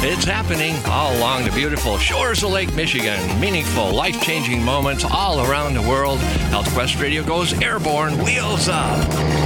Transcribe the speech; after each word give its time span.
It's 0.00 0.24
happening 0.26 0.76
all 0.84 1.16
along 1.16 1.44
the 1.44 1.50
beautiful 1.52 1.96
shores 1.96 2.42
of 2.42 2.50
Lake 2.50 2.72
Michigan. 2.74 3.40
Meaningful, 3.40 3.94
life 3.94 4.20
changing 4.20 4.62
moments 4.62 5.04
all 5.04 5.40
around 5.40 5.72
the 5.72 5.80
world. 5.82 6.18
Health 6.50 6.70
Quest 6.74 7.00
Radio 7.00 7.24
goes 7.24 7.54
airborne, 7.62 8.22
wheels 8.22 8.68
up. 8.68 9.45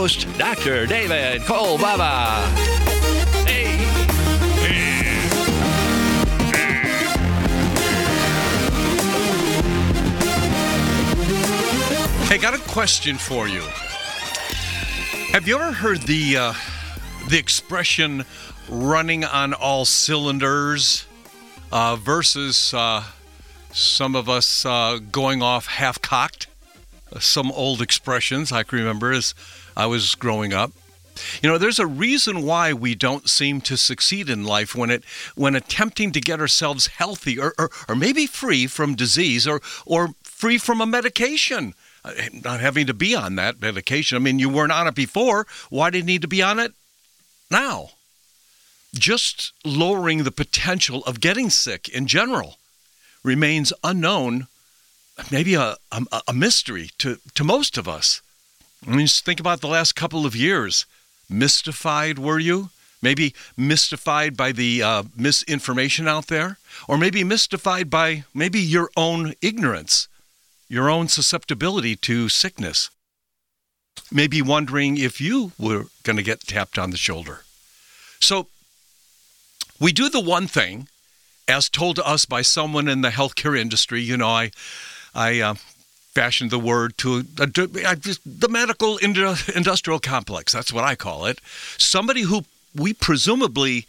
Dr. 0.01 0.87
David 0.87 1.41
Kolbaba. 1.43 2.41
Hey. 3.45 3.77
Got 12.39 12.55
a 12.55 12.57
question 12.69 13.17
for 13.17 13.47
you. 13.47 13.61
Have 15.33 15.47
you 15.47 15.59
ever 15.59 15.71
heard 15.71 16.01
the 16.01 16.35
uh, 16.35 16.53
the 17.29 17.37
expression 17.37 18.25
"running 18.67 19.23
on 19.23 19.53
all 19.53 19.85
cylinders" 19.85 21.05
uh, 21.71 21.95
versus 21.97 22.73
uh, 22.73 23.03
some 23.71 24.15
of 24.15 24.27
us 24.27 24.65
uh, 24.65 24.97
going 25.11 25.43
off 25.43 25.67
half 25.67 26.01
cocked? 26.01 26.47
Some 27.19 27.51
old 27.51 27.83
expressions 27.83 28.51
I 28.51 28.63
can 28.63 28.79
remember 28.79 29.11
as 29.11 29.35
I 29.75 29.85
was 29.85 30.15
growing 30.15 30.53
up. 30.53 30.71
You 31.41 31.49
know, 31.49 31.57
there's 31.57 31.79
a 31.79 31.85
reason 31.85 32.43
why 32.43 32.73
we 32.73 32.95
don't 32.95 33.29
seem 33.29 33.61
to 33.61 33.77
succeed 33.77 34.29
in 34.29 34.45
life 34.45 34.75
when 34.75 34.89
it 34.89 35.03
when 35.35 35.55
attempting 35.55 36.11
to 36.13 36.21
get 36.21 36.39
ourselves 36.39 36.87
healthy 36.87 37.37
or, 37.37 37.53
or, 37.59 37.69
or 37.87 37.95
maybe 37.95 38.25
free 38.25 38.67
from 38.67 38.95
disease 38.95 39.45
or 39.47 39.61
or 39.85 40.09
free 40.23 40.57
from 40.57 40.81
a 40.81 40.85
medication. 40.85 41.73
Uh, 42.03 42.13
Not 42.43 42.61
having 42.61 42.87
to 42.87 42.93
be 42.93 43.15
on 43.15 43.35
that 43.35 43.61
medication. 43.61 44.15
I 44.15 44.19
mean, 44.19 44.39
you 44.39 44.49
weren't 44.49 44.71
on 44.71 44.87
it 44.87 44.95
before. 44.95 45.45
Why 45.69 45.89
do 45.89 45.97
you 45.97 46.03
need 46.03 46.21
to 46.23 46.27
be 46.27 46.41
on 46.41 46.59
it 46.59 46.73
now? 47.51 47.91
Just 48.93 49.53
lowering 49.63 50.23
the 50.23 50.31
potential 50.31 51.03
of 51.03 51.19
getting 51.19 51.49
sick 51.49 51.87
in 51.89 52.07
general 52.07 52.57
remains 53.23 53.71
unknown, 53.83 54.47
maybe 55.31 55.53
a, 55.53 55.77
a, 55.91 56.21
a 56.27 56.33
mystery 56.33 56.89
to, 56.97 57.17
to 57.35 57.43
most 57.43 57.77
of 57.77 57.87
us. 57.87 58.21
I 58.85 58.91
mean, 58.91 59.05
just 59.05 59.25
think 59.25 59.39
about 59.39 59.61
the 59.61 59.67
last 59.67 59.95
couple 59.95 60.25
of 60.25 60.35
years. 60.35 60.85
Mystified, 61.29 62.17
were 62.17 62.39
you? 62.39 62.69
Maybe 63.01 63.33
mystified 63.57 64.37
by 64.37 64.51
the 64.51 64.83
uh, 64.83 65.03
misinformation 65.15 66.07
out 66.07 66.27
there? 66.27 66.57
Or 66.87 66.97
maybe 66.97 67.23
mystified 67.23 67.89
by 67.89 68.25
maybe 68.33 68.59
your 68.59 68.89
own 68.95 69.33
ignorance, 69.41 70.07
your 70.67 70.89
own 70.89 71.07
susceptibility 71.07 71.95
to 71.97 72.29
sickness? 72.29 72.89
Maybe 74.11 74.41
wondering 74.41 74.97
if 74.97 75.21
you 75.21 75.51
were 75.57 75.85
going 76.03 76.17
to 76.17 76.23
get 76.23 76.41
tapped 76.41 76.77
on 76.77 76.91
the 76.91 76.97
shoulder. 76.97 77.41
So, 78.19 78.47
we 79.79 79.91
do 79.91 80.09
the 80.09 80.19
one 80.19 80.47
thing, 80.47 80.87
as 81.47 81.69
told 81.69 81.95
to 81.95 82.07
us 82.07 82.25
by 82.25 82.43
someone 82.43 82.87
in 82.87 83.01
the 83.01 83.09
healthcare 83.09 83.57
industry. 83.57 84.01
You 84.01 84.17
know, 84.17 84.27
I, 84.27 84.51
I 85.15 85.39
uh, 85.39 85.55
fashioned 86.13 86.51
the 86.51 86.59
word 86.59 86.97
to 86.97 87.23
just, 87.23 88.21
the 88.25 88.49
medical 88.49 88.97
industrial 88.97 89.99
complex. 89.99 90.51
That's 90.51 90.73
what 90.73 90.83
I 90.83 90.95
call 90.95 91.25
it. 91.25 91.39
Somebody 91.77 92.21
who 92.21 92.43
we 92.75 92.93
presumably 92.93 93.87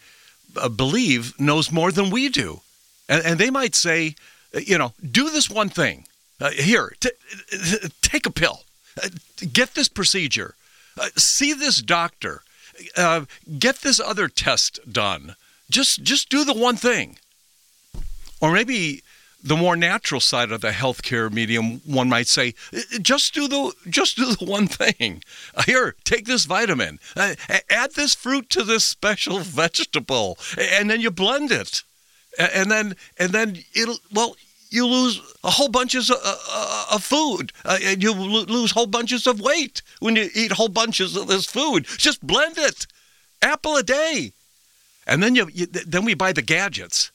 uh, 0.57 0.69
believe 0.69 1.39
knows 1.39 1.73
more 1.73 1.93
than 1.93 2.11
we 2.11 2.29
do, 2.29 2.61
and, 3.09 3.25
and 3.25 3.39
they 3.39 3.51
might 3.51 3.75
say, 3.75 4.15
uh, 4.55 4.61
you 4.61 4.79
know, 4.79 4.93
do 5.11 5.31
this 5.31 5.51
one 5.51 5.69
thing. 5.69 6.07
Uh, 6.41 6.51
here, 6.51 6.95
t- 7.01 7.11
uh, 7.53 7.89
take 8.01 8.27
a 8.27 8.31
pill. 8.31 8.63
Uh, 9.03 9.09
get 9.53 9.75
this 9.75 9.89
procedure. 9.89 10.55
Uh, 10.99 11.09
see 11.17 11.53
this 11.53 11.81
doctor. 11.81 12.43
Get 13.59 13.77
this 13.83 14.01
other 14.01 14.29
test 14.29 14.81
done. 14.91 15.37
Just 15.71 16.03
just 16.03 16.29
do 16.29 16.45
the 16.45 16.55
one 16.55 16.77
thing. 16.77 17.19
Or 18.41 18.53
maybe 18.53 19.03
the 19.43 19.57
more 19.57 19.77
natural 19.77 20.21
side 20.21 20.53
of 20.53 20.61
the 20.61 20.71
healthcare 20.71 21.31
medium, 21.33 21.81
one 21.85 22.09
might 22.09 22.29
say, 22.29 22.55
"Uh, 22.73 22.99
just 23.01 23.35
do 23.35 23.49
the 23.49 23.73
just 23.89 24.17
do 24.17 24.27
the 24.27 24.45
one 24.45 24.67
thing. 24.67 25.23
Here, 25.67 25.97
take 26.05 26.27
this 26.27 26.45
vitamin. 26.45 27.01
Uh, 27.17 27.35
add 27.69 27.95
this 27.95 28.15
fruit 28.15 28.49
to 28.51 28.63
this 28.63 28.85
special 28.85 29.39
vegetable, 29.63 30.39
and 30.59 30.89
then 30.89 31.01
you 31.01 31.11
blend 31.11 31.51
it, 31.51 31.83
and 32.39 32.71
then 32.71 32.95
and 33.19 33.33
then 33.33 33.59
it'll 33.75 33.99
well. 34.13 34.37
You 34.71 34.87
lose 34.87 35.21
a 35.45 35.51
whole 35.51 35.69
bunches 35.69 36.09
of, 36.09 36.17
uh, 36.25 36.87
of 36.93 37.05
food, 37.05 37.53
uh, 37.63 37.79
and 37.83 38.03
you 38.03 38.15
lo- 38.15 38.47
lose 38.49 38.71
whole 38.71 38.87
bunches 38.87 39.27
of 39.27 39.39
weight 39.39 39.83
when 40.01 40.17
you 40.17 40.31
eat 40.35 40.53
whole 40.53 40.69
bunches 40.69 41.15
of 41.15 41.27
this 41.27 41.45
food. 41.45 41.85
Just 41.99 42.27
blend 42.27 42.57
it, 42.57 42.87
apple 43.43 43.77
a 43.77 43.83
day, 43.83 44.33
and 45.07 45.23
then 45.23 45.35
you, 45.35 45.51
you 45.53 45.67
then 45.67 46.07
we 46.07 46.15
buy 46.15 46.33
the 46.33 46.41
gadgets 46.41 47.11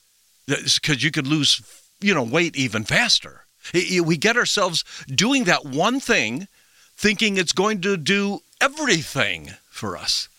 because 0.46 1.04
you 1.04 1.10
could 1.10 1.26
lose 1.26 1.56
you 2.00 2.14
know 2.14 2.24
weight 2.24 2.56
even 2.56 2.84
faster. 2.84 3.42
We 3.74 4.18
get 4.18 4.38
ourselves 4.38 4.84
doing 5.08 5.44
that 5.46 5.66
one 5.66 6.00
thing 6.00 6.48
thinking 6.96 7.38
it's 7.38 7.52
going 7.52 7.82
to 7.82 7.98
do 7.98 8.40
everything 8.62 9.52
for 9.70 9.98
us. 9.98 10.30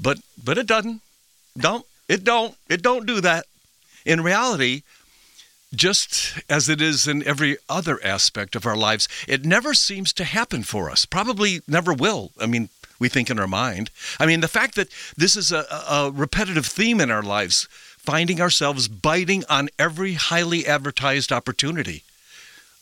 But 0.00 0.18
but 0.42 0.58
it 0.58 0.66
doesn't. 0.66 1.00
Don't 1.56 1.86
it 2.08 2.24
don't 2.24 2.54
it 2.68 2.82
don't 2.82 3.06
do 3.06 3.20
that. 3.20 3.46
In 4.04 4.22
reality 4.22 4.82
just 5.74 6.38
as 6.48 6.68
it 6.68 6.80
is 6.80 7.08
in 7.08 7.26
every 7.26 7.56
other 7.68 7.98
aspect 8.04 8.54
of 8.54 8.64
our 8.64 8.76
lives 8.76 9.08
it 9.26 9.44
never 9.44 9.74
seems 9.74 10.12
to 10.12 10.24
happen 10.24 10.62
for 10.62 10.90
us. 10.90 11.04
Probably 11.04 11.60
never 11.66 11.92
will 11.92 12.32
i 12.40 12.46
mean 12.46 12.68
we 13.00 13.08
think 13.08 13.28
in 13.28 13.40
our 13.40 13.48
mind. 13.48 13.90
I 14.20 14.26
mean 14.26 14.40
the 14.40 14.48
fact 14.48 14.76
that 14.76 14.88
this 15.16 15.36
is 15.36 15.50
a 15.52 15.66
a 15.88 16.10
repetitive 16.12 16.66
theme 16.66 17.00
in 17.00 17.10
our 17.10 17.22
lives 17.22 17.68
finding 18.04 18.40
ourselves 18.40 18.88
biting 18.88 19.44
on 19.48 19.68
every 19.78 20.14
highly 20.14 20.66
advertised 20.66 21.32
opportunity 21.32 22.02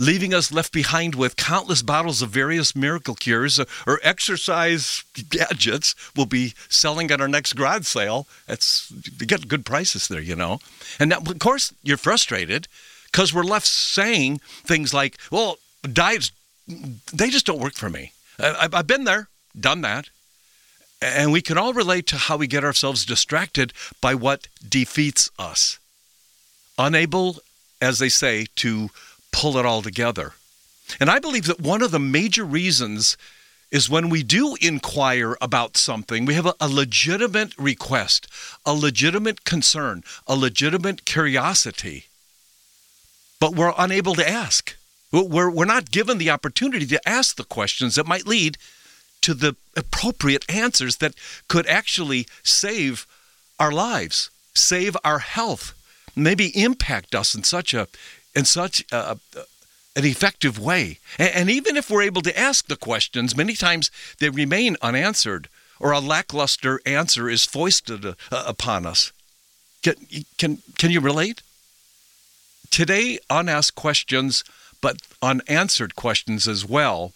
leaving 0.02 0.34
us 0.34 0.50
left 0.50 0.72
behind 0.72 1.14
with 1.14 1.36
countless 1.36 1.80
bottles 1.80 2.22
of 2.22 2.30
various 2.30 2.74
miracle 2.74 3.14
cures 3.14 3.60
or 3.86 4.00
exercise 4.02 5.04
gadgets 5.28 5.94
we'll 6.16 6.26
be 6.26 6.54
selling 6.68 7.10
at 7.10 7.20
our 7.20 7.28
next 7.28 7.52
garage 7.54 7.86
sale. 7.86 8.26
That's 8.46 8.90
you 9.20 9.26
get 9.26 9.48
good 9.48 9.64
prices 9.64 10.08
there, 10.08 10.20
you 10.20 10.34
know. 10.34 10.58
And 10.98 11.12
of 11.12 11.38
course, 11.38 11.72
you're 11.82 11.96
frustrated 11.96 12.66
because 13.06 13.32
we're 13.32 13.44
left 13.44 13.66
saying 13.66 14.40
things 14.64 14.92
like, 14.92 15.18
"Well, 15.30 15.58
diets 15.82 16.32
they 17.12 17.30
just 17.30 17.46
don't 17.46 17.60
work 17.60 17.74
for 17.74 17.90
me. 17.90 18.12
I've 18.38 18.86
been 18.86 19.04
there, 19.04 19.28
done 19.58 19.82
that." 19.82 20.08
And 21.02 21.32
we 21.32 21.42
can 21.42 21.58
all 21.58 21.72
relate 21.72 22.06
to 22.08 22.16
how 22.16 22.36
we 22.36 22.46
get 22.46 22.62
ourselves 22.62 23.04
distracted 23.04 23.72
by 24.00 24.14
what 24.14 24.46
defeats 24.66 25.30
us. 25.36 25.80
Unable, 26.78 27.38
as 27.80 27.98
they 27.98 28.08
say, 28.08 28.46
to 28.56 28.88
pull 29.32 29.58
it 29.58 29.66
all 29.66 29.82
together. 29.82 30.34
And 31.00 31.10
I 31.10 31.18
believe 31.18 31.46
that 31.46 31.60
one 31.60 31.82
of 31.82 31.90
the 31.90 31.98
major 31.98 32.44
reasons 32.44 33.16
is 33.72 33.90
when 33.90 34.10
we 34.10 34.22
do 34.22 34.54
inquire 34.60 35.36
about 35.40 35.76
something, 35.76 36.24
we 36.24 36.34
have 36.34 36.46
a, 36.46 36.54
a 36.60 36.68
legitimate 36.68 37.56
request, 37.58 38.28
a 38.64 38.74
legitimate 38.74 39.44
concern, 39.44 40.04
a 40.28 40.36
legitimate 40.36 41.04
curiosity, 41.04 42.04
but 43.40 43.56
we're 43.56 43.72
unable 43.76 44.14
to 44.14 44.28
ask. 44.28 44.76
We're, 45.10 45.50
we're 45.50 45.64
not 45.64 45.90
given 45.90 46.18
the 46.18 46.30
opportunity 46.30 46.86
to 46.86 47.08
ask 47.08 47.36
the 47.36 47.44
questions 47.44 47.96
that 47.96 48.06
might 48.06 48.26
lead 48.26 48.56
to 49.22 49.34
the 49.34 49.56
appropriate 49.76 50.44
answers 50.48 50.96
that 50.96 51.14
could 51.48 51.66
actually 51.66 52.26
save 52.42 53.06
our 53.58 53.72
lives, 53.72 54.30
save 54.54 54.96
our 55.02 55.20
health. 55.20 55.74
maybe 56.14 56.48
impact 56.60 57.14
us 57.14 57.34
in 57.34 57.42
such 57.42 57.74
a 57.74 57.88
in 58.34 58.44
such 58.44 58.84
a, 58.92 59.18
an 59.94 60.04
effective 60.04 60.58
way. 60.58 60.98
And, 61.18 61.34
and 61.34 61.50
even 61.50 61.76
if 61.76 61.90
we're 61.90 62.02
able 62.02 62.22
to 62.22 62.38
ask 62.38 62.66
the 62.66 62.76
questions, 62.76 63.36
many 63.36 63.54
times 63.54 63.90
they 64.18 64.30
remain 64.30 64.76
unanswered 64.80 65.48
or 65.78 65.92
a 65.92 66.00
lackluster 66.00 66.80
answer 66.86 67.28
is 67.28 67.44
foisted 67.44 68.06
uh, 68.06 68.14
upon 68.30 68.86
us. 68.86 69.12
Can, 69.82 69.94
can, 70.38 70.58
can 70.78 70.90
you 70.90 71.00
relate? 71.00 71.42
Today, 72.70 73.18
unasked 73.28 73.74
questions, 73.74 74.44
but 74.80 74.96
unanswered 75.20 75.94
questions 75.94 76.48
as 76.48 76.64
well. 76.64 77.12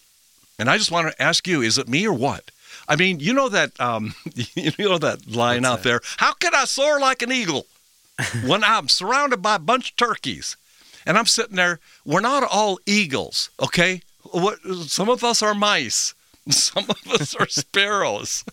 And 0.59 0.69
I 0.69 0.77
just 0.77 0.91
want 0.91 1.11
to 1.11 1.21
ask 1.21 1.47
you: 1.47 1.61
Is 1.61 1.77
it 1.77 1.87
me 1.87 2.07
or 2.07 2.13
what? 2.13 2.51
I 2.87 2.95
mean, 2.95 3.19
you 3.19 3.33
know 3.33 3.49
that 3.49 3.79
um, 3.79 4.15
you 4.55 4.71
know 4.79 4.97
that 4.97 5.27
line 5.27 5.61
What's 5.61 5.71
out 5.71 5.83
that? 5.83 5.89
there. 5.89 6.01
How 6.17 6.33
can 6.33 6.55
I 6.55 6.65
soar 6.65 6.99
like 6.99 7.21
an 7.21 7.31
eagle 7.31 7.65
when 8.45 8.63
I'm 8.63 8.87
surrounded 8.89 9.41
by 9.41 9.55
a 9.55 9.59
bunch 9.59 9.91
of 9.91 9.97
turkeys? 9.97 10.57
And 11.05 11.17
I'm 11.17 11.25
sitting 11.25 11.55
there. 11.55 11.79
We're 12.05 12.19
not 12.19 12.43
all 12.43 12.79
eagles, 12.85 13.49
okay? 13.61 14.01
What, 14.31 14.59
some 14.87 15.09
of 15.09 15.23
us 15.23 15.41
are 15.41 15.53
mice. 15.53 16.13
Some 16.49 16.85
of 16.89 17.21
us 17.21 17.35
are 17.35 17.47
sparrows. 17.49 18.45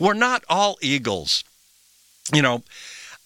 We're 0.00 0.12
not 0.14 0.44
all 0.48 0.76
eagles. 0.82 1.44
You 2.32 2.42
know, 2.42 2.64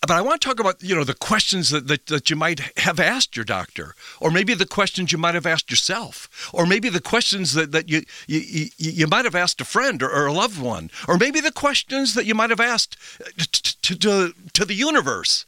but 0.02 0.10
I 0.10 0.20
want 0.20 0.40
to 0.40 0.48
talk 0.48 0.60
about, 0.60 0.82
you 0.82 0.94
know, 0.94 1.04
the 1.04 1.14
questions 1.14 1.70
that, 1.70 1.88
that, 1.88 2.06
that, 2.06 2.30
you 2.30 2.36
might 2.36 2.60
have 2.78 3.00
asked 3.00 3.34
your 3.34 3.44
doctor, 3.44 3.94
or 4.20 4.30
maybe 4.30 4.54
the 4.54 4.66
questions 4.66 5.10
you 5.10 5.18
might 5.18 5.34
have 5.34 5.46
asked 5.46 5.70
yourself, 5.70 6.50
or 6.52 6.66
maybe 6.66 6.88
the 6.88 7.00
questions 7.00 7.54
that, 7.54 7.72
that 7.72 7.88
you, 7.88 8.02
you, 8.26 8.68
you 8.76 9.06
might 9.06 9.24
have 9.24 9.34
asked 9.34 9.60
a 9.60 9.64
friend 9.64 10.02
or, 10.02 10.10
or 10.10 10.26
a 10.26 10.32
loved 10.32 10.60
one, 10.60 10.90
or 11.08 11.16
maybe 11.16 11.40
the 11.40 11.50
questions 11.50 12.14
that 12.14 12.26
you 12.26 12.34
might 12.34 12.50
have 12.50 12.60
asked 12.60 12.96
uh, 13.20 13.44
to, 13.52 13.82
to, 13.82 13.98
to, 13.98 14.34
to 14.52 14.64
the 14.64 14.74
universe 14.74 15.46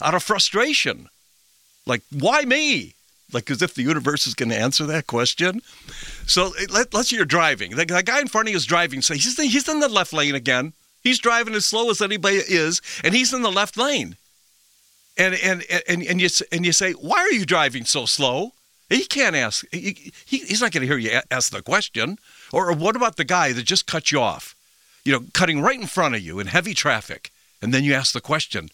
out 0.00 0.14
of 0.14 0.22
frustration. 0.22 1.08
Like, 1.84 2.02
why 2.16 2.42
me? 2.42 2.94
Like, 3.32 3.50
as 3.50 3.60
if 3.60 3.74
the 3.74 3.82
universe 3.82 4.26
is 4.26 4.34
going 4.34 4.50
to 4.50 4.56
answer 4.56 4.86
that 4.86 5.06
question. 5.06 5.60
So 6.26 6.52
let, 6.70 6.94
us 6.94 7.08
say 7.08 7.16
you're 7.16 7.26
driving. 7.26 7.72
The, 7.72 7.84
the, 7.84 8.02
guy 8.02 8.20
in 8.20 8.28
front 8.28 8.48
of 8.48 8.52
you 8.52 8.56
is 8.56 8.64
driving. 8.64 9.02
So 9.02 9.14
he's, 9.14 9.36
he's 9.36 9.68
in 9.68 9.80
the 9.80 9.88
left 9.88 10.12
lane 10.12 10.34
again. 10.34 10.72
He's 11.02 11.18
driving 11.18 11.54
as 11.54 11.64
slow 11.64 11.90
as 11.90 12.02
anybody 12.02 12.36
is, 12.36 12.82
and 13.02 13.14
he's 13.14 13.32
in 13.32 13.42
the 13.42 13.52
left 13.52 13.76
lane. 13.76 14.16
And 15.16 15.34
and 15.34 15.64
and 15.88 16.02
and 16.02 16.20
you 16.20 16.28
and 16.52 16.64
you 16.64 16.72
say, 16.72 16.92
why 16.92 17.18
are 17.18 17.32
you 17.32 17.44
driving 17.44 17.84
so 17.84 18.06
slow? 18.06 18.52
He 18.88 19.04
can't 19.04 19.36
ask. 19.36 19.64
He, 19.70 20.12
he, 20.24 20.38
he's 20.38 20.62
not 20.62 20.72
going 20.72 20.80
to 20.80 20.86
hear 20.86 20.96
you 20.96 21.20
ask 21.30 21.52
the 21.52 21.60
question. 21.60 22.18
Or, 22.52 22.70
or 22.70 22.72
what 22.72 22.96
about 22.96 23.16
the 23.16 23.24
guy 23.24 23.52
that 23.52 23.64
just 23.64 23.86
cut 23.86 24.10
you 24.10 24.20
off? 24.20 24.54
You 25.04 25.12
know, 25.12 25.24
cutting 25.34 25.60
right 25.60 25.78
in 25.78 25.86
front 25.86 26.14
of 26.14 26.22
you 26.22 26.40
in 26.40 26.46
heavy 26.46 26.72
traffic, 26.72 27.30
and 27.60 27.74
then 27.74 27.84
you 27.84 27.92
ask 27.92 28.12
the 28.12 28.20
question, 28.20 28.70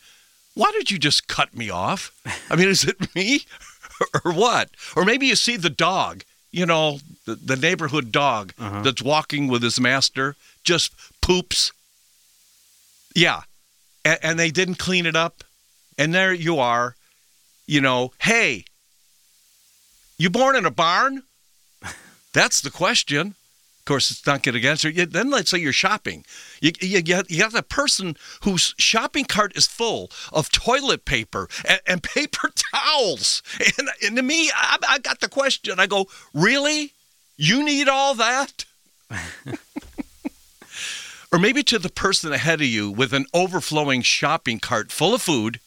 why 0.54 0.70
did 0.72 0.90
you 0.90 0.98
just 0.98 1.26
cut 1.26 1.56
me 1.56 1.68
off? 1.68 2.12
I 2.50 2.56
mean, 2.56 2.68
is 2.68 2.84
it 2.84 3.14
me 3.14 3.40
or 4.24 4.32
what? 4.32 4.70
Or 4.96 5.04
maybe 5.04 5.26
you 5.26 5.36
see 5.36 5.56
the 5.56 5.70
dog, 5.70 6.22
you 6.52 6.64
know, 6.64 7.00
the, 7.24 7.34
the 7.34 7.56
neighborhood 7.56 8.12
dog 8.12 8.52
uh-huh. 8.58 8.82
that's 8.82 9.02
walking 9.02 9.48
with 9.48 9.62
his 9.62 9.80
master, 9.80 10.36
just 10.62 10.92
poops. 11.20 11.72
Yeah. 13.14 13.42
And, 14.04 14.18
and 14.22 14.38
they 14.38 14.50
didn't 14.50 14.76
clean 14.76 15.06
it 15.06 15.16
up. 15.16 15.44
And 15.96 16.12
there 16.12 16.32
you 16.32 16.58
are, 16.58 16.96
you 17.66 17.80
know, 17.80 18.12
hey, 18.18 18.64
you 20.18 20.28
born 20.30 20.56
in 20.56 20.66
a 20.66 20.70
barn? 20.70 21.22
That's 22.32 22.60
the 22.60 22.70
question. 22.70 23.36
Of 23.84 23.86
course, 23.86 24.10
it's 24.10 24.26
not 24.26 24.42
going 24.42 24.58
to 24.58 24.66
answer. 24.66 24.90
Then 24.90 25.30
let's 25.30 25.50
say 25.50 25.58
you're 25.58 25.72
shopping. 25.72 26.24
You, 26.60 26.72
you, 26.80 27.02
you, 27.28 27.38
got 27.38 27.52
the 27.52 27.62
person 27.62 28.16
whose 28.42 28.74
shopping 28.78 29.26
cart 29.26 29.54
is 29.56 29.66
full 29.66 30.10
of 30.32 30.50
toilet 30.50 31.04
paper 31.04 31.48
and, 31.68 31.80
and 31.86 32.02
paper 32.14 32.50
towels. 32.72 33.42
And, 33.78 33.90
and 34.02 34.16
to 34.16 34.22
me, 34.22 34.50
I, 34.54 34.78
I 34.88 34.98
got 35.00 35.20
the 35.20 35.28
question. 35.28 35.78
I 35.78 35.86
go, 35.86 36.06
really? 36.32 36.92
You 37.36 37.62
need 37.62 37.88
all 37.88 38.14
that? 38.14 38.64
or 41.34 41.38
maybe 41.38 41.64
to 41.64 41.80
the 41.80 41.88
person 41.88 42.32
ahead 42.32 42.60
of 42.60 42.66
you 42.68 42.88
with 42.88 43.12
an 43.12 43.26
overflowing 43.34 44.02
shopping 44.02 44.60
cart 44.60 44.92
full 44.92 45.12
of 45.12 45.20
food. 45.20 45.58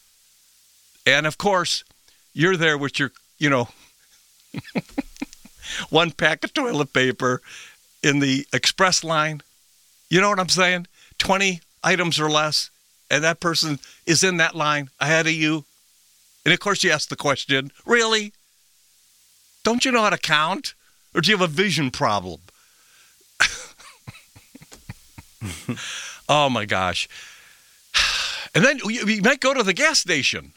And 1.05 1.27
of 1.27 1.37
course, 1.37 1.83
you're 2.33 2.55
there 2.55 2.77
with 2.77 2.97
your, 2.99 3.11
you 3.37 3.49
know, 3.49 3.67
one 5.89 6.11
pack 6.11 6.45
of 6.45 6.53
toilet 6.53 6.93
paper 6.93 7.41
in 8.01 8.19
the 8.19 8.47
express 8.53 9.03
line. 9.03 9.41
You 10.09 10.21
know 10.21 10.29
what 10.29 10.39
I'm 10.39 10.47
saying? 10.47 10.87
20 11.17 11.59
items 11.83 12.17
or 12.17 12.29
less, 12.29 12.69
and 13.11 13.21
that 13.25 13.41
person 13.41 13.79
is 14.05 14.23
in 14.23 14.37
that 14.37 14.55
line 14.55 14.89
ahead 15.01 15.27
of 15.27 15.33
you. 15.33 15.65
And 16.45 16.53
of 16.53 16.61
course, 16.61 16.81
you 16.81 16.91
ask 16.91 17.09
the 17.09 17.17
question, 17.17 17.73
really? 17.85 18.31
Don't 19.65 19.83
you 19.83 19.91
know 19.91 20.03
how 20.03 20.11
to 20.11 20.17
count? 20.17 20.75
Or 21.13 21.19
do 21.19 21.29
you 21.29 21.37
have 21.37 21.49
a 21.49 21.53
vision 21.53 21.91
problem? 21.91 22.39
oh 26.29 26.49
my 26.49 26.65
gosh. 26.65 27.07
And 28.55 28.65
then 28.65 28.79
you 28.85 29.21
might 29.21 29.41
go 29.41 29.53
to 29.53 29.61
the 29.61 29.73
gas 29.73 29.99
station 29.99 30.53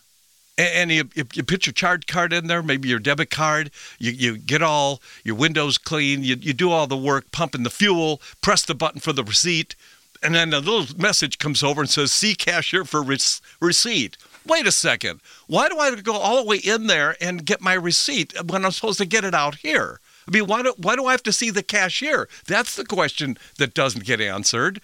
and, 0.60 0.90
you, 0.90 1.08
you, 1.14 1.24
you, 1.34 1.42
put 1.42 1.66
your 1.66 1.72
charge 1.72 2.06
card 2.06 2.32
in 2.32 2.46
there, 2.46 2.62
maybe 2.62 2.88
your 2.88 2.98
debit 2.98 3.30
card. 3.30 3.70
You, 3.98 4.12
you 4.12 4.38
get 4.38 4.62
all 4.62 5.00
your 5.24 5.34
windows 5.34 5.78
clean. 5.78 6.22
You, 6.22 6.36
you 6.36 6.52
do 6.52 6.70
all 6.70 6.86
the 6.86 6.96
work, 6.96 7.30
pumping 7.32 7.62
the 7.62 7.70
fuel, 7.70 8.20
press 8.42 8.64
the 8.64 8.74
button 8.74 9.00
for 9.00 9.12
the 9.12 9.24
receipt, 9.24 9.74
and 10.22 10.34
then 10.34 10.52
a 10.52 10.58
little 10.58 10.86
message 10.98 11.38
comes 11.38 11.62
over 11.62 11.80
and 11.80 11.88
says, 11.88 12.12
"See 12.12 12.34
cashier 12.34 12.84
for 12.84 13.02
re- 13.02 13.18
receipt." 13.60 14.16
Wait 14.46 14.66
a 14.66 14.72
second. 14.72 15.20
Why 15.46 15.68
do 15.68 15.78
I 15.78 15.94
go 15.96 16.14
all 16.14 16.36
the 16.36 16.48
way 16.48 16.58
in 16.58 16.86
there 16.86 17.16
and 17.20 17.44
get 17.44 17.60
my 17.60 17.74
receipt 17.74 18.34
when 18.50 18.64
I'm 18.64 18.72
supposed 18.72 18.98
to 18.98 19.06
get 19.06 19.24
it 19.24 19.34
out 19.34 19.56
here? 19.56 20.00
I 20.30 20.32
mean, 20.32 20.46
why 20.46 20.62
do, 20.62 20.74
why 20.76 20.94
do 20.94 21.06
I 21.06 21.10
have 21.10 21.24
to 21.24 21.32
see 21.32 21.50
the 21.50 21.62
cashier? 21.62 22.28
That's 22.46 22.76
the 22.76 22.84
question 22.84 23.36
that 23.58 23.74
doesn't 23.74 24.04
get 24.04 24.20
answered. 24.20 24.80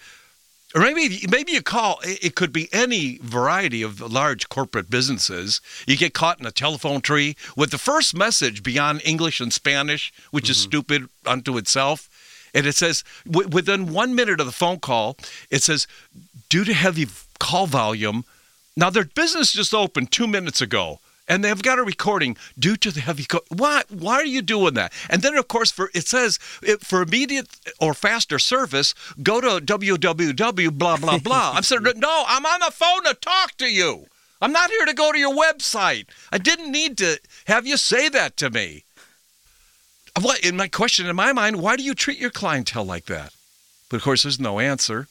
Or 0.75 0.81
maybe 0.81 1.25
maybe 1.29 1.53
you 1.53 1.61
call 1.61 1.99
it 2.03 2.35
could 2.35 2.51
be 2.51 2.67
any 2.73 3.19
variety 3.23 3.81
of 3.81 4.01
large 4.01 4.49
corporate 4.49 4.89
businesses. 4.89 5.61
You 5.87 5.95
get 5.95 6.13
caught 6.13 6.41
in 6.41 6.45
a 6.45 6.51
telephone 6.51 6.99
tree 6.99 7.37
with 7.55 7.71
the 7.71 7.77
first 7.77 8.13
message 8.13 8.63
beyond 8.63 9.01
English 9.05 9.39
and 9.39 9.53
Spanish, 9.53 10.11
which 10.31 10.45
mm-hmm. 10.45 10.51
is 10.51 10.57
stupid 10.57 11.09
unto 11.25 11.57
itself. 11.57 12.09
And 12.53 12.65
it 12.65 12.75
says 12.75 13.05
w- 13.25 13.47
within 13.47 13.93
one 13.93 14.13
minute 14.13 14.41
of 14.41 14.45
the 14.45 14.51
phone 14.51 14.79
call, 14.79 15.17
it 15.49 15.63
says 15.63 15.87
due 16.49 16.65
to 16.65 16.73
heavy 16.73 17.07
call 17.39 17.67
volume. 17.67 18.25
Now 18.75 18.89
their 18.89 19.05
business 19.05 19.53
just 19.53 19.73
opened 19.73 20.11
two 20.11 20.27
minutes 20.27 20.59
ago 20.59 20.99
and 21.27 21.43
they've 21.43 21.61
got 21.61 21.79
a 21.79 21.83
recording 21.83 22.37
due 22.57 22.77
to 22.77 22.91
the 22.91 23.01
heavy 23.01 23.25
co- 23.25 23.43
why 23.49 23.83
why 23.89 24.15
are 24.15 24.25
you 24.25 24.41
doing 24.41 24.73
that? 24.75 24.93
And 25.09 25.21
then 25.21 25.35
of 25.35 25.47
course 25.47 25.71
for 25.71 25.89
it 25.93 26.07
says 26.07 26.39
it, 26.63 26.81
for 26.81 27.01
immediate 27.01 27.47
or 27.79 27.93
faster 27.93 28.39
service 28.39 28.93
go 29.21 29.41
to 29.41 29.63
www 29.63 30.77
blah 30.77 30.97
blah 30.97 31.17
blah. 31.27 31.51
I'm 31.55 31.63
saying 31.63 31.83
no 31.97 32.23
i'm 32.27 32.45
on 32.45 32.59
the 32.61 32.71
phone 32.71 33.03
to 33.03 33.13
talk 33.13 33.57
to 33.57 33.71
you. 33.71 34.05
I'm 34.39 34.51
not 34.51 34.69
here 34.69 34.85
to 34.85 34.93
go 34.93 35.11
to 35.11 35.17
your 35.17 35.33
website. 35.35 36.05
I 36.31 36.37
didn't 36.37 36.71
need 36.71 36.97
to 36.99 37.19
have 37.47 37.65
you 37.65 37.75
say 37.75 38.07
that 38.09 38.37
to 38.37 38.49
me. 38.49 38.83
What 40.21 40.39
in 40.41 40.55
my 40.55 40.67
question 40.67 41.07
in 41.07 41.15
my 41.15 41.33
mind 41.33 41.61
why 41.61 41.75
do 41.75 41.83
you 41.83 41.93
treat 41.93 42.19
your 42.19 42.31
clientele 42.31 42.85
like 42.85 43.05
that? 43.05 43.33
But 43.89 43.97
of 43.97 44.03
course 44.03 44.23
there's 44.23 44.39
no 44.39 44.59
answer. 44.59 45.07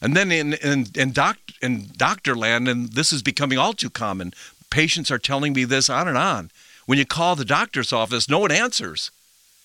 And 0.00 0.14
then 0.14 0.30
in 0.30 0.52
in 0.54 0.86
in, 0.94 1.12
doc, 1.12 1.38
in 1.62 1.88
doctor 1.96 2.36
land, 2.36 2.68
and 2.68 2.92
this 2.92 3.12
is 3.12 3.22
becoming 3.22 3.56
all 3.58 3.72
too 3.72 3.88
common 3.88 4.34
patients 4.70 5.10
are 5.10 5.18
telling 5.18 5.52
me 5.52 5.64
this 5.64 5.88
on 5.88 6.08
and 6.08 6.18
on. 6.18 6.50
When 6.86 6.98
you 6.98 7.06
call 7.06 7.36
the 7.36 7.44
doctor's 7.44 7.92
office, 7.92 8.28
no 8.28 8.38
one 8.38 8.52
answers. 8.52 9.10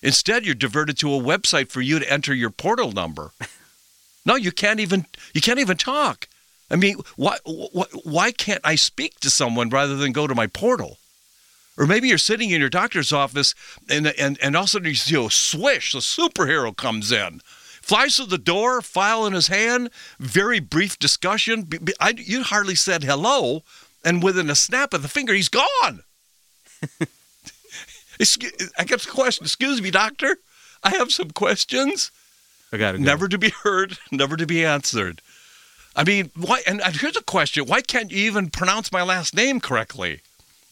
Instead, 0.01 0.45
you're 0.45 0.55
diverted 0.55 0.97
to 0.97 1.13
a 1.13 1.21
website 1.21 1.69
for 1.69 1.81
you 1.81 1.99
to 1.99 2.11
enter 2.11 2.33
your 2.33 2.49
portal 2.49 2.91
number. 2.91 3.31
no, 4.25 4.35
you 4.35 4.51
can't 4.51 4.79
even 4.79 5.05
you 5.33 5.41
can't 5.41 5.59
even 5.59 5.77
talk. 5.77 6.27
I 6.69 6.75
mean, 6.75 6.97
why, 7.15 7.37
why 7.45 7.85
why 8.03 8.31
can't 8.31 8.61
I 8.63 8.75
speak 8.75 9.19
to 9.19 9.29
someone 9.29 9.69
rather 9.69 9.95
than 9.95 10.11
go 10.11 10.25
to 10.25 10.35
my 10.35 10.47
portal? 10.47 10.97
Or 11.77 11.85
maybe 11.85 12.07
you're 12.07 12.17
sitting 12.17 12.49
in 12.49 12.59
your 12.59 12.69
doctor's 12.69 13.13
office 13.13 13.53
and 13.89 14.07
and 14.07 14.39
and 14.41 14.55
all 14.55 14.63
of 14.63 14.67
a 14.67 14.69
sudden 14.69 14.87
you 14.87 14.95
see 14.95 15.23
a 15.23 15.29
swish, 15.29 15.93
the 15.93 15.99
superhero 15.99 16.75
comes 16.75 17.11
in, 17.11 17.41
flies 17.81 18.15
through 18.15 18.27
the 18.27 18.37
door, 18.37 18.81
file 18.81 19.25
in 19.25 19.33
his 19.33 19.47
hand, 19.47 19.91
very 20.19 20.59
brief 20.59 20.97
discussion. 20.97 21.69
I, 21.99 22.13
you 22.17 22.43
hardly 22.43 22.75
said 22.75 23.03
hello, 23.03 23.63
and 24.03 24.23
within 24.23 24.49
a 24.49 24.55
snap 24.55 24.93
of 24.93 25.01
the 25.01 25.07
finger, 25.07 25.33
he's 25.33 25.49
gone. 25.49 26.03
I 28.21 28.83
get 28.85 29.01
the 29.01 29.09
question. 29.09 29.45
Excuse 29.45 29.81
me, 29.81 29.91
doctor. 29.91 30.37
I 30.83 30.91
have 30.91 31.11
some 31.11 31.31
questions. 31.31 32.11
I 32.71 32.77
got 32.77 32.95
it. 32.95 33.01
Never 33.01 33.27
to 33.27 33.37
be 33.37 33.49
heard, 33.63 33.97
never 34.11 34.37
to 34.37 34.45
be 34.45 34.63
answered. 34.65 35.21
I 35.95 36.03
mean, 36.03 36.31
why? 36.35 36.61
And 36.65 36.81
here's 36.95 37.17
a 37.17 37.23
question: 37.23 37.65
Why 37.65 37.81
can't 37.81 38.11
you 38.11 38.25
even 38.25 38.49
pronounce 38.49 38.91
my 38.91 39.03
last 39.03 39.35
name 39.35 39.59
correctly? 39.59 40.21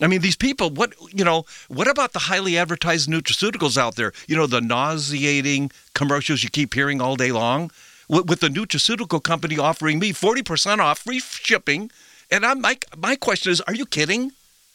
I 0.01 0.07
mean, 0.07 0.21
these 0.21 0.37
people. 0.37 0.69
What 0.69 0.93
you 1.11 1.25
know? 1.25 1.45
What 1.67 1.89
about 1.89 2.13
the 2.13 2.19
highly 2.19 2.57
advertised 2.57 3.09
nutraceuticals 3.09 3.77
out 3.77 3.95
there? 3.95 4.13
You 4.27 4.37
know, 4.37 4.47
the 4.47 4.61
nauseating 4.61 5.71
commercials 5.93 6.43
you 6.43 6.49
keep 6.49 6.73
hearing 6.73 7.01
all 7.01 7.15
day 7.15 7.31
long. 7.31 7.71
With, 8.07 8.27
with 8.27 8.39
the 8.39 8.47
nutraceutical 8.47 9.21
company 9.21 9.57
offering 9.57 9.99
me 9.99 10.13
forty 10.13 10.41
percent 10.41 10.79
off, 10.79 10.99
free 10.99 11.19
shipping 11.19 11.91
and 12.31 12.45
I'm 12.45 12.61
my 12.61 12.77
my 12.97 13.15
question 13.15 13.51
is, 13.51 13.61
are 13.61 13.75
you 13.75 13.85
kidding? 13.85 14.31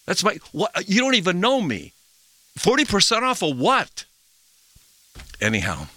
That's 0.06 0.24
my 0.24 0.38
what 0.52 0.88
you 0.88 1.00
don't 1.00 1.14
even 1.14 1.40
know 1.40 1.60
me. 1.60 1.92
40% 2.58 3.22
off 3.22 3.42
of 3.42 3.58
what? 3.58 4.04
Anyhow, 5.40 5.88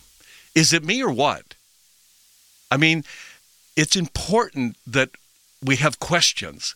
is 0.55 0.73
it 0.73 0.83
me 0.83 1.03
or 1.03 1.11
what? 1.11 1.53
I 2.71 2.77
mean, 2.77 3.03
it's 3.75 3.95
important 3.95 4.75
that 4.87 5.11
we 5.63 5.75
have 5.77 5.99
questions. 5.99 6.75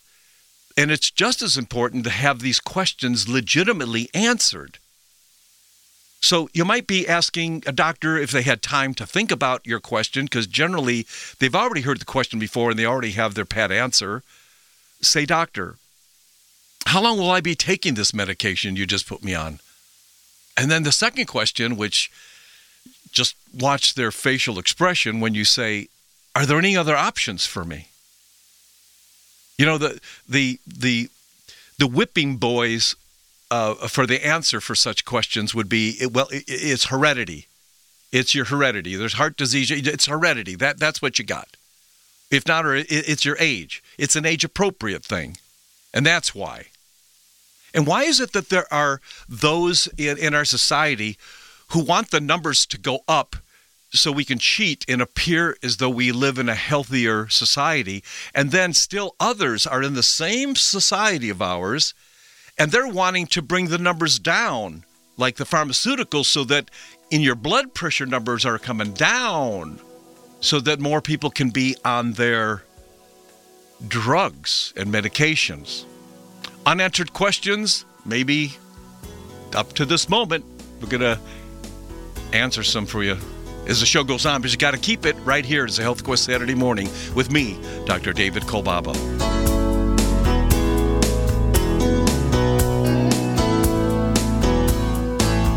And 0.77 0.89
it's 0.91 1.11
just 1.11 1.41
as 1.41 1.57
important 1.57 2.03
to 2.05 2.09
have 2.09 2.39
these 2.39 2.59
questions 2.59 3.27
legitimately 3.27 4.09
answered. 4.13 4.77
So 6.21 6.49
you 6.53 6.63
might 6.63 6.87
be 6.87 7.07
asking 7.07 7.63
a 7.65 7.71
doctor 7.71 8.17
if 8.17 8.31
they 8.31 8.43
had 8.43 8.61
time 8.61 8.93
to 8.93 9.05
think 9.05 9.31
about 9.31 9.65
your 9.65 9.79
question, 9.79 10.25
because 10.25 10.47
generally 10.47 11.07
they've 11.39 11.55
already 11.55 11.81
heard 11.81 11.99
the 11.99 12.05
question 12.05 12.39
before 12.39 12.69
and 12.69 12.79
they 12.79 12.85
already 12.85 13.11
have 13.11 13.33
their 13.33 13.45
pat 13.45 13.71
answer. 13.71 14.23
Say, 15.01 15.25
doctor, 15.25 15.77
how 16.87 17.01
long 17.01 17.17
will 17.17 17.31
I 17.31 17.41
be 17.41 17.55
taking 17.55 17.93
this 17.93 18.13
medication 18.13 18.75
you 18.75 18.85
just 18.85 19.07
put 19.07 19.23
me 19.23 19.33
on? 19.33 19.59
And 20.57 20.69
then 20.69 20.83
the 20.83 20.91
second 20.91 21.25
question, 21.25 21.77
which 21.77 22.11
just 23.11 23.35
watch 23.53 23.95
their 23.95 24.11
facial 24.11 24.59
expression 24.59 25.19
when 25.19 25.33
you 25.33 25.45
say, 25.45 25.87
Are 26.35 26.45
there 26.45 26.57
any 26.57 26.75
other 26.77 26.95
options 26.95 27.45
for 27.45 27.63
me? 27.63 27.87
You 29.57 29.65
know, 29.65 29.77
the 29.77 29.99
the 30.27 30.59
the 30.65 31.09
the 31.77 31.87
whipping 31.87 32.37
boys 32.37 32.95
uh, 33.49 33.75
for 33.87 34.07
the 34.07 34.25
answer 34.25 34.61
for 34.61 34.75
such 34.75 35.05
questions 35.05 35.53
would 35.53 35.69
be 35.69 36.05
well, 36.11 36.27
it, 36.31 36.45
it's 36.47 36.85
heredity. 36.85 37.47
It's 38.11 38.35
your 38.35 38.45
heredity. 38.45 38.95
There's 38.95 39.13
heart 39.13 39.37
disease. 39.37 39.71
It's 39.71 40.05
heredity. 40.05 40.55
That 40.55 40.79
that's 40.79 41.01
what 41.01 41.19
you 41.19 41.25
got. 41.25 41.57
If 42.31 42.47
not, 42.47 42.65
or 42.65 42.75
it's 42.75 43.25
your 43.25 43.35
age. 43.39 43.83
It's 43.97 44.15
an 44.15 44.25
age 44.25 44.45
appropriate 44.45 45.03
thing, 45.03 45.37
and 45.93 46.05
that's 46.05 46.33
why. 46.33 46.67
And 47.73 47.85
why 47.85 48.03
is 48.03 48.19
it 48.19 48.31
that 48.31 48.49
there 48.49 48.71
are 48.73 49.01
those 49.27 49.87
in, 49.97 50.17
in 50.17 50.33
our 50.33 50.45
society 50.45 51.17
who 51.69 51.83
want 51.83 52.11
the 52.11 52.21
numbers 52.21 52.65
to 52.67 52.77
go 52.77 52.99
up 53.07 53.35
so 53.93 54.11
we 54.11 54.25
can 54.25 54.39
cheat 54.39 54.85
and 54.87 55.01
appear 55.01 55.57
as 55.61 55.77
though 55.77 55.89
we 55.89 56.13
live 56.13 56.37
in 56.37 56.47
a 56.47 56.55
healthier 56.55 57.27
society, 57.27 58.01
and 58.33 58.51
then 58.51 58.73
still 58.73 59.15
others 59.19 59.67
are 59.67 59.83
in 59.83 59.93
the 59.93 60.03
same 60.03 60.55
society 60.55 61.29
of 61.29 61.41
ours, 61.41 61.93
and 62.57 62.71
they're 62.71 62.87
wanting 62.87 63.27
to 63.27 63.41
bring 63.41 63.67
the 63.67 63.77
numbers 63.77 64.19
down, 64.19 64.85
like 65.17 65.35
the 65.35 65.43
pharmaceuticals, 65.43 66.25
so 66.25 66.45
that 66.45 66.71
in 67.09 67.19
your 67.19 67.35
blood 67.35 67.73
pressure 67.73 68.05
numbers 68.05 68.45
are 68.45 68.57
coming 68.57 68.93
down, 68.93 69.79
so 70.41 70.59
that 70.59 70.79
more 70.79 71.01
people 71.01 71.29
can 71.29 71.49
be 71.49 71.75
on 71.85 72.13
their 72.13 72.63
drugs 73.87 74.73
and 74.75 74.93
medications 74.93 75.85
unanswered 76.65 77.13
questions, 77.13 77.85
maybe 78.05 78.53
up 79.55 79.73
to 79.73 79.85
this 79.85 80.09
moment, 80.09 80.45
we're 80.81 80.89
going 80.89 81.01
to 81.01 81.19
answer 82.33 82.63
some 82.63 82.85
for 82.85 83.03
you 83.03 83.17
as 83.67 83.79
the 83.79 83.85
show 83.85 84.03
goes 84.03 84.25
on, 84.25 84.41
but 84.41 84.51
you 84.51 84.57
got 84.57 84.71
to 84.71 84.79
keep 84.79 85.05
it 85.05 85.15
right 85.23 85.45
here. 85.45 85.65
It's 85.65 85.77
a 85.79 85.83
Health 85.83 86.03
Quest 86.03 86.23
Saturday 86.25 86.55
morning 86.55 86.89
with 87.15 87.31
me, 87.31 87.59
Dr. 87.85 88.11
David 88.13 88.43
Kolbaba. 88.43 88.93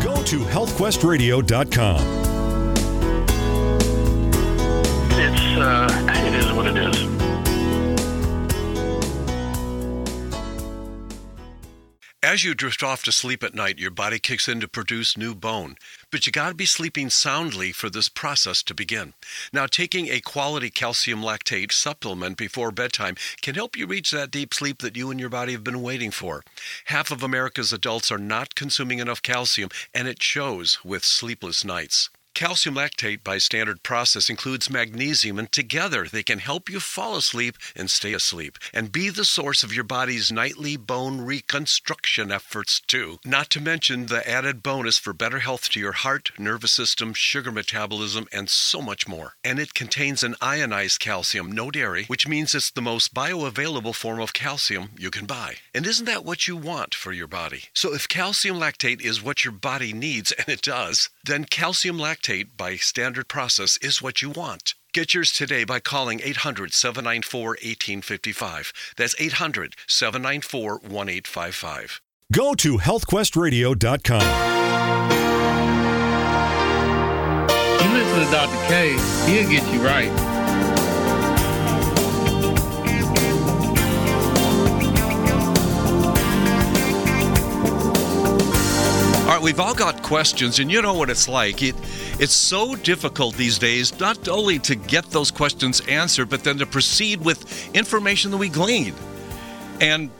Go 0.02 0.22
to 0.22 0.38
healthquestradio.com. 0.40 2.23
As 12.34 12.42
you 12.42 12.52
drift 12.52 12.82
off 12.82 13.04
to 13.04 13.12
sleep 13.12 13.44
at 13.44 13.54
night, 13.54 13.78
your 13.78 13.92
body 13.92 14.18
kicks 14.18 14.48
in 14.48 14.60
to 14.60 14.66
produce 14.66 15.16
new 15.16 15.36
bone. 15.36 15.76
But 16.10 16.26
you 16.26 16.32
got 16.32 16.48
to 16.48 16.54
be 16.56 16.66
sleeping 16.66 17.08
soundly 17.08 17.70
for 17.70 17.88
this 17.88 18.08
process 18.08 18.60
to 18.64 18.74
begin. 18.74 19.14
Now, 19.52 19.66
taking 19.66 20.08
a 20.08 20.20
quality 20.20 20.68
calcium 20.68 21.22
lactate 21.22 21.70
supplement 21.70 22.36
before 22.36 22.72
bedtime 22.72 23.14
can 23.40 23.54
help 23.54 23.76
you 23.76 23.86
reach 23.86 24.10
that 24.10 24.32
deep 24.32 24.52
sleep 24.52 24.78
that 24.78 24.96
you 24.96 25.12
and 25.12 25.20
your 25.20 25.28
body 25.28 25.52
have 25.52 25.62
been 25.62 25.80
waiting 25.80 26.10
for. 26.10 26.42
Half 26.86 27.12
of 27.12 27.22
America's 27.22 27.72
adults 27.72 28.10
are 28.10 28.18
not 28.18 28.56
consuming 28.56 28.98
enough 28.98 29.22
calcium, 29.22 29.68
and 29.94 30.08
it 30.08 30.20
shows 30.20 30.80
with 30.84 31.04
sleepless 31.04 31.64
nights. 31.64 32.10
Calcium 32.34 32.74
lactate 32.74 33.22
by 33.22 33.38
standard 33.38 33.84
process 33.84 34.28
includes 34.28 34.68
magnesium, 34.68 35.38
and 35.38 35.52
together 35.52 36.08
they 36.10 36.24
can 36.24 36.40
help 36.40 36.68
you 36.68 36.80
fall 36.80 37.14
asleep 37.16 37.56
and 37.76 37.88
stay 37.88 38.12
asleep 38.12 38.58
and 38.72 38.90
be 38.90 39.08
the 39.08 39.24
source 39.24 39.62
of 39.62 39.72
your 39.72 39.84
body's 39.84 40.32
nightly 40.32 40.76
bone 40.76 41.20
reconstruction 41.20 42.32
efforts, 42.32 42.80
too. 42.80 43.20
Not 43.24 43.50
to 43.50 43.60
mention 43.60 44.06
the 44.06 44.28
added 44.28 44.64
bonus 44.64 44.98
for 44.98 45.12
better 45.12 45.38
health 45.38 45.70
to 45.70 45.80
your 45.80 45.92
heart, 45.92 46.32
nervous 46.36 46.72
system, 46.72 47.14
sugar 47.14 47.52
metabolism, 47.52 48.26
and 48.32 48.50
so 48.50 48.82
much 48.82 49.06
more. 49.06 49.34
And 49.44 49.60
it 49.60 49.72
contains 49.72 50.24
an 50.24 50.34
ionized 50.40 50.98
calcium, 50.98 51.52
no 51.52 51.70
dairy, 51.70 52.04
which 52.08 52.26
means 52.26 52.52
it's 52.52 52.72
the 52.72 52.82
most 52.82 53.14
bioavailable 53.14 53.94
form 53.94 54.18
of 54.18 54.32
calcium 54.32 54.90
you 54.98 55.12
can 55.12 55.26
buy. 55.26 55.54
And 55.72 55.86
isn't 55.86 56.06
that 56.06 56.24
what 56.24 56.48
you 56.48 56.56
want 56.56 56.96
for 56.96 57.12
your 57.12 57.28
body? 57.28 57.66
So 57.74 57.94
if 57.94 58.08
calcium 58.08 58.58
lactate 58.58 59.02
is 59.02 59.22
what 59.22 59.44
your 59.44 59.52
body 59.52 59.92
needs, 59.92 60.32
and 60.38 60.48
it 60.48 60.62
does, 60.62 61.10
then 61.24 61.44
calcium 61.44 61.96
lactate 61.98 62.23
by 62.56 62.76
standard 62.76 63.28
process 63.28 63.76
is 63.82 64.00
what 64.00 64.22
you 64.22 64.30
want. 64.30 64.74
Get 64.92 65.12
yours 65.12 65.30
today 65.32 65.64
by 65.64 65.80
calling 65.80 66.20
800 66.24 66.72
794 66.72 67.48
1855. 67.50 68.72
That's 68.96 69.14
800 69.18 69.74
794 69.86 70.72
1855. 70.78 72.00
Go 72.32 72.54
to 72.54 72.78
healthquestradio.com. 72.78 74.22
You 77.82 77.92
listen 77.92 78.24
to 78.24 78.30
Dr. 78.30 78.68
K, 78.68 78.92
he'll 79.30 79.50
get 79.50 79.72
you 79.72 79.84
right. 79.84 80.33
We've 89.44 89.60
all 89.60 89.74
got 89.74 90.02
questions, 90.02 90.58
and 90.58 90.72
you 90.72 90.80
know 90.80 90.94
what 90.94 91.10
it's 91.10 91.28
like. 91.28 91.62
It, 91.62 91.76
it's 92.18 92.32
so 92.32 92.74
difficult 92.76 93.36
these 93.36 93.58
days 93.58 94.00
not 94.00 94.26
only 94.26 94.58
to 94.60 94.74
get 94.74 95.04
those 95.10 95.30
questions 95.30 95.82
answered, 95.82 96.30
but 96.30 96.42
then 96.42 96.56
to 96.58 96.66
proceed 96.66 97.22
with 97.22 97.74
information 97.74 98.30
that 98.30 98.38
we 98.38 98.48
glean. 98.48 98.94
And 99.82 100.10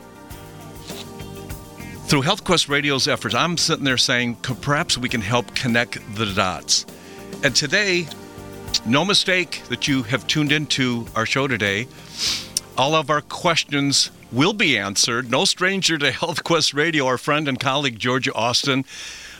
through 2.04 2.20
HealthQuest 2.20 2.68
Radio's 2.68 3.08
efforts, 3.08 3.34
I'm 3.34 3.56
sitting 3.56 3.84
there 3.84 3.96
saying 3.96 4.36
perhaps 4.60 4.98
we 4.98 5.08
can 5.08 5.22
help 5.22 5.54
connect 5.54 5.98
the 6.16 6.26
dots. 6.26 6.84
And 7.42 7.56
today, 7.56 8.06
no 8.84 9.06
mistake 9.06 9.62
that 9.70 9.88
you 9.88 10.02
have 10.02 10.26
tuned 10.26 10.52
into 10.52 11.06
our 11.16 11.24
show 11.24 11.48
today. 11.48 11.88
All 12.76 12.94
of 12.94 13.08
our 13.08 13.22
questions 13.22 14.10
will 14.34 14.52
be 14.52 14.76
answered. 14.76 15.30
No 15.30 15.44
stranger 15.44 15.96
to 15.98 16.10
HealthQuest 16.10 16.74
Radio, 16.74 17.06
our 17.06 17.18
friend 17.18 17.48
and 17.48 17.58
colleague 17.60 17.98
Georgia 17.98 18.32
Austin. 18.34 18.84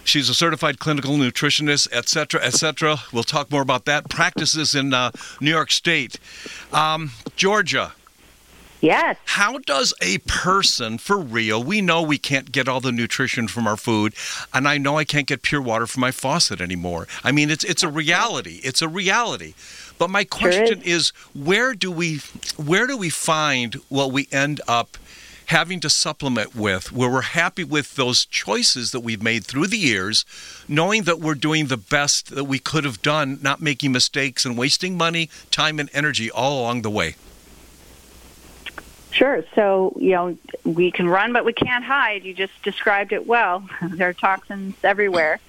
She's 0.04 0.28
a 0.28 0.34
certified 0.34 0.78
clinical 0.78 1.16
nutritionist, 1.16 1.88
et 1.90 2.08
cetera, 2.08 2.40
et 2.44 2.52
cetera. 2.52 2.98
We'll 3.12 3.22
talk 3.24 3.50
more 3.50 3.62
about 3.62 3.86
that. 3.86 4.08
Practices 4.10 4.74
in 4.74 4.92
uh, 4.92 5.10
New 5.40 5.50
York 5.50 5.70
State. 5.70 6.18
Um, 6.72 7.12
Georgia, 7.36 7.92
Yes. 8.82 9.16
how 9.24 9.56
does 9.60 9.94
a 10.02 10.18
person, 10.18 10.98
for 10.98 11.16
real, 11.16 11.64
we 11.64 11.80
know 11.80 12.02
we 12.02 12.18
can't 12.18 12.52
get 12.52 12.68
all 12.68 12.80
the 12.82 12.92
nutrition 12.92 13.48
from 13.48 13.66
our 13.66 13.78
food, 13.78 14.12
and 14.52 14.68
I 14.68 14.76
know 14.76 14.98
I 14.98 15.04
can't 15.04 15.26
get 15.26 15.40
pure 15.40 15.62
water 15.62 15.86
from 15.86 16.02
my 16.02 16.10
faucet 16.10 16.60
anymore. 16.60 17.08
I 17.22 17.32
mean, 17.32 17.48
it's 17.48 17.64
it's 17.64 17.82
a 17.82 17.88
reality. 17.88 18.60
It's 18.62 18.82
a 18.82 18.88
reality. 18.88 19.54
But 20.04 20.10
my 20.10 20.24
question 20.24 20.82
is, 20.82 21.14
where 21.32 21.72
do 21.72 21.90
we 21.90 22.18
where 22.58 22.86
do 22.86 22.94
we 22.94 23.08
find 23.08 23.76
what 23.88 24.12
we 24.12 24.28
end 24.30 24.60
up 24.68 24.98
having 25.46 25.80
to 25.80 25.88
supplement 25.88 26.54
with 26.54 26.92
where 26.92 27.08
we're 27.08 27.22
happy 27.22 27.64
with 27.64 27.94
those 27.94 28.26
choices 28.26 28.90
that 28.90 29.00
we've 29.00 29.22
made 29.22 29.44
through 29.44 29.68
the 29.68 29.78
years, 29.78 30.26
knowing 30.68 31.04
that 31.04 31.20
we're 31.20 31.34
doing 31.34 31.68
the 31.68 31.78
best 31.78 32.34
that 32.34 32.44
we 32.44 32.58
could 32.58 32.84
have 32.84 33.00
done, 33.00 33.38
not 33.40 33.62
making 33.62 33.92
mistakes 33.92 34.44
and 34.44 34.58
wasting 34.58 34.98
money, 34.98 35.30
time 35.50 35.80
and 35.80 35.88
energy 35.94 36.30
all 36.30 36.60
along 36.60 36.82
the 36.82 36.90
way? 36.90 37.14
Sure. 39.10 39.42
So, 39.54 39.96
you 39.98 40.10
know, 40.10 40.36
we 40.64 40.90
can 40.90 41.08
run, 41.08 41.32
but 41.32 41.46
we 41.46 41.54
can't 41.54 41.82
hide. 41.82 42.24
You 42.24 42.34
just 42.34 42.62
described 42.62 43.14
it 43.14 43.26
well. 43.26 43.66
there 43.82 44.10
are 44.10 44.12
toxins 44.12 44.74
everywhere. 44.84 45.40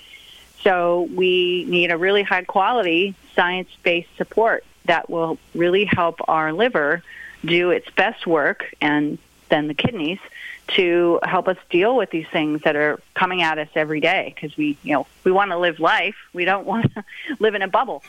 So, 0.62 1.10
we 1.14 1.66
need 1.66 1.92
a 1.92 1.98
really 1.98 2.24
high 2.24 2.46
quality 2.46 3.16
science 3.36 3.70
based 3.84 4.10
support 4.18 4.64
that 4.86 5.10
will 5.10 5.38
really 5.54 5.86
help 5.86 6.20
our 6.28 6.54
liver 6.54 7.04
do 7.44 7.72
its 7.72 7.90
best 7.92 8.26
work 8.26 8.74
and 8.82 9.18
then 9.50 9.68
the 9.68 9.74
kidneys 9.74 10.20
to 10.68 11.20
help 11.24 11.48
us 11.48 11.58
deal 11.70 11.96
with 11.96 12.10
these 12.10 12.28
things 12.32 12.62
that 12.64 12.76
are 12.76 13.00
coming 13.14 13.42
at 13.42 13.60
us 13.60 13.70
every 13.76 14.00
day 14.00 14.34
because 14.34 14.58
we, 14.58 14.78
you 14.84 14.94
know, 14.94 15.06
we 15.24 15.32
want 15.32 15.52
to 15.52 15.58
live 15.58 15.80
life. 15.80 16.16
We 16.34 16.46
don't 16.46 16.66
want 16.74 16.94
to 16.94 17.04
live 17.40 17.56
in 17.56 17.62
a 17.62 17.68
bubble. 17.68 18.04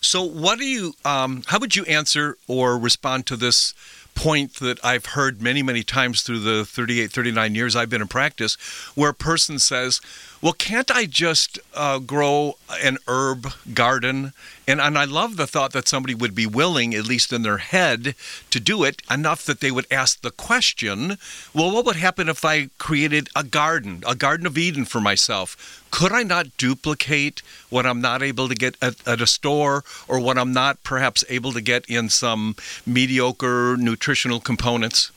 So, 0.00 0.22
what 0.22 0.58
do 0.58 0.64
you? 0.64 0.94
Um, 1.04 1.42
how 1.46 1.58
would 1.58 1.76
you 1.76 1.84
answer 1.84 2.38
or 2.48 2.78
respond 2.78 3.26
to 3.26 3.36
this 3.36 3.74
point 4.14 4.54
that 4.56 4.82
I've 4.84 5.06
heard 5.06 5.42
many, 5.42 5.62
many 5.62 5.82
times 5.82 6.22
through 6.22 6.40
the 6.40 6.64
38, 6.64 7.12
39 7.12 7.54
years 7.54 7.76
I've 7.76 7.90
been 7.90 8.02
in 8.02 8.08
practice, 8.08 8.54
where 8.94 9.10
a 9.10 9.14
person 9.14 9.58
says, 9.58 10.00
well, 10.42 10.54
can't 10.54 10.90
I 10.90 11.04
just 11.04 11.58
uh, 11.74 11.98
grow 11.98 12.56
an 12.82 12.96
herb 13.06 13.52
garden? 13.74 14.32
And, 14.66 14.80
and 14.80 14.96
I 14.96 15.04
love 15.04 15.36
the 15.36 15.46
thought 15.46 15.72
that 15.72 15.86
somebody 15.86 16.14
would 16.14 16.34
be 16.34 16.46
willing, 16.46 16.94
at 16.94 17.06
least 17.06 17.32
in 17.32 17.42
their 17.42 17.58
head, 17.58 18.14
to 18.50 18.60
do 18.60 18.82
it 18.84 19.02
enough 19.10 19.44
that 19.44 19.60
they 19.60 19.70
would 19.70 19.86
ask 19.90 20.22
the 20.22 20.30
question 20.30 21.18
well, 21.52 21.70
what 21.70 21.84
would 21.84 21.96
happen 21.96 22.28
if 22.28 22.44
I 22.44 22.70
created 22.78 23.28
a 23.36 23.44
garden, 23.44 24.02
a 24.06 24.14
Garden 24.14 24.46
of 24.46 24.56
Eden 24.56 24.86
for 24.86 25.00
myself? 25.00 25.84
Could 25.90 26.12
I 26.12 26.22
not 26.22 26.56
duplicate 26.56 27.42
what 27.68 27.84
I'm 27.84 28.00
not 28.00 28.22
able 28.22 28.48
to 28.48 28.54
get 28.54 28.76
at, 28.80 29.06
at 29.06 29.20
a 29.20 29.26
store 29.26 29.84
or 30.08 30.20
what 30.20 30.38
I'm 30.38 30.52
not 30.52 30.82
perhaps 30.84 31.22
able 31.28 31.52
to 31.52 31.60
get 31.60 31.84
in 31.86 32.08
some 32.08 32.56
mediocre 32.86 33.76
nutritional 33.76 34.40
components? 34.40 35.10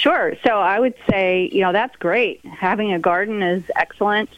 Sure. 0.00 0.34
So 0.46 0.58
I 0.58 0.80
would 0.80 0.94
say, 1.10 1.50
you 1.52 1.60
know, 1.60 1.72
that's 1.72 1.94
great. 1.96 2.42
Having 2.46 2.94
a 2.94 2.98
garden 2.98 3.42
is 3.42 3.62
excellent. 3.76 4.30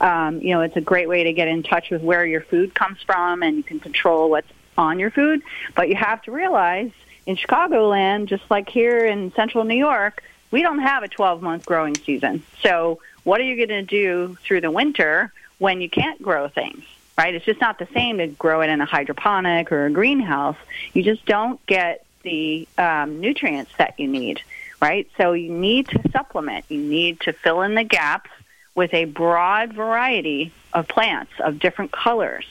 Um, 0.00 0.40
you 0.40 0.54
know, 0.54 0.62
it's 0.62 0.76
a 0.76 0.80
great 0.80 1.10
way 1.10 1.24
to 1.24 1.34
get 1.34 1.46
in 1.46 1.62
touch 1.62 1.90
with 1.90 2.00
where 2.00 2.24
your 2.24 2.40
food 2.40 2.74
comes 2.74 3.02
from 3.02 3.42
and 3.42 3.58
you 3.58 3.62
can 3.62 3.80
control 3.80 4.30
what's 4.30 4.50
on 4.78 4.98
your 4.98 5.10
food. 5.10 5.42
But 5.76 5.90
you 5.90 5.94
have 5.96 6.22
to 6.22 6.32
realize 6.32 6.90
in 7.26 7.36
Chicagoland, 7.36 8.28
just 8.28 8.50
like 8.50 8.70
here 8.70 9.04
in 9.04 9.30
central 9.34 9.64
New 9.64 9.76
York, 9.76 10.22
we 10.50 10.62
don't 10.62 10.78
have 10.78 11.02
a 11.02 11.08
12 11.08 11.42
month 11.42 11.66
growing 11.66 11.96
season. 11.98 12.42
So 12.62 13.00
what 13.22 13.42
are 13.42 13.44
you 13.44 13.56
going 13.56 13.68
to 13.68 13.82
do 13.82 14.38
through 14.42 14.62
the 14.62 14.70
winter 14.70 15.34
when 15.58 15.82
you 15.82 15.90
can't 15.90 16.22
grow 16.22 16.48
things? 16.48 16.82
Right? 17.18 17.34
It's 17.34 17.44
just 17.44 17.60
not 17.60 17.78
the 17.78 17.88
same 17.92 18.16
to 18.16 18.26
grow 18.26 18.62
it 18.62 18.70
in 18.70 18.80
a 18.80 18.86
hydroponic 18.86 19.70
or 19.70 19.84
a 19.84 19.90
greenhouse. 19.90 20.56
You 20.94 21.02
just 21.02 21.26
don't 21.26 21.64
get 21.66 22.06
the 22.22 22.66
um, 22.78 23.20
nutrients 23.20 23.72
that 23.76 24.00
you 24.00 24.08
need 24.08 24.40
right? 24.80 25.08
So 25.16 25.32
you 25.32 25.50
need 25.50 25.88
to 25.88 26.00
supplement. 26.10 26.64
You 26.68 26.80
need 26.80 27.20
to 27.20 27.32
fill 27.32 27.62
in 27.62 27.74
the 27.74 27.84
gaps 27.84 28.30
with 28.74 28.94
a 28.94 29.04
broad 29.04 29.72
variety 29.72 30.52
of 30.72 30.88
plants 30.88 31.32
of 31.40 31.58
different 31.58 31.92
colors. 31.92 32.46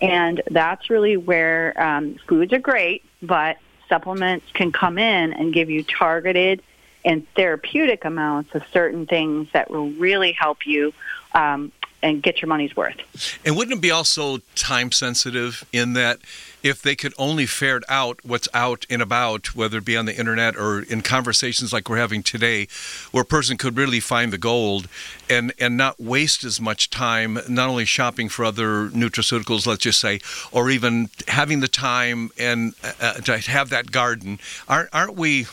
And 0.00 0.42
that's 0.50 0.90
really 0.90 1.16
where 1.16 1.80
um, 1.80 2.16
foods 2.26 2.52
are 2.52 2.58
great, 2.58 3.04
but 3.22 3.58
supplements 3.88 4.46
can 4.54 4.72
come 4.72 4.98
in 4.98 5.32
and 5.32 5.52
give 5.52 5.70
you 5.70 5.82
targeted 5.82 6.62
and 7.04 7.26
therapeutic 7.34 8.04
amounts 8.04 8.54
of 8.54 8.62
certain 8.72 9.06
things 9.06 9.48
that 9.52 9.70
will 9.70 9.90
really 9.90 10.32
help 10.32 10.66
you 10.66 10.92
um, 11.32 11.72
and 12.02 12.22
get 12.22 12.40
your 12.40 12.48
money's 12.48 12.76
worth. 12.76 12.96
And 13.44 13.56
wouldn't 13.56 13.78
it 13.78 13.80
be 13.80 13.90
also 13.90 14.38
time 14.54 14.92
sensitive 14.92 15.64
in 15.72 15.94
that 15.94 16.18
if 16.62 16.82
they 16.82 16.96
could 16.96 17.14
only 17.18 17.46
ferret 17.46 17.84
out 17.88 18.18
what's 18.24 18.48
out 18.54 18.86
and 18.90 19.00
about, 19.02 19.54
whether 19.54 19.78
it 19.78 19.84
be 19.84 19.96
on 19.96 20.06
the 20.06 20.16
internet 20.16 20.56
or 20.56 20.82
in 20.82 21.02
conversations 21.02 21.72
like 21.72 21.88
we're 21.88 21.98
having 21.98 22.22
today, 22.22 22.68
where 23.10 23.22
a 23.22 23.26
person 23.26 23.56
could 23.56 23.76
really 23.76 24.00
find 24.00 24.32
the 24.32 24.38
gold 24.38 24.88
and, 25.28 25.52
and 25.58 25.76
not 25.76 26.00
waste 26.00 26.44
as 26.44 26.60
much 26.60 26.90
time, 26.90 27.38
not 27.48 27.68
only 27.68 27.84
shopping 27.84 28.28
for 28.28 28.44
other 28.44 28.88
nutraceuticals, 28.88 29.66
let's 29.66 29.82
just 29.82 30.00
say, 30.00 30.20
or 30.52 30.70
even 30.70 31.10
having 31.28 31.60
the 31.60 31.68
time 31.68 32.30
and 32.38 32.74
uh, 33.00 33.14
to 33.14 33.38
have 33.38 33.70
that 33.70 33.90
garden. 33.90 34.38
Aren't, 34.68 34.88
aren't 34.92 35.14
we? 35.14 35.46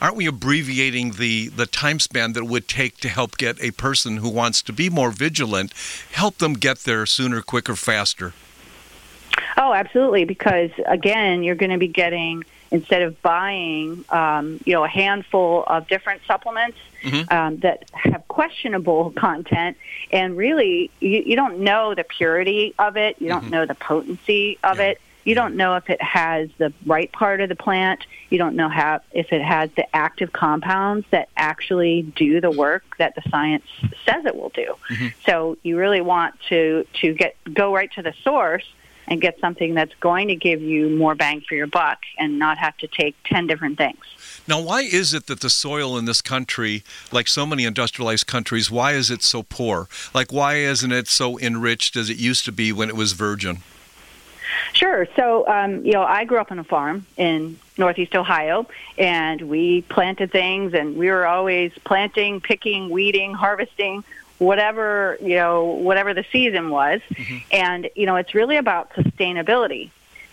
Aren't 0.00 0.16
we 0.16 0.26
abbreviating 0.26 1.12
the, 1.12 1.48
the 1.48 1.66
time 1.66 1.98
span 1.98 2.32
that 2.34 2.44
it 2.44 2.48
would 2.48 2.68
take 2.68 2.98
to 2.98 3.08
help 3.08 3.36
get 3.36 3.60
a 3.60 3.70
person 3.72 4.18
who 4.18 4.28
wants 4.28 4.62
to 4.62 4.72
be 4.72 4.88
more 4.90 5.10
vigilant, 5.10 5.72
help 6.12 6.38
them 6.38 6.54
get 6.54 6.78
there 6.80 7.06
sooner, 7.06 7.42
quicker, 7.42 7.76
faster? 7.76 8.32
Oh, 9.56 9.72
absolutely. 9.72 10.24
Because 10.24 10.70
again, 10.86 11.42
you're 11.42 11.54
going 11.54 11.70
to 11.70 11.78
be 11.78 11.88
getting 11.88 12.44
instead 12.70 13.02
of 13.02 13.20
buying, 13.22 14.04
um, 14.10 14.60
you 14.64 14.74
know, 14.74 14.84
a 14.84 14.88
handful 14.88 15.64
of 15.64 15.88
different 15.88 16.20
supplements 16.26 16.78
mm-hmm. 17.02 17.32
um, 17.34 17.56
that 17.58 17.90
have 17.92 18.26
questionable 18.28 19.10
content, 19.12 19.76
and 20.12 20.36
really, 20.36 20.90
you, 21.00 21.22
you, 21.24 21.36
don't 21.36 21.60
know 21.60 21.94
the 21.94 22.04
purity 22.04 22.74
of 22.78 22.96
it. 22.96 23.16
You 23.20 23.28
don't 23.28 23.42
mm-hmm. 23.42 23.50
know 23.50 23.66
the 23.66 23.74
potency 23.74 24.58
of 24.62 24.78
yeah. 24.78 24.84
it. 24.84 25.00
You 25.28 25.34
don't 25.34 25.56
know 25.56 25.76
if 25.76 25.90
it 25.90 26.00
has 26.00 26.48
the 26.56 26.72
right 26.86 27.12
part 27.12 27.42
of 27.42 27.50
the 27.50 27.54
plant. 27.54 28.06
You 28.30 28.38
don't 28.38 28.56
know 28.56 28.70
how 28.70 29.00
if 29.12 29.30
it 29.30 29.42
has 29.42 29.68
the 29.76 29.84
active 29.94 30.32
compounds 30.32 31.06
that 31.10 31.28
actually 31.36 32.00
do 32.16 32.40
the 32.40 32.50
work 32.50 32.96
that 32.96 33.14
the 33.14 33.20
science 33.28 33.66
says 34.06 34.24
it 34.24 34.34
will 34.34 34.48
do. 34.48 34.74
Mm-hmm. 34.88 35.08
So 35.26 35.58
you 35.62 35.76
really 35.76 36.00
want 36.00 36.36
to 36.48 36.86
to 37.02 37.12
get 37.12 37.36
go 37.52 37.74
right 37.74 37.92
to 37.92 38.00
the 38.00 38.14
source 38.24 38.64
and 39.06 39.20
get 39.20 39.38
something 39.38 39.74
that's 39.74 39.92
going 40.00 40.28
to 40.28 40.34
give 40.34 40.62
you 40.62 40.88
more 40.88 41.14
bang 41.14 41.42
for 41.46 41.56
your 41.56 41.66
buck 41.66 41.98
and 42.16 42.38
not 42.38 42.56
have 42.56 42.78
to 42.78 42.86
take 42.86 43.14
10 43.26 43.46
different 43.46 43.76
things. 43.76 43.98
Now, 44.46 44.62
why 44.62 44.80
is 44.80 45.12
it 45.12 45.26
that 45.26 45.40
the 45.40 45.50
soil 45.50 45.98
in 45.98 46.06
this 46.06 46.22
country, 46.22 46.84
like 47.12 47.28
so 47.28 47.44
many 47.44 47.64
industrialized 47.64 48.26
countries, 48.26 48.70
why 48.70 48.92
is 48.92 49.10
it 49.10 49.22
so 49.22 49.42
poor? 49.42 49.88
Like, 50.14 50.32
why 50.32 50.56
isn't 50.56 50.92
it 50.92 51.08
so 51.08 51.38
enriched 51.38 51.96
as 51.96 52.08
it 52.08 52.16
used 52.16 52.46
to 52.46 52.52
be 52.52 52.72
when 52.72 52.88
it 52.88 52.96
was 52.96 53.12
virgin? 53.12 53.58
Sure. 54.72 55.06
So, 55.16 55.46
um, 55.46 55.84
you 55.84 55.92
know, 55.92 56.02
I 56.02 56.24
grew 56.24 56.38
up 56.38 56.50
on 56.50 56.58
a 56.58 56.64
farm 56.64 57.06
in 57.16 57.58
Northeast 57.76 58.14
Ohio, 58.14 58.66
and 58.96 59.42
we 59.42 59.82
planted 59.82 60.30
things, 60.30 60.74
and 60.74 60.96
we 60.96 61.10
were 61.10 61.26
always 61.26 61.72
planting, 61.84 62.40
picking, 62.40 62.90
weeding, 62.90 63.34
harvesting, 63.34 64.04
whatever 64.38 65.18
you 65.20 65.36
know, 65.36 65.64
whatever 65.64 66.14
the 66.14 66.24
season 66.30 66.70
was. 66.70 67.00
Mm-hmm. 67.10 67.36
And 67.52 67.90
you 67.94 68.06
know, 68.06 68.16
it's 68.16 68.34
really 68.34 68.56
about 68.56 68.92
sustainability. 68.94 69.90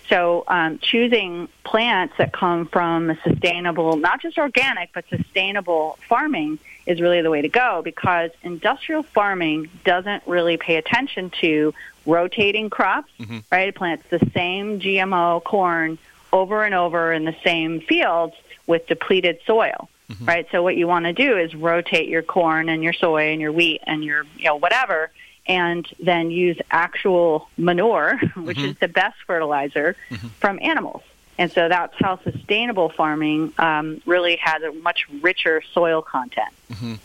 So, 0.09 0.43
um, 0.47 0.77
choosing 0.77 1.49
plants 1.63 2.13
that 2.19 2.31
come 2.31 2.67
from 2.67 3.09
a 3.09 3.17
sustainable, 3.23 3.97
not 3.97 4.21
just 4.21 4.37
organic, 4.37 4.91
but 4.93 5.05
sustainable 5.09 5.97
farming 6.07 6.59
is 6.85 7.01
really 7.01 7.21
the 7.21 7.29
way 7.29 7.41
to 7.41 7.49
go 7.49 7.81
because 7.83 8.31
industrial 8.43 9.03
farming 9.03 9.69
doesn't 9.83 10.23
really 10.25 10.57
pay 10.57 10.75
attention 10.75 11.31
to 11.41 11.73
rotating 12.05 12.69
crops, 12.69 13.11
mm-hmm. 13.19 13.39
right? 13.51 13.69
It 13.69 13.75
plants 13.75 14.05
the 14.09 14.19
same 14.33 14.79
GMO 14.79 15.43
corn 15.43 15.97
over 16.31 16.63
and 16.63 16.75
over 16.75 17.11
in 17.11 17.25
the 17.25 17.35
same 17.43 17.81
fields 17.81 18.35
with 18.67 18.87
depleted 18.87 19.39
soil. 19.45 19.89
Mm-hmm. 20.11 20.25
Right? 20.25 20.47
So 20.51 20.61
what 20.61 20.77
you 20.77 20.87
want 20.87 21.05
to 21.05 21.13
do 21.13 21.35
is 21.35 21.55
rotate 21.55 22.07
your 22.07 22.21
corn 22.21 22.69
and 22.69 22.83
your 22.83 22.93
soy 22.93 23.31
and 23.31 23.41
your 23.41 23.51
wheat 23.51 23.81
and 23.87 24.03
your 24.03 24.23
you 24.37 24.45
know 24.45 24.55
whatever 24.55 25.09
and 25.47 25.87
then 25.99 26.31
use 26.31 26.57
actual 26.71 27.49
manure, 27.57 28.17
which 28.35 28.57
mm-hmm. 28.57 28.69
is 28.69 28.77
the 28.77 28.87
best 28.87 29.17
fertilizer 29.25 29.95
mm-hmm. 30.09 30.27
from 30.27 30.59
animals. 30.61 31.01
And 31.37 31.51
so 31.51 31.67
that's 31.67 31.93
how 31.99 32.19
sustainable 32.23 32.89
farming 32.89 33.53
um, 33.57 34.01
really 34.05 34.37
has 34.37 34.63
a 34.63 34.71
much 34.71 35.07
richer 35.21 35.61
soil 35.73 36.01
content. 36.01 36.53
Mm-hmm. 36.71 36.95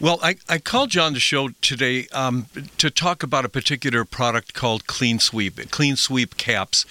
Well, 0.00 0.18
I, 0.22 0.36
I 0.48 0.58
called 0.58 0.96
on 0.96 1.12
the 1.12 1.20
show 1.20 1.50
today 1.60 2.08
um, 2.12 2.46
to 2.78 2.90
talk 2.90 3.22
about 3.22 3.44
a 3.44 3.48
particular 3.48 4.04
product 4.04 4.52
called 4.52 4.86
Clean 4.86 5.18
Sweep, 5.20 5.70
Clean 5.70 5.96
Sweep 5.96 6.36
caps. 6.36 6.84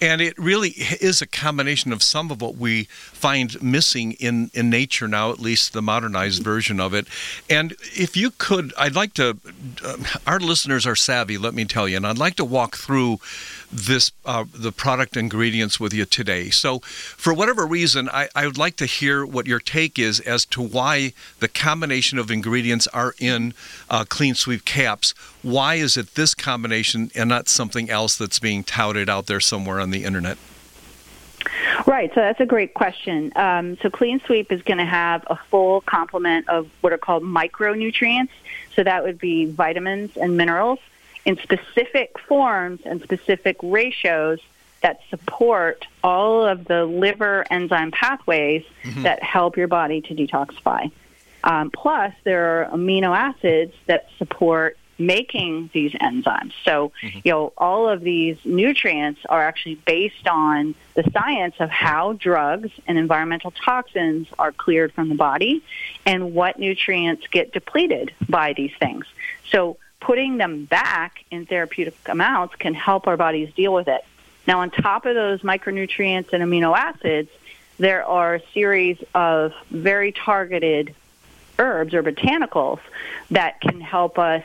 And 0.00 0.20
it 0.20 0.38
really 0.38 0.70
is 0.70 1.22
a 1.22 1.26
combination 1.26 1.92
of 1.92 2.02
some 2.02 2.30
of 2.30 2.42
what 2.42 2.56
we 2.56 2.84
find 2.84 3.60
missing 3.62 4.12
in, 4.12 4.50
in 4.52 4.68
nature 4.68 5.08
now, 5.08 5.30
at 5.30 5.38
least 5.38 5.72
the 5.72 5.82
modernized 5.82 6.42
version 6.42 6.80
of 6.80 6.92
it. 6.92 7.06
And 7.48 7.74
if 7.94 8.16
you 8.16 8.30
could, 8.30 8.74
I'd 8.78 8.94
like 8.94 9.14
to, 9.14 9.38
uh, 9.82 9.96
our 10.26 10.38
listeners 10.38 10.86
are 10.86 10.96
savvy, 10.96 11.38
let 11.38 11.54
me 11.54 11.64
tell 11.64 11.88
you, 11.88 11.96
and 11.96 12.06
I'd 12.06 12.18
like 12.18 12.36
to 12.36 12.44
walk 12.44 12.76
through 12.76 13.20
this 13.72 14.12
uh, 14.24 14.44
the 14.52 14.72
product 14.72 15.16
ingredients 15.16 15.80
with 15.80 15.92
you 15.92 16.04
today. 16.04 16.50
So, 16.50 16.78
for 16.80 17.34
whatever 17.34 17.66
reason, 17.66 18.08
I, 18.08 18.28
I 18.34 18.46
would 18.46 18.58
like 18.58 18.76
to 18.76 18.86
hear 18.86 19.26
what 19.26 19.46
your 19.46 19.60
take 19.60 19.98
is 19.98 20.20
as 20.20 20.44
to 20.46 20.62
why 20.62 21.12
the 21.40 21.48
combination 21.48 22.18
of 22.18 22.30
ingredients 22.30 22.86
are 22.88 23.14
in 23.18 23.54
uh, 23.90 24.04
Clean 24.08 24.34
Sweep 24.34 24.64
caps. 24.64 25.14
Why 25.42 25.76
is 25.76 25.96
it 25.96 26.14
this 26.14 26.34
combination 26.34 27.10
and 27.14 27.28
not 27.28 27.48
something 27.48 27.90
else 27.90 28.16
that's 28.16 28.38
being 28.38 28.64
touted 28.64 29.08
out 29.08 29.26
there 29.26 29.40
somewhere 29.40 29.78
on 29.86 29.90
the 29.92 30.04
internet? 30.04 30.36
Right, 31.86 32.10
so 32.12 32.20
that's 32.20 32.40
a 32.40 32.46
great 32.46 32.74
question. 32.74 33.32
Um, 33.36 33.78
so 33.80 33.88
Clean 33.88 34.20
Sweep 34.26 34.50
is 34.50 34.62
going 34.62 34.78
to 34.78 34.84
have 34.84 35.24
a 35.28 35.36
full 35.36 35.80
complement 35.82 36.48
of 36.48 36.68
what 36.80 36.92
are 36.92 36.98
called 36.98 37.22
micronutrients. 37.22 38.30
So 38.74 38.82
that 38.82 39.04
would 39.04 39.18
be 39.18 39.46
vitamins 39.46 40.16
and 40.16 40.36
minerals 40.36 40.80
in 41.24 41.36
specific 41.38 42.18
forms 42.18 42.80
and 42.84 43.00
specific 43.00 43.56
ratios 43.62 44.40
that 44.82 44.98
support 45.08 45.86
all 46.02 46.44
of 46.44 46.64
the 46.64 46.84
liver 46.84 47.44
enzyme 47.50 47.92
pathways 47.92 48.64
mm-hmm. 48.82 49.02
that 49.02 49.22
help 49.22 49.56
your 49.56 49.68
body 49.68 50.00
to 50.02 50.14
detoxify. 50.14 50.90
Um, 51.44 51.70
plus, 51.70 52.12
there 52.24 52.62
are 52.62 52.76
amino 52.76 53.16
acids 53.16 53.72
that 53.86 54.08
support 54.18 54.76
making 54.98 55.70
these 55.72 55.92
enzymes. 55.92 56.52
So, 56.64 56.92
mm-hmm. 57.02 57.18
you 57.24 57.32
know, 57.32 57.52
all 57.56 57.88
of 57.88 58.02
these 58.02 58.36
nutrients 58.44 59.20
are 59.28 59.42
actually 59.42 59.76
based 59.76 60.26
on 60.26 60.74
the 60.94 61.04
science 61.12 61.54
of 61.60 61.70
how 61.70 62.14
drugs 62.14 62.70
and 62.86 62.96
environmental 62.98 63.50
toxins 63.50 64.28
are 64.38 64.52
cleared 64.52 64.92
from 64.92 65.08
the 65.08 65.14
body 65.14 65.62
and 66.04 66.34
what 66.34 66.58
nutrients 66.58 67.26
get 67.28 67.52
depleted 67.52 68.12
by 68.28 68.52
these 68.54 68.72
things. 68.78 69.06
So, 69.50 69.76
putting 70.00 70.36
them 70.36 70.66
back 70.66 71.24
in 71.30 71.46
therapeutic 71.46 71.96
amounts 72.06 72.54
can 72.56 72.74
help 72.74 73.06
our 73.06 73.16
bodies 73.16 73.52
deal 73.54 73.72
with 73.72 73.88
it. 73.88 74.04
Now, 74.46 74.60
on 74.60 74.70
top 74.70 75.06
of 75.06 75.14
those 75.14 75.40
micronutrients 75.40 76.32
and 76.32 76.42
amino 76.42 76.76
acids, 76.76 77.30
there 77.78 78.04
are 78.04 78.36
a 78.36 78.42
series 78.54 79.02
of 79.14 79.52
very 79.70 80.12
targeted 80.12 80.94
herbs 81.58 81.94
or 81.94 82.02
botanicals 82.02 82.78
that 83.30 83.60
can 83.60 83.80
help 83.80 84.18
us 84.18 84.44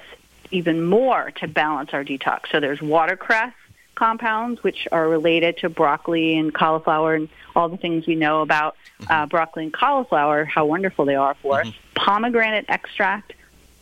even 0.51 0.83
more 0.83 1.31
to 1.37 1.47
balance 1.47 1.91
our 1.93 2.03
detox. 2.03 2.51
So 2.51 2.59
there's 2.59 2.81
watercress 2.81 3.53
compounds, 3.95 4.63
which 4.63 4.87
are 4.91 5.07
related 5.07 5.57
to 5.57 5.69
broccoli 5.69 6.37
and 6.37 6.53
cauliflower 6.53 7.13
and 7.15 7.29
all 7.55 7.69
the 7.69 7.77
things 7.77 8.07
we 8.07 8.15
know 8.15 8.41
about 8.41 8.75
uh, 9.09 9.25
broccoli 9.27 9.63
and 9.65 9.73
cauliflower, 9.73 10.45
how 10.45 10.65
wonderful 10.65 11.05
they 11.05 11.15
are 11.15 11.35
for 11.35 11.61
us. 11.61 11.71
Pomegranate 11.93 12.65
extract, 12.67 13.33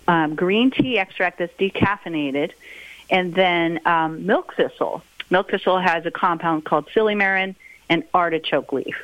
um, 0.07 0.35
green 0.35 0.71
tea 0.71 0.97
extract 0.97 1.39
that's 1.39 1.53
decaffeinated, 1.57 2.51
and 3.09 3.33
then 3.33 3.79
um, 3.85 4.25
milk 4.25 4.55
thistle. 4.55 5.03
Milk 5.29 5.51
thistle 5.51 5.79
has 5.79 6.05
a 6.05 6.11
compound 6.11 6.65
called 6.65 6.87
silymarin 6.87 7.55
and 7.87 8.03
artichoke 8.13 8.73
leaf. 8.73 8.95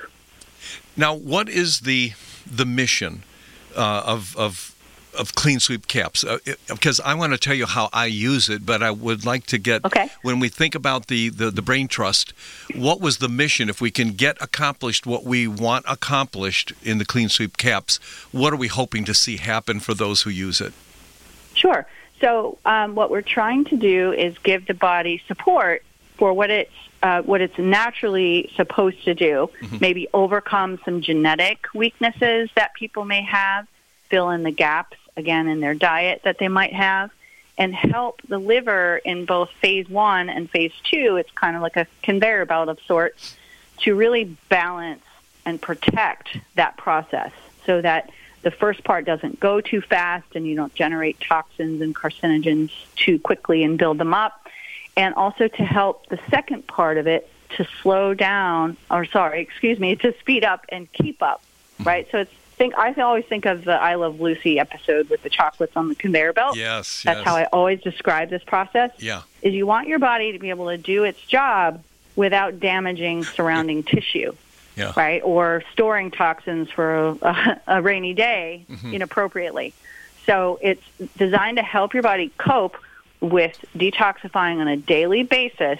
Now, 0.97 1.13
what 1.13 1.47
is 1.47 1.81
the 1.81 2.13
the 2.45 2.65
mission 2.65 3.23
uh, 3.75 4.03
of 4.05 4.35
of 4.35 4.74
of 5.15 5.35
clean 5.35 5.59
sweep 5.59 5.87
caps 5.87 6.23
uh, 6.23 6.37
because 6.67 6.99
I 6.99 7.13
want 7.13 7.33
to 7.33 7.39
tell 7.39 7.55
you 7.55 7.65
how 7.65 7.89
I 7.93 8.05
use 8.05 8.49
it, 8.49 8.65
but 8.65 8.83
I 8.83 8.91
would 8.91 9.25
like 9.25 9.45
to 9.47 9.57
get 9.57 9.85
okay. 9.85 10.09
when 10.21 10.39
we 10.39 10.49
think 10.49 10.75
about 10.75 11.07
the, 11.07 11.29
the 11.29 11.51
the 11.51 11.61
brain 11.61 11.87
trust, 11.87 12.33
what 12.75 13.01
was 13.01 13.17
the 13.17 13.29
mission? 13.29 13.69
If 13.69 13.81
we 13.81 13.91
can 13.91 14.11
get 14.11 14.37
accomplished 14.41 15.05
what 15.05 15.23
we 15.23 15.47
want 15.47 15.85
accomplished 15.87 16.73
in 16.83 16.97
the 16.97 17.05
clean 17.05 17.29
sweep 17.29 17.57
caps, 17.57 17.97
what 18.31 18.53
are 18.53 18.57
we 18.57 18.67
hoping 18.67 19.05
to 19.05 19.13
see 19.13 19.37
happen 19.37 19.79
for 19.79 19.93
those 19.93 20.23
who 20.23 20.29
use 20.29 20.61
it? 20.61 20.73
Sure. 21.53 21.85
So 22.21 22.57
um, 22.65 22.95
what 22.95 23.11
we're 23.11 23.21
trying 23.21 23.65
to 23.65 23.77
do 23.77 24.11
is 24.11 24.37
give 24.39 24.67
the 24.67 24.73
body 24.73 25.21
support 25.27 25.83
for 26.17 26.33
what 26.33 26.49
it's 26.49 26.71
uh, 27.03 27.21
what 27.21 27.41
it's 27.41 27.57
naturally 27.57 28.49
supposed 28.55 29.03
to 29.05 29.13
do. 29.13 29.49
Mm-hmm. 29.61 29.77
Maybe 29.79 30.07
overcome 30.13 30.79
some 30.85 31.01
genetic 31.01 31.67
weaknesses 31.73 32.49
that 32.55 32.73
people 32.73 33.05
may 33.05 33.21
have, 33.21 33.67
fill 34.09 34.29
in 34.31 34.43
the 34.43 34.51
gaps 34.51 34.97
again 35.17 35.47
in 35.47 35.59
their 35.59 35.73
diet 35.73 36.21
that 36.23 36.37
they 36.37 36.47
might 36.47 36.73
have, 36.73 37.11
and 37.57 37.73
help 37.73 38.21
the 38.27 38.37
liver 38.37 38.97
in 39.05 39.25
both 39.25 39.49
phase 39.61 39.89
one 39.89 40.29
and 40.29 40.49
phase 40.49 40.73
two. 40.83 41.15
It's 41.17 41.31
kind 41.31 41.55
of 41.55 41.61
like 41.61 41.77
a 41.77 41.87
conveyor 42.03 42.45
belt 42.45 42.69
of 42.69 42.79
sorts 42.85 43.37
to 43.79 43.95
really 43.95 44.35
balance 44.49 45.03
and 45.45 45.61
protect 45.61 46.37
that 46.55 46.75
process 46.77 47.31
so 47.65 47.81
that 47.81 48.11
the 48.41 48.51
first 48.51 48.83
part 48.83 49.05
doesn't 49.05 49.39
go 49.39 49.61
too 49.61 49.81
fast 49.81 50.35
and 50.35 50.45
you 50.45 50.55
don't 50.55 50.73
generate 50.75 51.19
toxins 51.19 51.81
and 51.81 51.95
carcinogens 51.95 52.71
too 52.95 53.17
quickly 53.19 53.63
and 53.63 53.77
build 53.77 53.97
them 53.97 54.13
up. 54.13 54.47
And 54.97 55.13
also 55.15 55.47
to 55.47 55.63
help 55.63 56.07
the 56.07 56.19
second 56.29 56.67
part 56.67 56.97
of 56.97 57.07
it 57.07 57.29
to 57.57 57.67
slow 57.81 58.13
down, 58.13 58.77
or 58.89 59.05
sorry, 59.05 59.41
excuse 59.41 59.79
me, 59.79 59.95
to 59.97 60.13
speed 60.19 60.43
up 60.43 60.65
and 60.69 60.91
keep 60.93 61.21
up, 61.21 61.41
right? 61.83 62.05
Mm-hmm. 62.05 62.11
So 62.11 62.21
it's 62.21 62.33
think 62.57 62.77
I 62.77 62.93
always 63.01 63.25
think 63.25 63.45
of 63.45 63.65
the 63.65 63.73
I 63.73 63.95
Love 63.95 64.19
Lucy 64.19 64.59
episode 64.59 65.09
with 65.09 65.23
the 65.23 65.29
chocolates 65.29 65.75
on 65.75 65.89
the 65.89 65.95
conveyor 65.95 66.33
belt. 66.33 66.55
Yes, 66.55 67.03
that's 67.03 67.19
yes. 67.19 67.25
how 67.25 67.35
I 67.35 67.45
always 67.45 67.81
describe 67.81 68.29
this 68.29 68.43
process. 68.43 68.91
Yeah, 68.97 69.23
is 69.41 69.53
you 69.53 69.67
want 69.67 69.87
your 69.87 69.99
body 69.99 70.31
to 70.31 70.39
be 70.39 70.49
able 70.49 70.69
to 70.69 70.77
do 70.77 71.03
its 71.03 71.21
job 71.21 71.83
without 72.15 72.59
damaging 72.59 73.23
surrounding 73.23 73.83
tissue 73.83 74.33
yeah. 74.75 74.93
right? 74.95 75.21
Or 75.23 75.63
storing 75.71 76.11
toxins 76.11 76.69
for 76.69 77.17
a, 77.21 77.61
a 77.67 77.81
rainy 77.81 78.13
day 78.13 78.65
mm-hmm. 78.69 78.93
inappropriately. 78.93 79.73
So 80.25 80.59
it's 80.61 80.83
designed 81.17 81.57
to 81.57 81.63
help 81.63 81.93
your 81.93 82.03
body 82.03 82.31
cope 82.37 82.77
with 83.21 83.63
detoxifying 83.75 84.59
on 84.59 84.67
a 84.67 84.77
daily 84.77 85.23
basis 85.23 85.79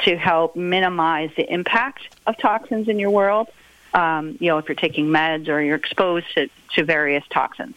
to 0.00 0.16
help 0.16 0.56
minimize 0.56 1.30
the 1.36 1.50
impact 1.52 2.14
of 2.26 2.36
toxins 2.38 2.88
in 2.88 2.98
your 2.98 3.10
world. 3.10 3.48
Um, 3.94 4.36
you 4.40 4.48
know, 4.48 4.58
if 4.58 4.68
you're 4.68 4.74
taking 4.74 5.08
meds 5.08 5.48
or 5.48 5.60
you're 5.60 5.76
exposed 5.76 6.26
to, 6.34 6.48
to 6.74 6.84
various 6.84 7.24
toxins. 7.30 7.74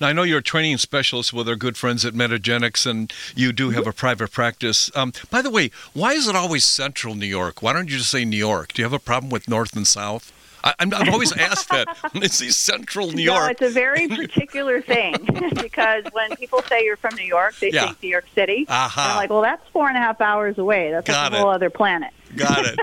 Now, 0.00 0.08
I 0.08 0.12
know 0.12 0.22
you're 0.22 0.38
a 0.38 0.42
training 0.42 0.78
specialist 0.78 1.32
with 1.32 1.48
our 1.48 1.56
good 1.56 1.76
friends 1.76 2.04
at 2.04 2.14
Metagenics, 2.14 2.86
and 2.86 3.12
you 3.34 3.52
do 3.52 3.70
have 3.70 3.86
a 3.86 3.92
private 3.92 4.30
practice. 4.30 4.90
Um, 4.94 5.12
by 5.30 5.42
the 5.42 5.50
way, 5.50 5.70
why 5.92 6.12
is 6.12 6.28
it 6.28 6.36
always 6.36 6.64
central 6.64 7.14
New 7.14 7.26
York? 7.26 7.62
Why 7.62 7.72
don't 7.72 7.88
you 7.88 7.98
just 7.98 8.10
say 8.10 8.24
New 8.24 8.36
York? 8.36 8.72
Do 8.72 8.82
you 8.82 8.84
have 8.84 8.92
a 8.92 8.98
problem 8.98 9.30
with 9.30 9.48
north 9.48 9.76
and 9.76 9.86
south? 9.86 10.32
I, 10.64 10.74
have 10.78 11.08
always 11.08 11.32
asked 11.36 11.70
that. 11.70 11.88
It's 12.14 12.38
the 12.38 12.50
central 12.50 13.10
New 13.10 13.22
York. 13.22 13.42
No, 13.42 13.48
it's 13.48 13.62
a 13.62 13.70
very 13.70 14.08
particular 14.16 14.80
thing 14.80 15.14
because 15.60 16.04
when 16.12 16.36
people 16.36 16.62
say 16.62 16.84
you're 16.84 16.96
from 16.96 17.14
New 17.16 17.24
York, 17.24 17.56
they 17.56 17.70
yeah. 17.70 17.86
think 17.86 18.02
New 18.02 18.08
York 18.08 18.26
City. 18.34 18.66
Uh-huh. 18.68 19.00
I'm 19.00 19.16
like, 19.16 19.30
well, 19.30 19.42
that's 19.42 19.66
four 19.68 19.88
and 19.88 19.96
a 19.96 20.00
half 20.00 20.20
hours 20.20 20.58
away. 20.58 20.90
That's 20.90 21.08
Got 21.08 21.32
a 21.32 21.38
whole 21.38 21.50
other 21.50 21.70
planet. 21.70 22.12
Got 22.36 22.64
it. 22.66 22.78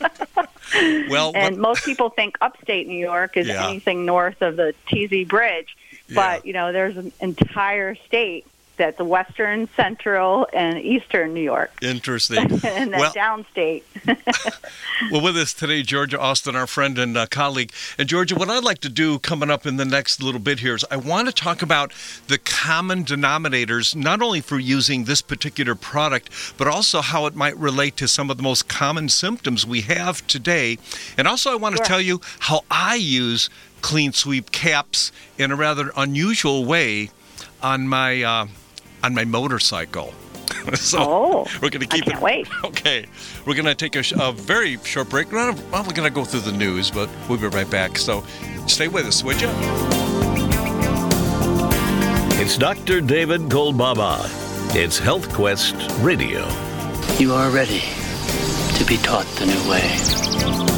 well, 1.10 1.32
and 1.34 1.56
what, 1.56 1.60
most 1.60 1.84
people 1.84 2.10
think 2.10 2.36
upstate 2.40 2.86
New 2.86 2.98
York 2.98 3.36
is 3.36 3.46
Yeah. 3.46 3.66
anything 3.68 4.04
north 4.04 4.40
of 4.42 4.56
the 4.56 4.74
TZ 4.86 5.28
Bridge, 5.28 5.76
but 6.14 6.46
you 6.46 6.52
know, 6.52 6.72
there's 6.72 6.96
an 6.96 7.12
entire 7.20 7.94
state 8.06 8.46
that's 8.78 8.96
the 8.96 9.04
western, 9.04 9.68
central, 9.76 10.46
and 10.52 10.78
eastern 10.78 11.34
New 11.34 11.42
York, 11.42 11.70
interesting. 11.82 12.38
and 12.64 12.92
Well- 12.92 13.12
downstate. 13.12 13.82
Well, 15.12 15.20
with 15.22 15.36
us 15.36 15.54
today, 15.54 15.82
Georgia 15.82 16.18
Austin, 16.18 16.56
our 16.56 16.66
friend 16.66 16.98
and 16.98 17.16
uh, 17.16 17.26
colleague. 17.26 17.72
And 17.98 18.08
Georgia, 18.08 18.34
what 18.34 18.50
I'd 18.50 18.64
like 18.64 18.78
to 18.80 18.88
do 18.88 19.20
coming 19.20 19.48
up 19.48 19.64
in 19.64 19.76
the 19.76 19.84
next 19.84 20.20
little 20.20 20.40
bit 20.40 20.58
here 20.58 20.74
is 20.74 20.84
I 20.90 20.96
want 20.96 21.28
to 21.28 21.32
talk 21.32 21.62
about 21.62 21.92
the 22.26 22.36
common 22.36 23.04
denominators, 23.04 23.94
not 23.94 24.20
only 24.20 24.40
for 24.40 24.58
using 24.58 25.04
this 25.04 25.22
particular 25.22 25.76
product, 25.76 26.30
but 26.58 26.66
also 26.66 27.00
how 27.00 27.26
it 27.26 27.36
might 27.36 27.56
relate 27.56 27.96
to 27.98 28.08
some 28.08 28.28
of 28.28 28.38
the 28.38 28.42
most 28.42 28.68
common 28.68 29.08
symptoms 29.08 29.64
we 29.64 29.82
have 29.82 30.26
today. 30.26 30.78
And 31.16 31.28
also, 31.28 31.52
I 31.52 31.54
want 31.54 31.76
to 31.76 31.78
Sure. 31.78 31.86
tell 31.86 32.00
you 32.00 32.20
how 32.40 32.62
I 32.68 32.96
use 32.96 33.48
clean 33.80 34.12
sweep 34.12 34.50
caps 34.50 35.12
in 35.38 35.52
a 35.52 35.56
rather 35.56 35.92
unusual 35.96 36.64
way 36.64 37.10
on 37.62 37.86
my 37.86 38.22
uh, 38.24 38.46
on 39.02 39.14
my 39.14 39.24
motorcycle. 39.24 40.12
so 40.74 40.98
Oh, 41.00 41.46
we're 41.62 41.70
going 41.70 41.86
to 41.86 41.94
I 41.94 41.96
keep 41.96 42.04
can't 42.04 42.18
it. 42.18 42.22
wait. 42.22 42.48
Okay, 42.64 43.06
we're 43.46 43.54
going 43.54 43.66
to 43.66 43.74
take 43.74 43.96
a, 43.96 44.02
sh- 44.02 44.14
a 44.18 44.32
very 44.32 44.78
short 44.84 45.08
break. 45.10 45.30
Well, 45.32 45.52
we're 45.72 45.92
going 45.94 46.08
to 46.08 46.10
go 46.14 46.24
through 46.24 46.40
the 46.40 46.52
news, 46.52 46.90
but 46.90 47.08
we'll 47.28 47.38
be 47.38 47.46
right 47.48 47.70
back. 47.70 47.98
So 47.98 48.24
stay 48.66 48.88
with 48.88 49.06
us, 49.06 49.22
would 49.24 49.40
you? 49.40 49.48
It's 52.40 52.56
Dr. 52.56 53.00
David 53.00 53.42
Kolbaba. 53.42 54.24
It's 54.74 54.98
Health 54.98 55.32
Quest 55.32 55.74
Radio. 56.00 56.46
You 57.18 57.32
are 57.34 57.50
ready 57.50 57.80
to 58.78 58.84
be 58.86 58.96
taught 58.98 59.26
the 59.38 59.46
new 59.46 59.68
way. 59.70 60.77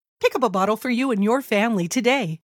Pick 0.21 0.35
up 0.35 0.43
a 0.43 0.49
bottle 0.49 0.77
for 0.77 0.89
you 0.91 1.11
and 1.11 1.23
your 1.23 1.41
family 1.41 1.87
today. 1.87 2.39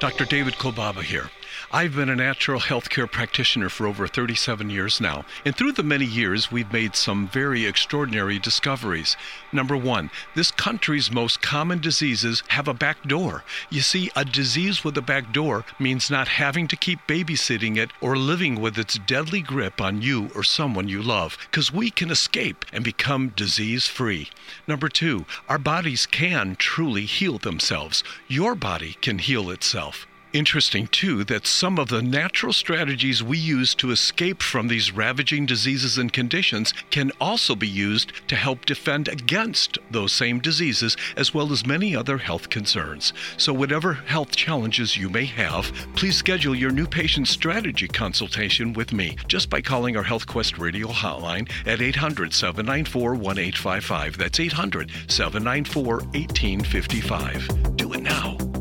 Dr. 0.00 0.24
David 0.26 0.54
Kolbaba 0.54 1.02
here. 1.02 1.30
I've 1.72 1.96
been 1.96 2.08
a 2.08 2.16
natural 2.16 2.60
healthcare 2.60 3.10
practitioner 3.10 3.68
for 3.68 3.86
over 3.86 4.06
37 4.06 4.70
years 4.70 5.00
now, 5.00 5.24
and 5.44 5.56
through 5.56 5.72
the 5.72 5.82
many 5.82 6.04
years, 6.04 6.52
we've 6.52 6.72
made 6.72 6.94
some 6.94 7.28
very 7.28 7.66
extraordinary 7.66 8.38
discoveries. 8.38 9.16
Number 9.52 9.76
one, 9.76 10.10
this 10.34 10.50
country's 10.50 11.10
most 11.10 11.42
common 11.42 11.80
diseases 11.80 12.42
have 12.48 12.68
a 12.68 12.74
back 12.74 13.02
door. 13.06 13.44
You 13.70 13.80
see, 13.80 14.10
a 14.14 14.24
disease 14.24 14.84
with 14.84 14.96
a 14.96 15.02
back 15.02 15.32
door 15.32 15.64
means 15.78 16.10
not 16.10 16.28
having 16.28 16.68
to 16.68 16.76
keep 16.76 17.00
babysitting 17.08 17.76
it 17.76 17.90
or 18.00 18.16
living 18.16 18.60
with 18.60 18.78
its 18.78 18.98
deadly 18.98 19.40
grip 19.40 19.80
on 19.80 20.02
you 20.02 20.30
or 20.34 20.42
someone 20.42 20.88
you 20.88 21.02
love, 21.02 21.38
because 21.50 21.72
we 21.72 21.90
can 21.90 22.10
escape 22.10 22.64
and 22.72 22.84
become 22.84 23.28
disease 23.36 23.86
free. 23.86 24.30
Number 24.66 24.88
two, 24.88 25.26
our 25.48 25.58
bodies 25.58 26.06
can 26.06 26.56
truly 26.56 27.06
heal 27.06 27.38
themselves. 27.38 28.04
Your 28.28 28.54
body 28.54 28.96
can 29.00 29.18
heal 29.18 29.50
itself. 29.50 30.06
Interesting, 30.36 30.86
too, 30.88 31.24
that 31.24 31.46
some 31.46 31.78
of 31.78 31.88
the 31.88 32.02
natural 32.02 32.52
strategies 32.52 33.22
we 33.22 33.38
use 33.38 33.74
to 33.76 33.90
escape 33.90 34.42
from 34.42 34.68
these 34.68 34.92
ravaging 34.92 35.46
diseases 35.46 35.96
and 35.96 36.12
conditions 36.12 36.74
can 36.90 37.10
also 37.22 37.54
be 37.54 37.66
used 37.66 38.12
to 38.28 38.36
help 38.36 38.66
defend 38.66 39.08
against 39.08 39.78
those 39.90 40.12
same 40.12 40.38
diseases, 40.38 40.94
as 41.16 41.32
well 41.32 41.52
as 41.52 41.64
many 41.64 41.96
other 41.96 42.18
health 42.18 42.50
concerns. 42.50 43.14
So, 43.38 43.54
whatever 43.54 43.94
health 43.94 44.36
challenges 44.36 44.94
you 44.94 45.08
may 45.08 45.24
have, 45.24 45.72
please 45.96 46.16
schedule 46.18 46.54
your 46.54 46.70
new 46.70 46.86
patient 46.86 47.28
strategy 47.28 47.88
consultation 47.88 48.74
with 48.74 48.92
me 48.92 49.16
just 49.28 49.48
by 49.48 49.62
calling 49.62 49.96
our 49.96 50.04
HealthQuest 50.04 50.58
radio 50.58 50.88
hotline 50.88 51.50
at 51.64 51.80
800 51.80 52.34
794 52.34 53.14
1855. 53.14 54.18
That's 54.18 54.38
800 54.38 54.90
794 55.08 55.94
1855. 55.94 57.76
Do 57.76 57.94
it 57.94 58.02
now. 58.02 58.55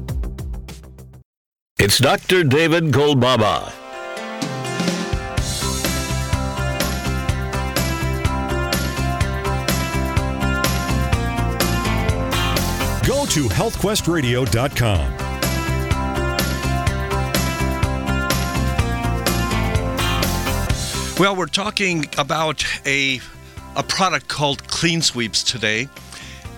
It's 1.86 2.00
Dr. 2.00 2.44
David 2.44 2.86
Kolbaba. 2.86 3.72
Go 13.06 13.28
to 13.28 13.48
healthquestradio.com. 13.50 15.18
Well, 21.20 21.36
we're 21.36 21.46
talking 21.46 22.08
about 22.18 22.66
a 22.88 23.22
a 23.76 23.84
product 23.84 24.28
called 24.28 24.68
Clean 24.68 25.04
Sweeps 25.04 25.44
today, 25.44 25.88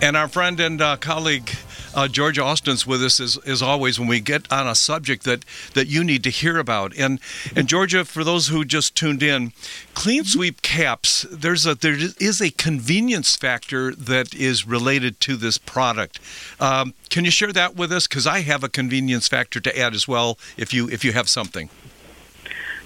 and 0.00 0.16
our 0.16 0.28
friend 0.28 0.58
and 0.58 0.80
uh, 0.80 0.96
colleague 0.96 1.50
uh, 1.94 2.08
Georgia 2.08 2.42
Austin's 2.42 2.86
with 2.86 3.02
us 3.02 3.20
as, 3.20 3.36
as 3.38 3.62
always 3.62 3.98
when 3.98 4.08
we 4.08 4.20
get 4.20 4.50
on 4.52 4.66
a 4.66 4.74
subject 4.74 5.24
that, 5.24 5.44
that 5.74 5.86
you 5.86 6.04
need 6.04 6.22
to 6.24 6.30
hear 6.30 6.58
about. 6.58 6.96
And 6.96 7.20
and 7.54 7.68
Georgia, 7.68 8.04
for 8.04 8.24
those 8.24 8.48
who 8.48 8.64
just 8.64 8.94
tuned 8.94 9.22
in, 9.22 9.52
Clean 9.94 10.24
Sweep 10.24 10.62
caps. 10.62 11.26
There's 11.30 11.66
a 11.66 11.74
there 11.74 11.96
is 12.20 12.40
a 12.40 12.50
convenience 12.50 13.36
factor 13.36 13.94
that 13.94 14.34
is 14.34 14.66
related 14.66 15.20
to 15.20 15.36
this 15.36 15.58
product. 15.58 16.20
Um, 16.60 16.94
can 17.10 17.24
you 17.24 17.30
share 17.30 17.52
that 17.52 17.76
with 17.76 17.92
us? 17.92 18.06
Because 18.06 18.26
I 18.26 18.40
have 18.40 18.62
a 18.62 18.68
convenience 18.68 19.28
factor 19.28 19.60
to 19.60 19.78
add 19.78 19.94
as 19.94 20.06
well. 20.06 20.38
If 20.56 20.72
you 20.72 20.88
if 20.88 21.04
you 21.04 21.12
have 21.12 21.28
something. 21.28 21.70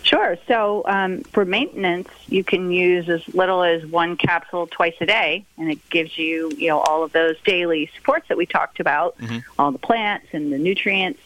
Sure. 0.03 0.37
So 0.49 0.83
um, 0.87 1.23
for 1.23 1.45
maintenance, 1.45 2.09
you 2.29 2.43
can 2.43 2.71
use 2.71 3.09
as 3.09 3.27
little 3.35 3.62
as 3.62 3.87
one 3.87 4.17
capsule 4.17 4.67
twice 4.67 4.95
a 5.01 5.07
day, 5.07 5.45
and 5.57 5.71
it 5.71 5.79
gives 5.91 6.19
you, 6.19 6.51
you 6.57 6.69
know, 6.69 6.81
all 6.81 7.05
of 7.05 7.12
those 7.12 7.37
daily 7.45 7.91
supports 7.97 8.29
that 8.29 8.37
we 8.37 8.47
talked 8.47 8.81
about, 8.81 9.17
mm-hmm. 9.19 9.38
all 9.59 9.71
the 9.71 9.79
plants 9.79 10.27
and 10.33 10.53
the 10.53 10.59
nutrients. 10.59 11.21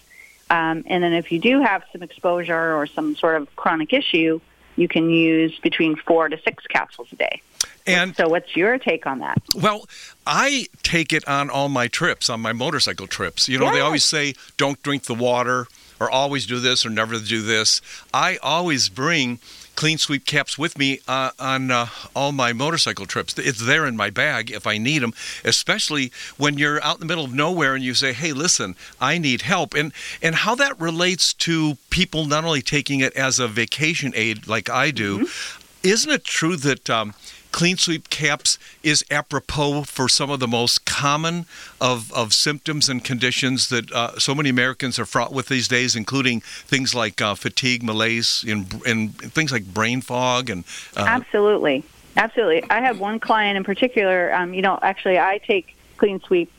Um, 0.50 0.84
and 0.86 1.02
then 1.02 1.12
if 1.12 1.32
you 1.32 1.38
do 1.38 1.60
have 1.60 1.82
some 1.90 2.02
exposure 2.02 2.74
or 2.76 2.86
some 2.86 3.16
sort 3.16 3.40
of 3.40 3.54
chronic 3.56 3.92
issue, 3.92 4.40
you 4.76 4.88
can 4.88 5.10
use 5.10 5.58
between 5.60 5.96
four 5.96 6.28
to 6.28 6.38
six 6.42 6.66
capsules 6.66 7.08
a 7.12 7.16
day. 7.16 7.42
And 7.86 8.14
so, 8.14 8.28
what's 8.28 8.54
your 8.54 8.78
take 8.78 9.06
on 9.06 9.20
that? 9.20 9.40
Well, 9.54 9.86
I 10.26 10.66
take 10.82 11.12
it 11.12 11.26
on 11.26 11.50
all 11.50 11.68
my 11.68 11.88
trips, 11.88 12.28
on 12.28 12.40
my 12.40 12.52
motorcycle 12.52 13.06
trips. 13.06 13.48
You 13.48 13.58
know, 13.58 13.66
yes. 13.66 13.74
they 13.74 13.80
always 13.80 14.04
say, 14.04 14.34
don't 14.56 14.80
drink 14.82 15.04
the 15.04 15.14
water 15.14 15.66
or 16.00 16.10
always 16.10 16.46
do 16.46 16.60
this 16.60 16.84
or 16.84 16.90
never 16.90 17.18
do 17.18 17.42
this. 17.42 17.80
I 18.12 18.38
always 18.42 18.88
bring 18.88 19.38
clean 19.76 19.98
sweep 19.98 20.24
caps 20.24 20.58
with 20.58 20.76
me 20.78 21.00
uh, 21.06 21.30
on 21.38 21.70
uh, 21.70 21.86
all 22.14 22.32
my 22.32 22.52
motorcycle 22.52 23.06
trips. 23.06 23.38
It's 23.38 23.64
there 23.64 23.86
in 23.86 23.96
my 23.96 24.10
bag 24.10 24.50
if 24.50 24.66
I 24.66 24.78
need 24.78 25.02
them, 25.02 25.12
especially 25.44 26.10
when 26.36 26.58
you're 26.58 26.82
out 26.82 26.96
in 26.96 27.00
the 27.00 27.06
middle 27.06 27.24
of 27.24 27.34
nowhere 27.34 27.74
and 27.74 27.84
you 27.84 27.94
say, 27.94 28.12
"Hey, 28.12 28.32
listen, 28.32 28.74
I 29.00 29.18
need 29.18 29.42
help." 29.42 29.74
And 29.74 29.92
and 30.22 30.34
how 30.34 30.54
that 30.56 30.80
relates 30.80 31.32
to 31.34 31.76
people 31.90 32.24
not 32.24 32.44
only 32.44 32.62
taking 32.62 33.00
it 33.00 33.14
as 33.14 33.38
a 33.38 33.46
vacation 33.46 34.12
aid 34.16 34.48
like 34.48 34.68
I 34.68 34.90
do, 34.90 35.18
mm-hmm. 35.18 35.88
isn't 35.88 36.10
it 36.10 36.24
true 36.24 36.56
that 36.56 36.90
um, 36.90 37.14
Clean 37.56 37.78
Sweep 37.78 38.10
Caps 38.10 38.58
is 38.82 39.02
apropos 39.10 39.84
for 39.84 40.10
some 40.10 40.28
of 40.28 40.40
the 40.40 40.46
most 40.46 40.84
common 40.84 41.46
of, 41.80 42.12
of 42.12 42.34
symptoms 42.34 42.90
and 42.90 43.02
conditions 43.02 43.70
that 43.70 43.90
uh, 43.92 44.18
so 44.18 44.34
many 44.34 44.50
Americans 44.50 44.98
are 44.98 45.06
fraught 45.06 45.32
with 45.32 45.48
these 45.48 45.66
days, 45.66 45.96
including 45.96 46.42
things 46.42 46.94
like 46.94 47.22
uh, 47.22 47.34
fatigue, 47.34 47.82
malaise, 47.82 48.44
and, 48.46 48.82
and 48.86 49.14
things 49.16 49.52
like 49.52 49.64
brain 49.64 50.02
fog. 50.02 50.50
and 50.50 50.64
uh, 50.98 51.06
Absolutely. 51.08 51.82
Absolutely. 52.18 52.62
I 52.68 52.82
have 52.82 53.00
one 53.00 53.18
client 53.20 53.56
in 53.56 53.64
particular. 53.64 54.34
Um, 54.34 54.52
you 54.52 54.60
know, 54.60 54.78
actually, 54.82 55.18
I 55.18 55.38
take 55.38 55.74
Clean 55.96 56.20
Sweep 56.20 56.52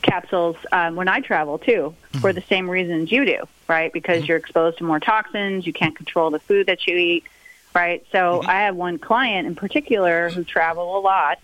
capsules 0.00 0.56
um, 0.72 0.96
when 0.96 1.08
I 1.08 1.20
travel 1.20 1.58
too, 1.58 1.94
mm-hmm. 2.12 2.20
for 2.20 2.32
the 2.32 2.40
same 2.40 2.70
reasons 2.70 3.12
you 3.12 3.26
do, 3.26 3.46
right? 3.68 3.92
Because 3.92 4.20
mm-hmm. 4.20 4.28
you're 4.28 4.38
exposed 4.38 4.78
to 4.78 4.84
more 4.84 4.98
toxins, 4.98 5.66
you 5.66 5.74
can't 5.74 5.94
control 5.94 6.30
the 6.30 6.40
food 6.40 6.68
that 6.68 6.86
you 6.86 6.96
eat 6.96 7.24
right? 7.74 8.04
So 8.12 8.40
mm-hmm. 8.40 8.50
I 8.50 8.60
have 8.62 8.76
one 8.76 8.98
client 8.98 9.46
in 9.46 9.54
particular 9.54 10.30
who 10.30 10.44
traveled 10.44 10.96
a 10.96 11.00
lot 11.00 11.38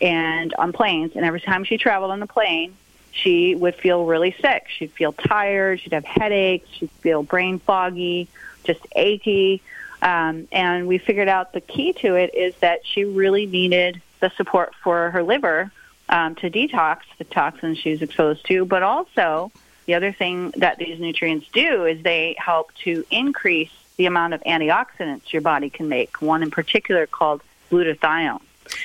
and 0.00 0.52
on 0.54 0.72
planes, 0.72 1.12
and 1.16 1.24
every 1.24 1.40
time 1.40 1.64
she 1.64 1.78
traveled 1.78 2.10
on 2.10 2.20
the 2.20 2.26
plane, 2.26 2.76
she 3.12 3.54
would 3.54 3.74
feel 3.74 4.04
really 4.04 4.36
sick. 4.40 4.66
She'd 4.68 4.92
feel 4.92 5.12
tired. 5.12 5.80
She'd 5.80 5.94
have 5.94 6.04
headaches. 6.04 6.68
She'd 6.70 6.90
feel 7.00 7.22
brain 7.22 7.58
foggy, 7.58 8.28
just 8.64 8.80
achy. 8.94 9.62
Um, 10.02 10.48
and 10.52 10.86
we 10.86 10.98
figured 10.98 11.28
out 11.28 11.52
the 11.52 11.62
key 11.62 11.94
to 11.94 12.14
it 12.14 12.34
is 12.34 12.54
that 12.56 12.80
she 12.84 13.04
really 13.04 13.46
needed 13.46 14.02
the 14.20 14.30
support 14.36 14.74
for 14.82 15.10
her 15.10 15.22
liver 15.22 15.70
um, 16.08 16.34
to 16.36 16.50
detox 16.50 16.98
the 17.18 17.24
toxins 17.24 17.78
she 17.78 17.90
was 17.90 18.02
exposed 18.02 18.44
to, 18.46 18.64
but 18.64 18.82
also 18.82 19.50
the 19.86 19.94
other 19.94 20.12
thing 20.12 20.52
that 20.56 20.78
these 20.78 21.00
nutrients 21.00 21.48
do 21.52 21.86
is 21.86 22.02
they 22.02 22.34
help 22.38 22.74
to 22.84 23.04
increase 23.10 23.72
the 23.96 24.06
amount 24.06 24.34
of 24.34 24.42
antioxidants 24.44 25.32
your 25.32 25.42
body 25.42 25.70
can 25.70 25.88
make, 25.88 26.20
one 26.20 26.42
in 26.42 26.50
particular 26.50 27.06
called 27.06 27.42
glutathione. 27.70 28.40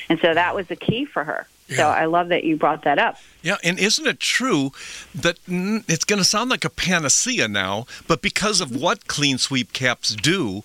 And 0.10 0.20
so 0.20 0.34
that 0.34 0.56
was 0.56 0.68
the 0.68 0.76
key 0.76 1.06
for 1.06 1.24
her. 1.24 1.48
Yeah. 1.68 1.78
So 1.78 1.88
I 1.90 2.06
love 2.06 2.30
that 2.30 2.44
you 2.44 2.58
brought 2.58 2.84
that 2.84 3.00
up. 3.00 3.18
Yeah, 3.42 3.58
and 3.64 3.80
isn't 3.80 4.06
it 4.06 4.20
true 4.20 4.72
that 5.16 5.40
it's 5.48 6.04
going 6.04 6.20
to 6.20 6.26
sound 6.26 6.50
like 6.50 6.66
a 6.66 6.70
panacea 6.70 7.48
now, 7.48 7.86
but 8.08 8.22
because 8.22 8.62
of 8.62 8.76
what 8.76 9.08
clean 9.08 9.38
sweep 9.38 9.72
caps 9.72 10.16
do, 10.16 10.64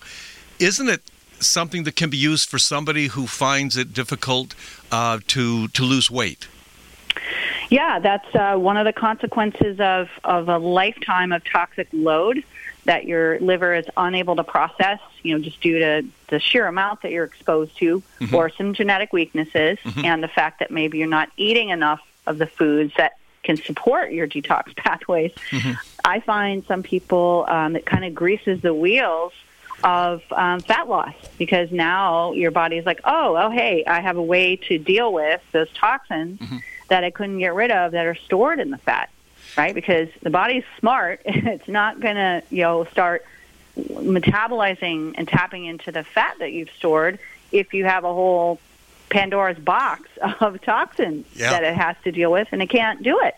isn't 0.59 0.89
it 0.89 1.01
something 1.39 1.83
that 1.83 1.95
can 1.95 2.09
be 2.09 2.17
used 2.17 2.49
for 2.49 2.57
somebody 2.57 3.07
who 3.07 3.25
finds 3.27 3.77
it 3.77 3.93
difficult 3.93 4.53
uh, 4.91 5.19
to 5.27 5.67
to 5.69 5.83
lose 5.83 6.11
weight? 6.11 6.47
Yeah, 7.69 7.99
that's 7.99 8.35
uh, 8.35 8.55
one 8.55 8.77
of 8.77 8.85
the 8.85 8.93
consequences 8.93 9.79
of, 9.79 10.09
of 10.23 10.47
a 10.47 10.57
lifetime 10.57 11.31
of 11.31 11.43
toxic 11.43 11.87
load 11.91 12.43
that 12.87 13.03
your 13.03 13.37
liver 13.39 13.75
is 13.75 13.85
unable 13.97 14.37
to 14.37 14.45
process, 14.45 14.99
you 15.21 15.37
know, 15.37 15.43
just 15.43 15.59
due 15.59 15.77
to 15.77 16.07
the 16.29 16.39
sheer 16.39 16.65
amount 16.67 17.01
that 17.01 17.11
you're 17.11 17.25
exposed 17.25 17.77
to, 17.77 18.01
mm-hmm. 18.21 18.33
or 18.33 18.49
some 18.49 18.73
genetic 18.73 19.11
weaknesses, 19.11 19.77
mm-hmm. 19.83 20.05
and 20.05 20.23
the 20.23 20.27
fact 20.29 20.59
that 20.59 20.71
maybe 20.71 20.97
you're 20.97 21.07
not 21.07 21.29
eating 21.35 21.69
enough 21.69 21.99
of 22.25 22.37
the 22.37 22.47
foods 22.47 22.93
that 22.95 23.17
can 23.43 23.57
support 23.57 24.13
your 24.13 24.25
detox 24.25 24.73
pathways. 24.77 25.33
Mm-hmm. 25.51 25.73
I 26.05 26.21
find 26.21 26.65
some 26.65 26.81
people 26.81 27.45
um, 27.49 27.75
it 27.75 27.85
kind 27.85 28.05
of 28.05 28.15
greases 28.15 28.61
the 28.61 28.73
wheels 28.73 29.33
of 29.83 30.23
um, 30.31 30.61
fat 30.61 30.87
loss 30.87 31.13
because 31.37 31.69
now 31.71 32.31
your 32.31 32.51
body's 32.51 32.85
like, 32.85 33.01
oh, 33.03 33.35
oh, 33.37 33.51
hey, 33.51 33.83
I 33.85 33.99
have 33.99 34.15
a 34.15 34.23
way 34.23 34.55
to 34.55 34.77
deal 34.77 35.11
with 35.11 35.41
those 35.51 35.67
toxins 35.73 36.39
mm-hmm. 36.39 36.57
that 36.87 37.03
I 37.03 37.11
couldn't 37.11 37.39
get 37.39 37.53
rid 37.53 37.69
of 37.69 37.91
that 37.91 38.05
are 38.05 38.15
stored 38.15 38.61
in 38.61 38.71
the 38.71 38.77
fat 38.77 39.09
right? 39.57 39.73
Because 39.73 40.09
the 40.21 40.29
body's 40.29 40.63
smart. 40.79 41.21
It's 41.25 41.67
not 41.67 41.99
going 41.99 42.15
to, 42.15 42.43
you 42.49 42.61
know, 42.61 42.83
start 42.85 43.25
metabolizing 43.77 45.15
and 45.17 45.27
tapping 45.27 45.65
into 45.65 45.91
the 45.91 46.03
fat 46.03 46.37
that 46.39 46.51
you've 46.51 46.69
stored 46.71 47.19
if 47.51 47.73
you 47.73 47.85
have 47.85 48.03
a 48.03 48.13
whole 48.13 48.59
Pandora's 49.09 49.57
box 49.57 50.09
of 50.41 50.61
toxins 50.61 51.25
that 51.37 51.63
it 51.63 51.75
has 51.75 51.95
to 52.03 52.11
deal 52.11 52.31
with, 52.31 52.49
and 52.51 52.61
it 52.61 52.69
can't 52.69 53.01
do 53.01 53.19
it. 53.21 53.35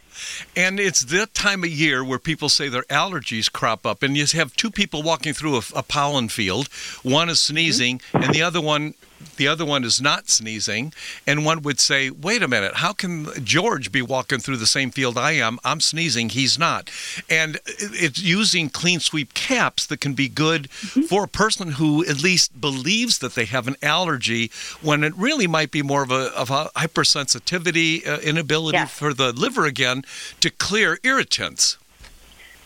And 0.55 0.79
it's 0.79 1.01
that 1.05 1.34
time 1.34 1.63
of 1.63 1.69
year 1.69 2.03
where 2.03 2.19
people 2.19 2.49
say 2.49 2.69
their 2.69 2.84
allergies 2.84 3.51
crop 3.51 3.86
up, 3.86 4.01
and 4.01 4.17
you 4.17 4.25
have 4.34 4.55
two 4.55 4.71
people 4.71 5.03
walking 5.03 5.34
through 5.34 5.58
a, 5.58 5.62
a 5.75 5.84
pollen 5.84 6.29
field. 6.29 6.67
One 7.03 7.29
is 7.29 7.39
sneezing, 7.39 7.99
mm-hmm. 7.99 8.23
and 8.23 8.34
the 8.34 8.41
other 8.41 8.62
one 8.62 8.95
the 9.39 9.47
other 9.47 9.65
one 9.65 9.86
is 9.86 10.02
not 10.02 10.30
sneezing. 10.30 10.93
And 11.25 11.45
one 11.45 11.62
would 11.62 11.80
say, 11.80 12.10
wait 12.10 12.43
a 12.43 12.47
minute, 12.47 12.75
how 12.75 12.91
can 12.91 13.28
George 13.43 13.91
be 13.91 14.02
walking 14.02 14.39
through 14.39 14.58
the 14.58 14.67
same 14.67 14.91
field 14.91 15.17
I 15.17 15.32
am? 15.32 15.58
I'm 15.63 15.80
sneezing, 15.80 16.30
he's 16.30 16.60
not. 16.60 16.91
And 17.30 17.58
it's 17.65 18.21
using 18.21 18.69
clean 18.69 18.99
sweep 18.99 19.34
caps 19.34 19.86
that 19.88 20.02
can 20.02 20.13
be 20.13 20.28
good 20.28 20.69
mm-hmm. 20.69 21.04
for 21.04 21.23
a 21.23 21.28
person 21.28 21.71
who 21.71 22.06
at 22.06 22.21
least 22.21 22.60
believes 22.60 23.19
that 23.19 23.34
they 23.34 23.45
have 23.45 23.67
an 23.67 23.78
allergy 23.82 24.52
when 24.82 25.06
it 25.06 25.15
really 25.15 25.47
might 25.47 25.71
be 25.71 25.82
more 25.82 26.04
of 26.04 26.12
a, 26.12 26.36
of 26.36 26.52
a 26.52 26.65
hypersensitivity, 26.75 28.06
uh, 28.06 28.19
inability 28.19 28.86
for 28.86 29.13
the 29.13 29.32
liver 29.32 29.65
again 29.65 30.04
to 30.41 30.49
clear 30.49 30.99
irritants. 31.04 31.78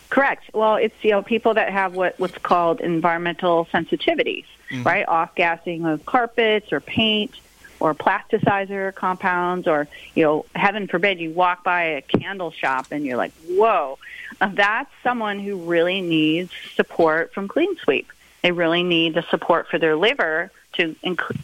Correct. 0.10 0.44
Well, 0.54 0.76
it's 0.76 0.96
you 1.02 1.10
know 1.10 1.24
people 1.24 1.56
that 1.56 1.72
have 1.72 1.96
what 1.96 2.20
what's 2.20 2.38
called 2.38 2.82
environmental 2.82 3.66
sensitivities, 3.74 4.46
mm-hmm. 4.74 4.84
right? 4.84 5.08
Off 5.08 5.36
gassing 5.36 5.86
of 5.86 6.06
carpets 6.06 6.72
or 6.72 6.80
paint 6.80 7.32
or 7.80 7.94
plasticizer 7.94 8.94
compounds, 8.96 9.68
or 9.68 9.88
you 10.16 10.24
know, 10.24 10.46
heaven 10.56 10.88
forbid, 10.88 11.20
you 11.20 11.32
walk 11.32 11.64
by 11.64 11.84
a 11.84 12.02
candle 12.02 12.52
shop 12.52 12.88
and 12.92 13.06
you're 13.06 13.18
like, 13.18 13.34
whoa, 13.48 14.00
uh, 14.40 14.50
that's 14.54 14.92
someone 15.04 15.40
who 15.40 15.58
really 15.58 16.02
needs 16.02 16.52
support 16.76 17.34
from 17.34 17.48
Clean 17.48 17.76
Sweep. 17.84 18.12
They 18.42 18.52
really 18.52 18.84
need 18.84 19.16
the 19.16 19.24
support 19.30 19.68
for 19.68 19.80
their 19.80 19.96
liver 19.96 20.52
to 20.74 20.96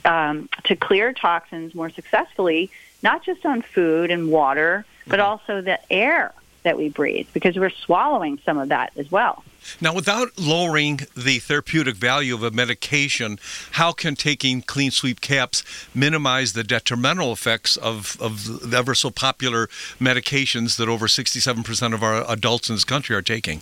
um, 0.05 0.49
to 0.63 0.75
clear 0.75 1.13
toxins 1.13 1.75
more 1.75 1.89
successfully, 1.89 2.71
not 3.03 3.23
just 3.23 3.45
on 3.45 3.61
food 3.61 4.11
and 4.11 4.31
water, 4.31 4.85
but 5.07 5.19
mm-hmm. 5.19 5.29
also 5.29 5.61
the 5.61 5.79
air 5.91 6.33
that 6.63 6.77
we 6.77 6.89
breathe 6.89 7.27
because 7.33 7.57
we're 7.57 7.69
swallowing 7.69 8.39
some 8.45 8.57
of 8.57 8.69
that 8.69 8.91
as 8.97 9.11
well. 9.11 9.43
Now, 9.81 9.93
without 9.93 10.37
lowering 10.37 11.01
the 11.15 11.39
therapeutic 11.39 11.95
value 11.95 12.33
of 12.33 12.43
a 12.43 12.51
medication, 12.51 13.39
how 13.71 13.91
can 13.91 14.15
taking 14.15 14.61
clean 14.61 14.91
sweep 14.91 15.21
caps 15.21 15.63
minimize 15.93 16.53
the 16.53 16.63
detrimental 16.63 17.31
effects 17.31 17.77
of, 17.77 18.17
of 18.21 18.69
the 18.69 18.77
ever 18.77 18.95
so 18.95 19.09
popular 19.09 19.67
medications 19.99 20.77
that 20.77 20.89
over 20.89 21.07
67% 21.07 21.93
of 21.93 22.03
our 22.03 22.29
adults 22.31 22.69
in 22.69 22.75
this 22.75 22.83
country 22.83 23.15
are 23.15 23.21
taking? 23.21 23.61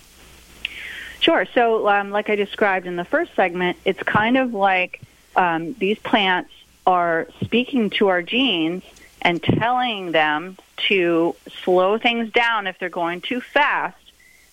Sure. 1.20 1.46
So, 1.52 1.88
um, 1.88 2.10
like 2.10 2.30
I 2.30 2.36
described 2.36 2.86
in 2.86 2.96
the 2.96 3.04
first 3.04 3.34
segment, 3.34 3.76
it's 3.84 4.02
kind 4.02 4.36
of 4.36 4.54
like 4.54 5.00
um, 5.36 5.74
these 5.74 5.98
plants 5.98 6.50
are 6.86 7.28
speaking 7.42 7.90
to 7.90 8.08
our 8.08 8.22
genes 8.22 8.82
and 9.22 9.42
telling 9.42 10.12
them 10.12 10.56
to 10.88 11.34
slow 11.64 11.98
things 11.98 12.32
down 12.32 12.66
if 12.66 12.78
they're 12.78 12.88
going 12.88 13.20
too 13.20 13.40
fast 13.40 14.07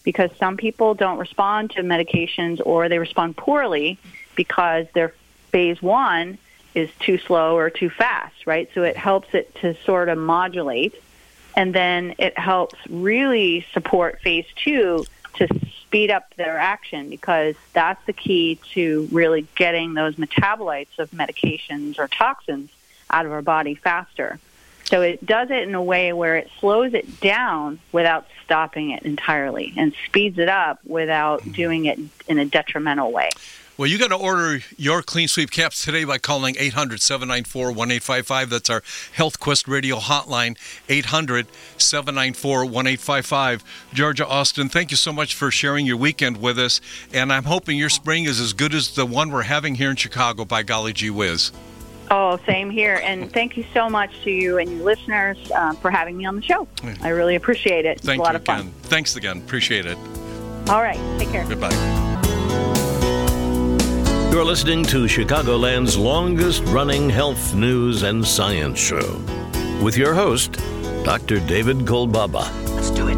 because 0.05 0.29
some 0.39 0.55
people 0.55 0.93
don't 0.93 1.17
respond 1.17 1.71
to 1.71 1.81
medications 1.81 2.61
or 2.65 2.87
they 2.87 2.99
respond 2.99 3.35
poorly 3.35 3.97
because 4.35 4.85
their 4.93 5.13
phase 5.51 5.81
one 5.81 6.37
is 6.73 6.89
too 6.99 7.17
slow 7.17 7.57
or 7.57 7.69
too 7.69 7.89
fast, 7.89 8.45
right? 8.45 8.69
So 8.73 8.83
it 8.83 8.95
helps 8.95 9.33
it 9.33 9.53
to 9.55 9.75
sort 9.83 10.07
of 10.07 10.17
modulate. 10.17 10.93
And 11.57 11.73
then 11.73 12.15
it 12.17 12.37
helps 12.37 12.75
really 12.89 13.65
support 13.73 14.21
phase 14.21 14.45
two 14.55 15.05
to 15.35 15.47
speed 15.81 16.11
up 16.11 16.33
their 16.35 16.57
action 16.57 17.09
because 17.09 17.55
that's 17.73 18.05
the 18.05 18.13
key 18.13 18.59
to 18.73 19.07
really 19.11 19.47
getting 19.55 19.93
those 19.93 20.15
metabolites 20.15 20.99
of 20.99 21.09
medications 21.11 21.97
or 21.97 22.07
toxins 22.07 22.69
out 23.09 23.25
of 23.25 23.31
our 23.31 23.41
body 23.41 23.75
faster. 23.75 24.39
So 24.85 25.01
it 25.01 25.25
does 25.25 25.49
it 25.49 25.63
in 25.63 25.73
a 25.75 25.81
way 25.81 26.13
where 26.13 26.35
it 26.37 26.49
slows 26.59 26.93
it 26.93 27.19
down 27.19 27.79
without 27.91 28.27
stopping 28.43 28.91
it 28.91 29.03
entirely 29.03 29.73
and 29.75 29.93
speeds 30.05 30.37
it 30.37 30.49
up 30.49 30.79
without 30.85 31.41
mm-hmm. 31.41 31.51
doing 31.51 31.85
it 31.85 31.99
in 32.27 32.37
a 32.37 32.45
detrimental 32.45 33.11
way. 33.11 33.29
Well, 33.77 33.89
you 33.89 33.97
got 33.97 34.07
to 34.07 34.15
order 34.15 34.61
your 34.77 35.01
Clean 35.01 35.27
Sweep 35.27 35.51
caps 35.51 35.83
today 35.83 36.05
by 36.05 36.17
calling 36.17 36.55
800 36.57 37.01
794 37.01 37.65
1855. 37.65 38.49
That's 38.49 38.69
our 38.69 38.81
Health 39.11 39.41
Quest 39.41 39.67
radio 39.67 39.97
hotline, 39.97 40.57
800 40.87 41.47
794 41.77 42.59
1855. 42.59 43.63
Georgia 43.93 44.25
Austin, 44.25 44.69
thank 44.69 44.91
you 44.91 44.97
so 44.97 45.11
much 45.11 45.35
for 45.35 45.51
sharing 45.51 45.85
your 45.85 45.97
weekend 45.97 46.37
with 46.37 46.57
us. 46.57 46.79
And 47.11 47.33
I'm 47.33 47.43
hoping 47.43 47.77
your 47.77 47.89
spring 47.89 48.23
is 48.23 48.39
as 48.39 48.53
good 48.53 48.73
as 48.73 48.95
the 48.95 49.05
one 49.05 49.29
we're 49.29 49.41
having 49.41 49.75
here 49.75 49.89
in 49.89 49.97
Chicago, 49.97 50.45
by 50.45 50.63
golly 50.63 50.93
gee 50.93 51.09
whiz. 51.09 51.51
Oh, 52.11 52.37
same 52.45 52.69
here. 52.69 53.01
And 53.03 53.31
thank 53.31 53.57
you 53.57 53.65
so 53.73 53.89
much 53.89 54.11
to 54.23 54.31
you 54.31 54.57
and 54.57 54.69
your 54.71 54.83
listeners 54.83 55.37
uh, 55.51 55.73
for 55.73 55.89
having 55.91 56.17
me 56.17 56.25
on 56.25 56.35
the 56.35 56.41
show. 56.41 56.67
I 57.01 57.09
really 57.09 57.35
appreciate 57.35 57.85
it. 57.85 57.99
Thank 58.01 58.19
it's 58.19 58.27
a 58.27 58.31
lot 58.31 58.33
you 58.33 58.37
of 58.37 58.45
fun. 58.45 58.59
again. 58.61 58.73
Thanks 58.83 59.15
again. 59.15 59.37
Appreciate 59.37 59.85
it. 59.85 59.97
All 60.69 60.81
right. 60.81 60.99
Take 61.19 61.29
care. 61.29 61.45
Goodbye. 61.47 61.71
You're 64.31 64.43
listening 64.43 64.83
to 64.85 65.05
Chicagoland's 65.05 65.97
longest 65.97 66.63
running 66.65 67.09
health 67.09 67.55
news 67.55 68.03
and 68.03 68.25
science 68.25 68.77
show 68.79 69.21
with 69.81 69.95
your 69.95 70.13
host, 70.13 70.59
Dr. 71.05 71.39
David 71.39 71.77
Kolbaba. 71.85 72.43
Let's 72.75 72.89
do 72.89 73.07
it. 73.07 73.14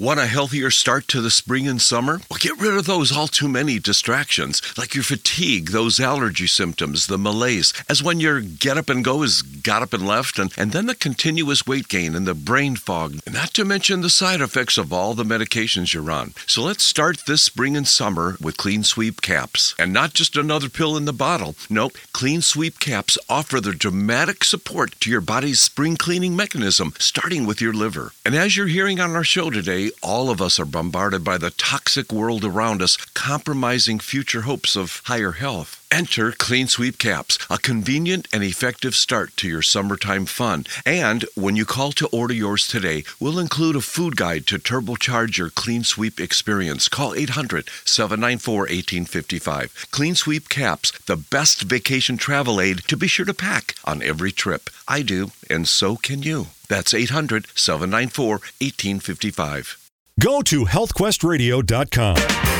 Want 0.00 0.18
a 0.18 0.24
healthier 0.24 0.70
start 0.70 1.08
to 1.08 1.20
the 1.20 1.30
spring 1.30 1.68
and 1.68 1.78
summer? 1.78 2.22
Well, 2.30 2.38
get 2.40 2.58
rid 2.58 2.74
of 2.74 2.86
those 2.86 3.14
all 3.14 3.28
too 3.28 3.48
many 3.48 3.78
distractions, 3.78 4.62
like 4.78 4.94
your 4.94 5.04
fatigue, 5.04 5.72
those 5.72 6.00
allergy 6.00 6.46
symptoms, 6.46 7.06
the 7.06 7.18
malaise, 7.18 7.74
as 7.86 8.02
when 8.02 8.18
your 8.18 8.40
get 8.40 8.78
up 8.78 8.88
and 8.88 9.04
go 9.04 9.22
is 9.22 9.42
got 9.42 9.82
up 9.82 9.92
and 9.92 10.06
left, 10.06 10.38
and, 10.38 10.54
and 10.56 10.72
then 10.72 10.86
the 10.86 10.94
continuous 10.94 11.66
weight 11.66 11.86
gain 11.86 12.14
and 12.14 12.26
the 12.26 12.32
brain 12.32 12.76
fog, 12.76 13.20
not 13.30 13.52
to 13.52 13.62
mention 13.62 14.00
the 14.00 14.08
side 14.08 14.40
effects 14.40 14.78
of 14.78 14.90
all 14.90 15.12
the 15.12 15.22
medications 15.22 15.92
you're 15.92 16.10
on. 16.10 16.32
So 16.46 16.62
let's 16.62 16.82
start 16.82 17.26
this 17.26 17.42
spring 17.42 17.76
and 17.76 17.86
summer 17.86 18.38
with 18.40 18.56
Clean 18.56 18.82
Sweep 18.82 19.20
Caps. 19.20 19.74
And 19.78 19.92
not 19.92 20.14
just 20.14 20.34
another 20.34 20.70
pill 20.70 20.96
in 20.96 21.04
the 21.04 21.12
bottle. 21.12 21.56
Nope, 21.68 21.98
Clean 22.14 22.40
Sweep 22.40 22.80
Caps 22.80 23.18
offer 23.28 23.60
the 23.60 23.72
dramatic 23.72 24.44
support 24.44 24.98
to 25.00 25.10
your 25.10 25.20
body's 25.20 25.60
spring 25.60 25.98
cleaning 25.98 26.34
mechanism, 26.34 26.94
starting 26.98 27.44
with 27.44 27.60
your 27.60 27.74
liver. 27.74 28.12
And 28.24 28.34
as 28.34 28.56
you're 28.56 28.66
hearing 28.66 28.98
on 28.98 29.14
our 29.14 29.24
show 29.24 29.50
today, 29.50 29.89
all 30.02 30.30
of 30.30 30.40
us 30.40 30.60
are 30.60 30.64
bombarded 30.64 31.24
by 31.24 31.38
the 31.38 31.50
toxic 31.50 32.12
world 32.12 32.44
around 32.44 32.82
us, 32.82 32.96
compromising 33.14 33.98
future 33.98 34.42
hopes 34.42 34.76
of 34.76 35.02
higher 35.04 35.32
health. 35.32 35.79
Enter 35.92 36.32
Clean 36.32 36.66
Sweep 36.68 36.98
Caps, 36.98 37.38
a 37.48 37.58
convenient 37.58 38.28
and 38.32 38.44
effective 38.44 38.94
start 38.94 39.36
to 39.38 39.48
your 39.48 39.62
summertime 39.62 40.26
fun. 40.26 40.64
And 40.86 41.24
when 41.34 41.56
you 41.56 41.64
call 41.64 41.92
to 41.92 42.06
order 42.08 42.34
yours 42.34 42.68
today, 42.68 43.04
we'll 43.18 43.38
include 43.38 43.76
a 43.76 43.80
food 43.80 44.16
guide 44.16 44.46
to 44.48 44.58
turbocharge 44.58 45.38
your 45.38 45.50
Clean 45.50 45.82
Sweep 45.82 46.20
experience. 46.20 46.88
Call 46.88 47.14
800 47.14 47.68
794 47.84 48.60
1855. 48.60 49.86
Clean 49.90 50.14
Sweep 50.14 50.48
Caps, 50.48 50.92
the 51.06 51.16
best 51.16 51.62
vacation 51.62 52.16
travel 52.16 52.60
aid 52.60 52.82
to 52.86 52.96
be 52.96 53.08
sure 53.08 53.26
to 53.26 53.34
pack 53.34 53.74
on 53.84 54.02
every 54.02 54.32
trip. 54.32 54.70
I 54.86 55.02
do, 55.02 55.32
and 55.48 55.66
so 55.66 55.96
can 55.96 56.22
you. 56.22 56.48
That's 56.68 56.94
800 56.94 57.46
794 57.54 58.28
1855. 58.60 59.76
Go 60.20 60.42
to 60.42 60.66
healthquestradio.com. 60.66 62.59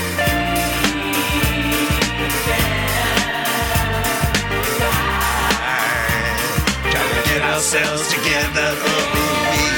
ourselves 7.61 8.07
together. 8.11 8.73
Oh, 8.73 9.05
we, 9.53 9.69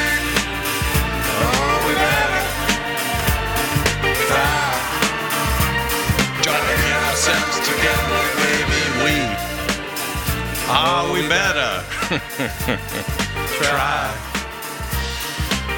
oh, 1.44 1.84
we 1.86 1.94
better 2.00 2.44
try. 4.24 4.64
Try 6.42 6.60
to 6.64 6.76
get 6.80 7.02
ourselves 7.12 7.58
together, 7.68 8.22
baby. 8.40 8.82
We. 9.04 9.16
Oh, 10.72 11.12
we 11.14 11.28
better 11.28 11.84
try. 13.62 14.16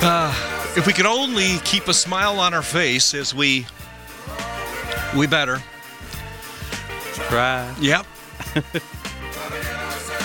Uh, 0.04 0.30
if 0.78 0.86
we 0.86 0.94
could 0.94 1.08
only 1.08 1.58
keep 1.64 1.88
a 1.88 1.94
smile 1.96 2.40
on 2.40 2.54
our 2.54 2.62
face 2.62 3.16
as 3.16 3.34
we 3.34 3.66
we 5.18 5.26
better 5.26 5.60
try. 7.16 7.74
Yep. 7.80 8.06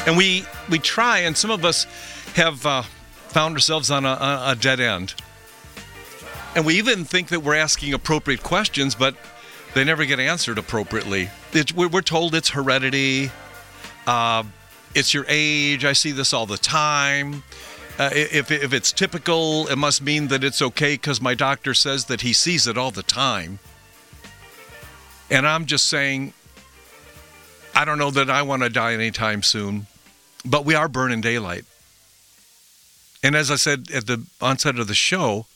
and 0.07 0.17
we 0.17 0.45
we 0.69 0.79
try, 0.79 1.19
and 1.21 1.37
some 1.37 1.51
of 1.51 1.65
us 1.65 1.87
have 2.35 2.65
uh, 2.65 2.83
found 3.29 3.55
ourselves 3.55 3.91
on 3.91 4.05
a, 4.05 4.43
a, 4.47 4.57
dead 4.59 4.81
end. 4.81 5.15
And 6.55 6.67
we 6.67 6.79
even 6.79 7.05
think 7.05 7.29
that 7.29 7.41
we're 7.41 7.55
asking 7.55 7.95
appropriate 7.95 8.43
questions, 8.43 8.95
but 8.95 9.15
they 9.75 9.85
never 9.85 10.05
get 10.05 10.19
answered 10.19 10.59
appropriately. 10.59 11.31
we're, 11.75 11.89
we're, 11.89 12.03
told 12.03 12.35
it's 12.35 12.51
heredity, 12.51 13.31
uh, 14.07 14.43
it's 14.95 15.15
your 15.15 15.25
age. 15.29 15.85
I 15.85 15.93
see 15.93 16.11
this 16.11 16.33
all 16.33 16.47
the 16.47 16.59
time. 16.59 17.45
Uh, 17.99 18.11
if, 18.13 18.51
if 18.51 18.73
it's 18.73 18.93
typical, 18.93 19.69
it 19.69 19.77
must 19.77 20.03
mean 20.03 20.29
that 20.29 20.43
it's 20.43 20.63
okay 20.63 20.95
because 20.95 21.21
my 21.21 21.35
doctor 21.35 21.75
says 21.75 22.07
that 22.07 22.23
he 22.23 22.33
sees 22.33 22.67
it 22.67 22.79
all 22.79 22.91
the 22.91 23.03
time. 23.03 23.59
And 25.31 25.47
I'm 25.47 25.67
just 25.67 25.87
saying, 25.87 26.33
I 27.75 27.85
don't 27.85 27.99
know 27.99 28.11
that 28.11 28.29
I 28.29 28.43
want 28.43 28.63
to 28.63 28.69
die 28.69 28.95
anytime 28.95 29.43
soon, 29.43 29.87
but 30.45 30.65
we 30.65 30.75
are 30.75 30.89
burning 30.89 31.21
daylight. 31.21 31.65
And 33.23 33.37
as 33.37 33.51
I 33.51 33.57
said 33.57 33.91
at 33.95 34.07
the 34.07 34.25
onset 34.41 34.79
of 34.79 34.89
the 34.89 34.95
show, 34.95 35.47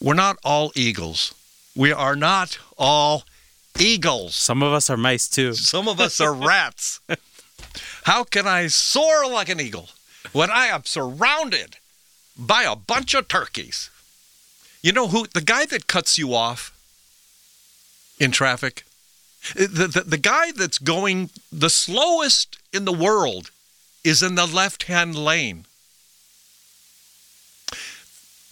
we're 0.00 0.14
not 0.14 0.38
all 0.44 0.72
eagles. 0.74 1.34
We 1.76 1.92
are 1.92 2.16
not 2.16 2.58
all 2.76 3.24
eagles. 3.78 4.34
Some 4.34 4.62
of 4.62 4.72
us 4.72 4.90
are 4.90 4.96
mice 4.96 5.28
too. 5.28 5.52
Some 5.54 5.88
of 5.88 6.00
us 6.00 6.20
are 6.20 6.34
rats. 6.34 7.00
How 8.04 8.24
can 8.24 8.46
I 8.46 8.66
soar 8.66 9.28
like 9.28 9.48
an 9.48 9.60
eagle 9.60 9.90
when 10.32 10.50
I 10.50 10.66
am 10.66 10.84
surrounded 10.84 11.76
by 12.36 12.62
a 12.62 12.74
bunch 12.74 13.14
of 13.14 13.28
turkeys? 13.28 13.90
You 14.82 14.92
know 14.92 15.08
who? 15.08 15.26
The 15.26 15.42
guy 15.42 15.66
that 15.66 15.86
cuts 15.86 16.18
you 16.18 16.34
off 16.34 16.76
in 18.18 18.30
traffic, 18.30 18.84
the, 19.54 19.86
the, 19.86 20.04
the 20.06 20.18
guy 20.18 20.52
that's 20.52 20.78
going 20.78 21.30
the 21.52 21.70
slowest 21.70 22.58
in 22.72 22.84
the 22.84 22.92
world 22.92 23.50
is 24.04 24.22
in 24.22 24.34
the 24.34 24.46
left 24.46 24.84
hand 24.84 25.14
lane. 25.14 25.66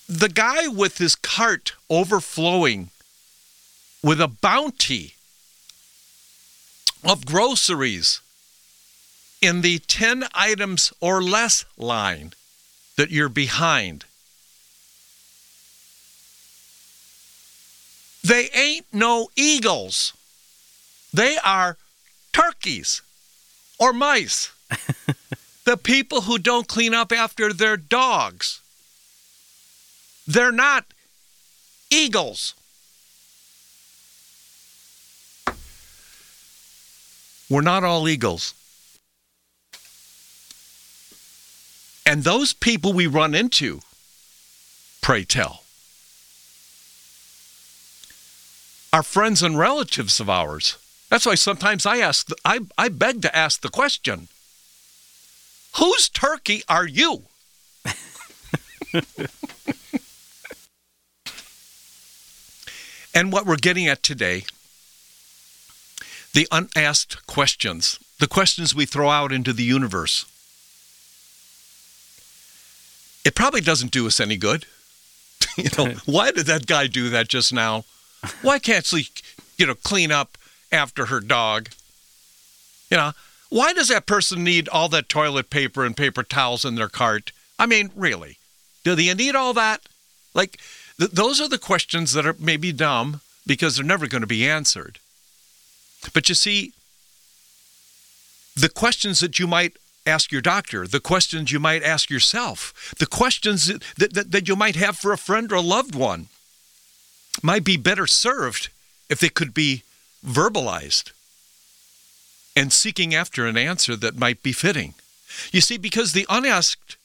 The 0.09 0.29
guy 0.29 0.69
with 0.69 0.99
his 0.99 1.15
cart 1.15 1.75
overflowing 1.91 2.91
with 4.03 4.21
a 4.21 4.29
bounty 4.29 5.15
of 7.05 7.27
groceries 7.27 8.21
in 9.41 9.61
the 9.61 9.79
10 9.79 10.25
items 10.35 10.93
or 11.01 11.23
less 11.23 11.65
line 11.77 12.33
that 12.97 13.11
you're 13.11 13.29
behind. 13.29 14.05
They 18.25 18.51
ain't 18.51 18.87
no 18.93 19.29
eagles. 19.37 20.13
They 21.13 21.39
are 21.39 21.77
turkeys 22.33 23.03
or 23.79 23.93
mice. 23.93 24.51
the 25.69 25.77
people 25.77 26.23
who 26.23 26.39
don't 26.39 26.67
clean 26.67 26.95
up 26.95 27.13
after 27.13 27.53
their 27.53 27.77
dogs. 27.77 28.63
They're 30.27 30.51
not 30.51 30.87
eagles. 31.91 32.55
We're 37.51 37.61
not 37.61 37.85
all 37.85 38.09
eagles. 38.09 38.55
And 42.07 42.25
those 42.25 42.55
people 42.55 42.95
we 42.95 43.07
run 43.07 43.35
into, 43.35 43.81
pray 45.03 45.23
tell, 45.23 45.65
are 48.91 49.03
friends 49.03 49.43
and 49.43 49.59
relatives 49.59 50.19
of 50.19 50.31
ours. 50.31 50.79
That's 51.11 51.27
why 51.27 51.35
sometimes 51.35 51.85
I 51.85 51.99
ask, 51.99 52.31
I, 52.43 52.61
I 52.79 52.89
beg 52.89 53.21
to 53.21 53.37
ask 53.37 53.61
the 53.61 53.69
question 53.69 54.29
whose 55.79 56.09
turkey 56.09 56.63
are 56.69 56.87
you? 56.87 57.23
and 63.15 63.33
what 63.33 63.47
we're 63.47 63.57
getting 63.57 63.87
at 63.87 64.03
today 64.03 64.45
the 66.35 66.47
unasked 66.53 67.27
questions, 67.27 67.99
the 68.19 68.29
questions 68.29 68.75
we 68.75 68.87
throw 68.87 69.09
out 69.09 69.33
into 69.33 69.53
the 69.53 69.63
universe. 69.63 70.25
It 73.25 73.35
probably 73.35 73.61
doesn't 73.61 73.91
do 73.91 74.07
us 74.07 74.21
any 74.21 74.37
good. 74.37 74.67
you 75.57 75.71
know, 75.77 75.95
why 76.07 76.31
did 76.31 76.47
that 76.47 76.67
guy 76.67 76.87
do 76.87 77.09
that 77.11 77.29
just 77.29 77.53
now? 77.53 77.85
Why 78.43 78.59
can't 78.59 78.85
she, 78.85 79.09
you 79.57 79.67
know, 79.67 79.75
clean 79.75 80.13
up 80.13 80.39
after 80.71 81.07
her 81.07 81.21
dog? 81.21 81.71
You 82.91 82.99
know, 82.99 83.13
why 83.49 83.73
does 83.73 83.89
that 83.89 84.07
person 84.07 84.45
need 84.45 84.69
all 84.69 84.89
that 84.91 85.09
toilet 85.09 85.51
paper 85.51 85.85
and 85.85 85.97
paper 85.97 86.23
towels 86.23 86.65
in 86.65 86.75
their 86.75 86.89
cart? 86.89 87.33
I 87.59 87.67
mean, 87.67 87.91
really, 87.97 88.39
do 88.85 88.95
they 88.95 89.13
need 89.15 89.35
all 89.35 89.55
that? 89.55 89.83
Like, 90.35 90.61
th- 90.99 91.11
those 91.11 91.41
are 91.41 91.49
the 91.49 91.59
questions 91.59 92.13
that 92.13 92.27
are 92.27 92.37
maybe 92.39 92.73
dumb 92.73 93.21
because 93.47 93.77
they're 93.77 93.85
never 93.85 94.07
going 94.07 94.21
to 94.21 94.27
be 94.27 94.49
answered. 94.49 94.99
But 96.13 96.29
you 96.29 96.35
see, 96.35 96.73
the 98.55 98.69
questions 98.69 99.21
that 99.21 99.39
you 99.39 99.47
might 99.47 99.77
ask 100.07 100.31
your 100.31 100.43
doctor, 100.43 100.87
the 100.87 101.01
questions 101.01 101.51
you 101.51 101.59
might 101.59 101.83
ask 101.83 102.11
yourself, 102.11 102.95
the 102.99 103.07
questions 103.07 103.67
that, 103.67 104.15
that, 104.15 104.31
that 104.31 104.49
you 104.49 104.57
might 104.57 104.77
have 104.77 104.97
for 104.97 105.13
a 105.13 105.19
friend 105.19 105.51
or 105.51 105.57
a 105.57 105.61
loved 105.61 105.95
one 105.95 106.29
might 107.43 107.65
be 107.65 107.77
better 107.77 108.07
served 108.07 108.69
if 109.09 109.21
they 109.21 109.29
could 109.29 109.55
be 109.55 109.83
verbalized 110.25 111.13
and 112.59 112.73
seeking 112.73 113.15
after 113.15 113.47
an 113.47 113.57
answer 113.57 113.95
that 113.97 114.19
might 114.19 114.43
be 114.43 114.53
fitting. 114.53 114.95
You 115.53 115.61
see, 115.61 115.79
because 115.79 116.13
the 116.13 116.27
unasked, 116.29 116.97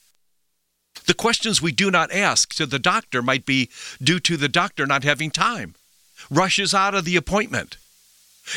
the 1.05 1.13
questions 1.13 1.61
we 1.61 1.71
do 1.71 1.91
not 1.91 2.11
ask 2.11 2.53
to 2.55 2.65
the 2.65 2.79
doctor 2.79 3.21
might 3.21 3.45
be 3.45 3.69
due 4.01 4.19
to 4.21 4.35
the 4.35 4.49
doctor 4.49 4.87
not 4.87 5.03
having 5.03 5.29
time, 5.29 5.75
rushes 6.29 6.73
out 6.73 6.95
of 6.95 7.05
the 7.05 7.15
appointment 7.15 7.77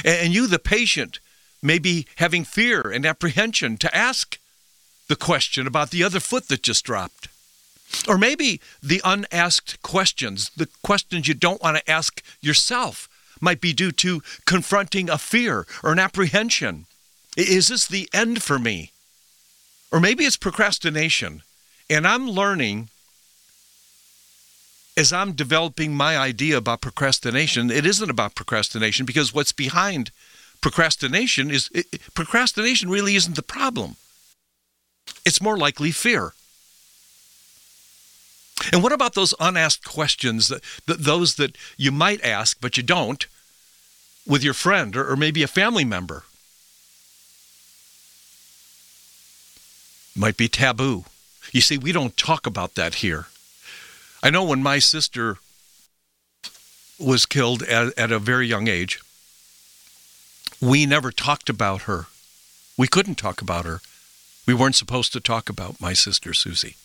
and 0.04 0.34
you, 0.34 0.46
the 0.46 0.58
patient, 0.58 1.20
may 1.62 1.78
be 1.78 2.06
having 2.16 2.44
fear 2.44 2.80
and 2.90 3.06
apprehension 3.06 3.76
to 3.78 3.96
ask 3.96 4.38
the 5.08 5.16
question 5.16 5.66
about 5.66 5.90
the 5.90 6.02
other 6.02 6.20
foot 6.20 6.48
that 6.48 6.62
just 6.62 6.84
dropped. 6.84 7.28
Or 8.08 8.18
maybe 8.18 8.60
the 8.82 9.00
unasked 9.04 9.80
questions, 9.82 10.50
the 10.56 10.68
questions 10.82 11.28
you 11.28 11.34
don't 11.34 11.62
want 11.62 11.76
to 11.76 11.90
ask 11.90 12.22
yourself, 12.40 13.08
might 13.40 13.60
be 13.60 13.72
due 13.72 13.92
to 13.92 14.22
confronting 14.44 15.08
a 15.08 15.18
fear 15.18 15.66
or 15.82 15.92
an 15.92 15.98
apprehension. 15.98 16.86
Is 17.36 17.68
this 17.68 17.86
the 17.86 18.08
end 18.12 18.42
for 18.42 18.58
me? 18.58 18.92
Or 19.92 20.00
maybe 20.00 20.24
it's 20.24 20.36
procrastination. 20.36 21.42
And 21.88 22.06
I'm 22.06 22.28
learning 22.28 22.88
as 24.96 25.12
I'm 25.12 25.32
developing 25.32 25.94
my 25.94 26.16
idea 26.16 26.56
about 26.56 26.80
procrastination, 26.80 27.70
it 27.70 27.84
isn't 27.84 28.10
about 28.10 28.34
procrastination 28.34 29.04
because 29.04 29.34
what's 29.34 29.52
behind 29.52 30.10
procrastination 30.62 31.50
is 31.50 31.68
it, 31.72 31.86
procrastination 32.14 32.88
really 32.88 33.14
isn't 33.14 33.36
the 33.36 33.42
problem. 33.42 33.96
It's 35.24 35.42
more 35.42 35.58
likely 35.58 35.90
fear. 35.90 36.32
And 38.72 38.82
what 38.82 38.92
about 38.92 39.14
those 39.14 39.34
unasked 39.38 39.84
questions 39.84 40.48
that, 40.48 40.62
that 40.86 41.04
those 41.04 41.36
that 41.36 41.56
you 41.76 41.92
might 41.92 42.22
ask 42.24 42.58
but 42.60 42.76
you 42.76 42.82
don't 42.82 43.26
with 44.26 44.42
your 44.42 44.54
friend 44.54 44.96
or, 44.96 45.10
or 45.10 45.16
maybe 45.16 45.42
a 45.42 45.48
family 45.48 45.84
member? 45.84 46.24
Might 50.16 50.36
be 50.36 50.48
taboo. 50.48 51.04
You 51.52 51.60
see, 51.60 51.78
we 51.78 51.92
don't 51.92 52.16
talk 52.16 52.46
about 52.46 52.74
that 52.74 52.96
here. 52.96 53.26
I 54.22 54.30
know 54.30 54.44
when 54.44 54.62
my 54.62 54.78
sister 54.78 55.38
was 56.98 57.26
killed 57.26 57.62
at, 57.62 57.96
at 57.98 58.10
a 58.10 58.18
very 58.18 58.46
young 58.46 58.68
age, 58.68 59.00
we 60.60 60.86
never 60.86 61.12
talked 61.12 61.50
about 61.50 61.82
her. 61.82 62.06
We 62.78 62.88
couldn't 62.88 63.16
talk 63.16 63.42
about 63.42 63.66
her. 63.66 63.80
We 64.46 64.54
weren't 64.54 64.74
supposed 64.74 65.12
to 65.12 65.20
talk 65.20 65.48
about 65.48 65.80
my 65.80 65.92
sister 65.92 66.32
Susie. 66.32 66.76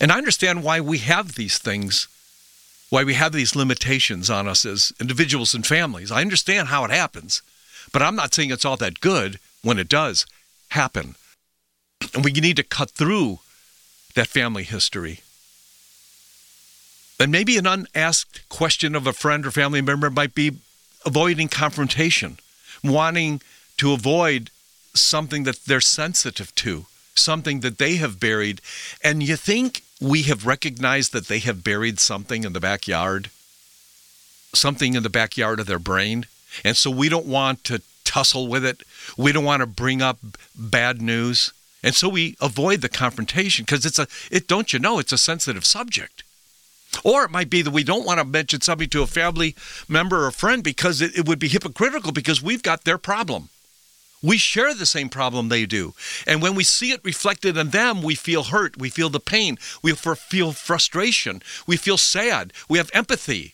And 0.00 0.10
I 0.10 0.18
understand 0.18 0.64
why 0.64 0.80
we 0.80 0.98
have 0.98 1.34
these 1.34 1.58
things, 1.58 2.08
why 2.90 3.04
we 3.04 3.14
have 3.14 3.32
these 3.32 3.56
limitations 3.56 4.30
on 4.30 4.48
us 4.48 4.64
as 4.64 4.92
individuals 5.00 5.54
and 5.54 5.66
families. 5.66 6.10
I 6.10 6.20
understand 6.20 6.68
how 6.68 6.84
it 6.84 6.90
happens, 6.90 7.42
but 7.92 8.02
I'm 8.02 8.16
not 8.16 8.34
saying 8.34 8.50
it's 8.50 8.64
all 8.64 8.76
that 8.78 9.00
good 9.00 9.38
when 9.62 9.78
it 9.78 9.88
does 9.88 10.26
happen. 10.70 11.14
And 12.14 12.24
we 12.24 12.32
need 12.32 12.56
to 12.56 12.62
cut 12.62 12.90
through 12.90 13.38
that 14.14 14.26
family 14.26 14.64
history 14.64 15.20
and 17.18 17.30
maybe 17.30 17.56
an 17.56 17.66
unasked 17.66 18.48
question 18.48 18.94
of 18.94 19.06
a 19.06 19.12
friend 19.12 19.46
or 19.46 19.50
family 19.50 19.80
member 19.80 20.10
might 20.10 20.34
be 20.34 20.58
avoiding 21.06 21.48
confrontation, 21.48 22.38
wanting 22.82 23.40
to 23.78 23.92
avoid 23.92 24.50
something 24.94 25.44
that 25.44 25.64
they're 25.66 25.80
sensitive 25.80 26.54
to, 26.56 26.86
something 27.14 27.60
that 27.60 27.78
they 27.78 27.96
have 27.96 28.18
buried. 28.18 28.60
And 29.02 29.22
you 29.22 29.36
think 29.36 29.83
we 30.04 30.22
have 30.22 30.46
recognized 30.46 31.12
that 31.12 31.28
they 31.28 31.38
have 31.40 31.64
buried 31.64 31.98
something 31.98 32.44
in 32.44 32.52
the 32.52 32.60
backyard, 32.60 33.30
something 34.52 34.94
in 34.94 35.02
the 35.02 35.10
backyard 35.10 35.58
of 35.58 35.66
their 35.66 35.78
brain. 35.78 36.26
And 36.64 36.76
so 36.76 36.90
we 36.90 37.08
don't 37.08 37.26
want 37.26 37.64
to 37.64 37.82
tussle 38.04 38.46
with 38.46 38.64
it. 38.64 38.82
We 39.16 39.32
don't 39.32 39.44
want 39.44 39.60
to 39.60 39.66
bring 39.66 40.02
up 40.02 40.18
bad 40.54 41.00
news. 41.00 41.52
And 41.82 41.94
so 41.94 42.08
we 42.08 42.36
avoid 42.40 42.80
the 42.80 42.88
confrontation 42.88 43.64
because 43.64 43.84
it's 43.84 43.98
a 43.98 44.06
it 44.30 44.46
don't 44.46 44.72
you 44.72 44.78
know 44.78 44.98
it's 44.98 45.12
a 45.12 45.18
sensitive 45.18 45.64
subject. 45.64 46.22
Or 47.02 47.24
it 47.24 47.30
might 47.30 47.50
be 47.50 47.62
that 47.62 47.72
we 47.72 47.82
don't 47.82 48.06
want 48.06 48.20
to 48.20 48.24
mention 48.24 48.60
something 48.60 48.88
to 48.90 49.02
a 49.02 49.06
family 49.06 49.56
member 49.88 50.26
or 50.26 50.30
friend 50.30 50.62
because 50.62 51.00
it, 51.00 51.18
it 51.18 51.26
would 51.26 51.40
be 51.40 51.48
hypocritical 51.48 52.12
because 52.12 52.40
we've 52.42 52.62
got 52.62 52.84
their 52.84 52.98
problem. 52.98 53.48
We 54.24 54.38
share 54.38 54.72
the 54.72 54.86
same 54.86 55.10
problem 55.10 55.50
they 55.50 55.66
do. 55.66 55.92
And 56.26 56.40
when 56.40 56.54
we 56.54 56.64
see 56.64 56.92
it 56.92 57.04
reflected 57.04 57.58
in 57.58 57.68
them, 57.70 58.00
we 58.00 58.14
feel 58.14 58.44
hurt. 58.44 58.78
We 58.78 58.88
feel 58.88 59.10
the 59.10 59.20
pain. 59.20 59.58
We 59.82 59.92
feel 59.92 60.52
frustration. 60.52 61.42
We 61.66 61.76
feel 61.76 61.98
sad. 61.98 62.54
We 62.66 62.78
have 62.78 62.90
empathy. 62.94 63.52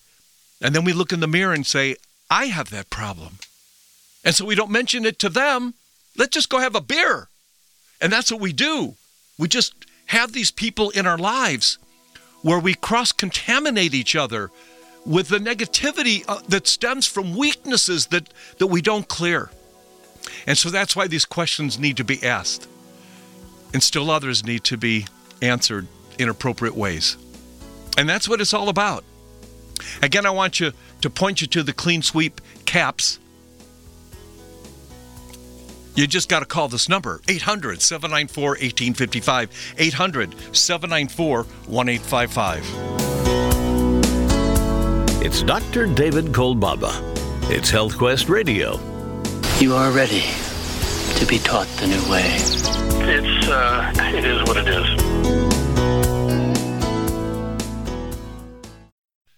And 0.63 0.73
then 0.73 0.85
we 0.85 0.93
look 0.93 1.13
in 1.13 1.19
the 1.19 1.27
mirror 1.27 1.53
and 1.53 1.67
say, 1.67 1.97
I 2.31 2.47
have 2.47 2.71
that 2.71 2.89
problem. 2.89 3.39
And 4.25 4.33
so 4.33 4.45
we 4.45 4.55
don't 4.55 4.71
mention 4.71 5.05
it 5.05 5.19
to 5.19 5.29
them. 5.29 5.75
Let's 6.17 6.35
just 6.35 6.49
go 6.49 6.61
have 6.61 6.77
a 6.77 6.81
beer. 6.81 7.27
And 8.01 8.13
that's 8.13 8.31
what 8.31 8.41
we 8.41 8.53
do. 8.53 8.95
We 9.39 9.49
just 9.49 9.75
have 10.07 10.33
these 10.33 10.53
people 10.53 10.91
in 10.91 11.05
our 11.05 11.19
lives 11.19 11.79
where 12.43 12.61
we 12.61 12.75
cross 12.75 13.11
contaminate 13.11 13.93
each 13.93 14.15
other 14.15 14.53
with 15.05 15.31
the 15.31 15.39
negativity 15.39 16.25
uh, 16.29 16.41
that 16.49 16.69
stems 16.69 17.09
from 17.09 17.37
weaknesses 17.37 18.07
that, 18.07 18.33
that 18.59 18.69
we 18.69 18.81
don't 18.81 19.09
clear. 19.09 19.51
And 20.47 20.57
so 20.57 20.71
that's 20.71 20.95
why 20.97 21.07
these 21.07 21.25
questions 21.25 21.79
need 21.79 21.97
to 21.97 22.05
be 22.05 22.23
asked. 22.23 22.69
And 23.73 23.83
still 23.83 24.11
others 24.11 24.45
need 24.45 24.65
to 24.65 24.77
be 24.77 25.07
answered 25.41 25.87
in 26.19 26.29
appropriate 26.29 26.75
ways. 26.75 27.17
And 27.97 28.09
that's 28.09 28.29
what 28.29 28.41
it's 28.41 28.55
all 28.55 28.69
about. 28.69 29.05
Again, 30.03 30.27
I 30.27 30.31
want 30.31 30.61
you 30.61 30.73
to 31.01 31.11
point 31.11 31.41
you 31.41 31.47
to 31.49 31.63
the 31.63 31.73
clean 31.73 32.03
sweep 32.03 32.41
caps. 32.67 33.19
You 35.95 36.07
just 36.07 36.29
got 36.29 36.41
to 36.41 36.47
call 36.47 36.69
this 36.69 36.89
number 36.89 37.21
800 37.29 37.83
794 37.83 38.51
1855. 38.51 39.75
800 39.79 40.35
794 40.57 41.37
1855. 41.67 42.91
It's 45.23 45.43
Dr. 45.43 45.87
David 45.87 46.27
Kolbaba. 46.27 46.91
It's 47.51 47.71
HealthQuest 47.71 48.29
Radio. 48.29 48.90
You 49.61 49.75
are 49.75 49.91
ready 49.91 50.25
to 51.17 51.27
be 51.27 51.39
taught 51.39 51.67
the 51.77 51.87
new 51.87 52.11
way. 52.11 52.25
It's, 53.13 53.47
uh, 53.47 53.93
it 54.17 54.25
is 54.25 54.43
what 54.45 54.57
it 54.57 54.67
is. 54.67 54.87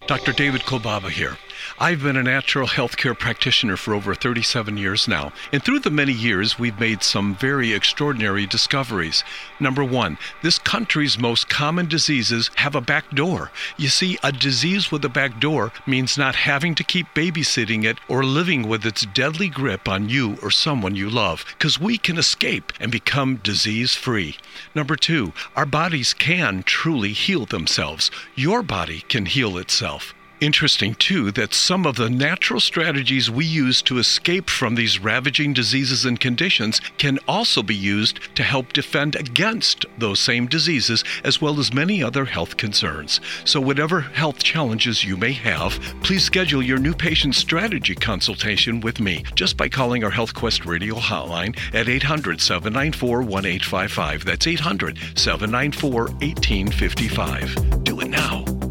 Dr. 0.07 0.31
David 0.31 0.61
Kolbaba 0.61 1.09
here. 1.09 1.37
I've 1.79 2.03
been 2.03 2.17
a 2.17 2.23
natural 2.23 2.67
health 2.67 2.97
care 2.97 3.15
practitioner 3.15 3.77
for 3.77 3.95
over 3.95 4.13
37 4.13 4.77
years 4.77 5.07
now, 5.07 5.33
and 5.51 5.63
through 5.63 5.79
the 5.79 5.89
many 5.89 6.13
years, 6.13 6.59
we've 6.59 6.79
made 6.79 7.01
some 7.01 7.33
very 7.33 7.73
extraordinary 7.73 8.45
discoveries. 8.45 9.23
Number 9.59 9.83
one, 9.83 10.19
this 10.43 10.59
country's 10.59 11.17
most 11.17 11.49
common 11.49 11.87
diseases 11.87 12.51
have 12.57 12.75
a 12.75 12.81
back 12.81 13.09
door. 13.15 13.51
You 13.75 13.89
see, 13.89 14.19
a 14.21 14.31
disease 14.31 14.91
with 14.91 15.03
a 15.03 15.09
back 15.09 15.39
door 15.39 15.71
means 15.87 16.15
not 16.15 16.35
having 16.35 16.75
to 16.75 16.83
keep 16.83 17.07
babysitting 17.15 17.83
it 17.85 17.97
or 18.07 18.23
living 18.23 18.67
with 18.69 18.85
its 18.85 19.07
deadly 19.07 19.49
grip 19.49 19.87
on 19.87 20.09
you 20.09 20.37
or 20.43 20.51
someone 20.51 20.95
you 20.95 21.09
love, 21.09 21.43
because 21.57 21.79
we 21.79 21.97
can 21.97 22.19
escape 22.19 22.71
and 22.79 22.91
become 22.91 23.37
disease 23.37 23.95
free. 23.95 24.37
Number 24.75 24.95
two, 24.95 25.33
our 25.55 25.65
bodies 25.65 26.13
can 26.13 26.61
truly 26.61 27.13
heal 27.13 27.47
themselves. 27.47 28.11
Your 28.35 28.61
body 28.61 29.01
can 29.09 29.25
heal 29.25 29.57
itself. 29.57 30.13
Interesting, 30.43 30.95
too, 30.95 31.31
that 31.31 31.53
some 31.53 31.85
of 31.85 31.95
the 31.95 32.09
natural 32.09 32.59
strategies 32.59 33.31
we 33.31 33.45
use 33.45 33.81
to 33.83 33.97
escape 33.97 34.49
from 34.49 34.75
these 34.75 34.99
ravaging 34.99 35.53
diseases 35.53 36.03
and 36.03 36.19
conditions 36.19 36.81
can 36.97 37.17
also 37.29 37.63
be 37.63 37.73
used 37.73 38.19
to 38.35 38.43
help 38.43 38.73
defend 38.73 39.15
against 39.15 39.85
those 39.97 40.19
same 40.19 40.47
diseases, 40.47 41.05
as 41.23 41.39
well 41.39 41.61
as 41.61 41.73
many 41.73 42.03
other 42.03 42.25
health 42.25 42.57
concerns. 42.57 43.21
So, 43.45 43.61
whatever 43.61 44.01
health 44.01 44.43
challenges 44.43 45.05
you 45.05 45.15
may 45.15 45.31
have, 45.31 45.79
please 46.03 46.25
schedule 46.25 46.61
your 46.61 46.77
new 46.77 46.93
patient 46.93 47.35
strategy 47.35 47.95
consultation 47.95 48.81
with 48.81 48.99
me 48.99 49.23
just 49.35 49.55
by 49.55 49.69
calling 49.69 50.03
our 50.03 50.11
Health 50.11 50.33
Quest 50.33 50.65
radio 50.65 50.95
hotline 50.95 51.57
at 51.73 51.87
800 51.87 52.41
794 52.41 53.19
1855. 53.21 54.25
That's 54.25 54.45
800 54.45 54.99
794 55.15 56.01
1855. 56.01 57.83
Do 57.85 58.01
it 58.01 58.09
now. 58.09 58.62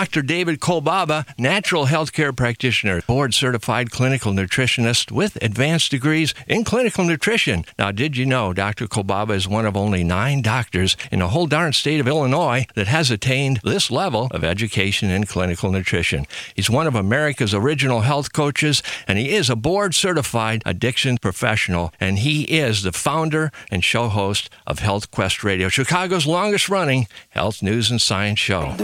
Dr. 0.00 0.22
David 0.22 0.60
Kolbaba, 0.60 1.26
natural 1.36 1.84
healthcare 1.84 2.34
practitioner, 2.34 3.02
board 3.02 3.34
certified 3.34 3.90
clinical 3.90 4.32
nutritionist 4.32 5.12
with 5.12 5.36
advanced 5.42 5.90
degrees 5.90 6.32
in 6.48 6.64
clinical 6.64 7.04
nutrition. 7.04 7.66
Now, 7.78 7.92
did 7.92 8.16
you 8.16 8.24
know 8.24 8.54
Dr. 8.54 8.86
Kolbaba 8.86 9.34
is 9.34 9.46
one 9.46 9.66
of 9.66 9.76
only 9.76 10.02
nine 10.02 10.40
doctors 10.40 10.96
in 11.12 11.18
the 11.18 11.28
whole 11.28 11.46
darn 11.46 11.74
state 11.74 12.00
of 12.00 12.08
Illinois 12.08 12.64
that 12.76 12.86
has 12.86 13.10
attained 13.10 13.60
this 13.62 13.90
level 13.90 14.28
of 14.30 14.42
education 14.42 15.10
in 15.10 15.26
clinical 15.26 15.70
nutrition? 15.70 16.24
He's 16.54 16.70
one 16.70 16.86
of 16.86 16.94
America's 16.94 17.52
original 17.52 18.00
health 18.00 18.32
coaches, 18.32 18.82
and 19.06 19.18
he 19.18 19.34
is 19.34 19.50
a 19.50 19.54
board 19.54 19.94
certified 19.94 20.62
addiction 20.64 21.18
professional, 21.18 21.92
and 22.00 22.20
he 22.20 22.44
is 22.44 22.84
the 22.84 22.92
founder 22.92 23.52
and 23.70 23.84
show 23.84 24.08
host 24.08 24.48
of 24.66 24.78
Health 24.78 25.10
Quest 25.10 25.44
Radio, 25.44 25.68
Chicago's 25.68 26.26
longest 26.26 26.70
running 26.70 27.06
health 27.28 27.62
news 27.62 27.90
and 27.90 28.00
science 28.00 28.38
show. 28.38 28.74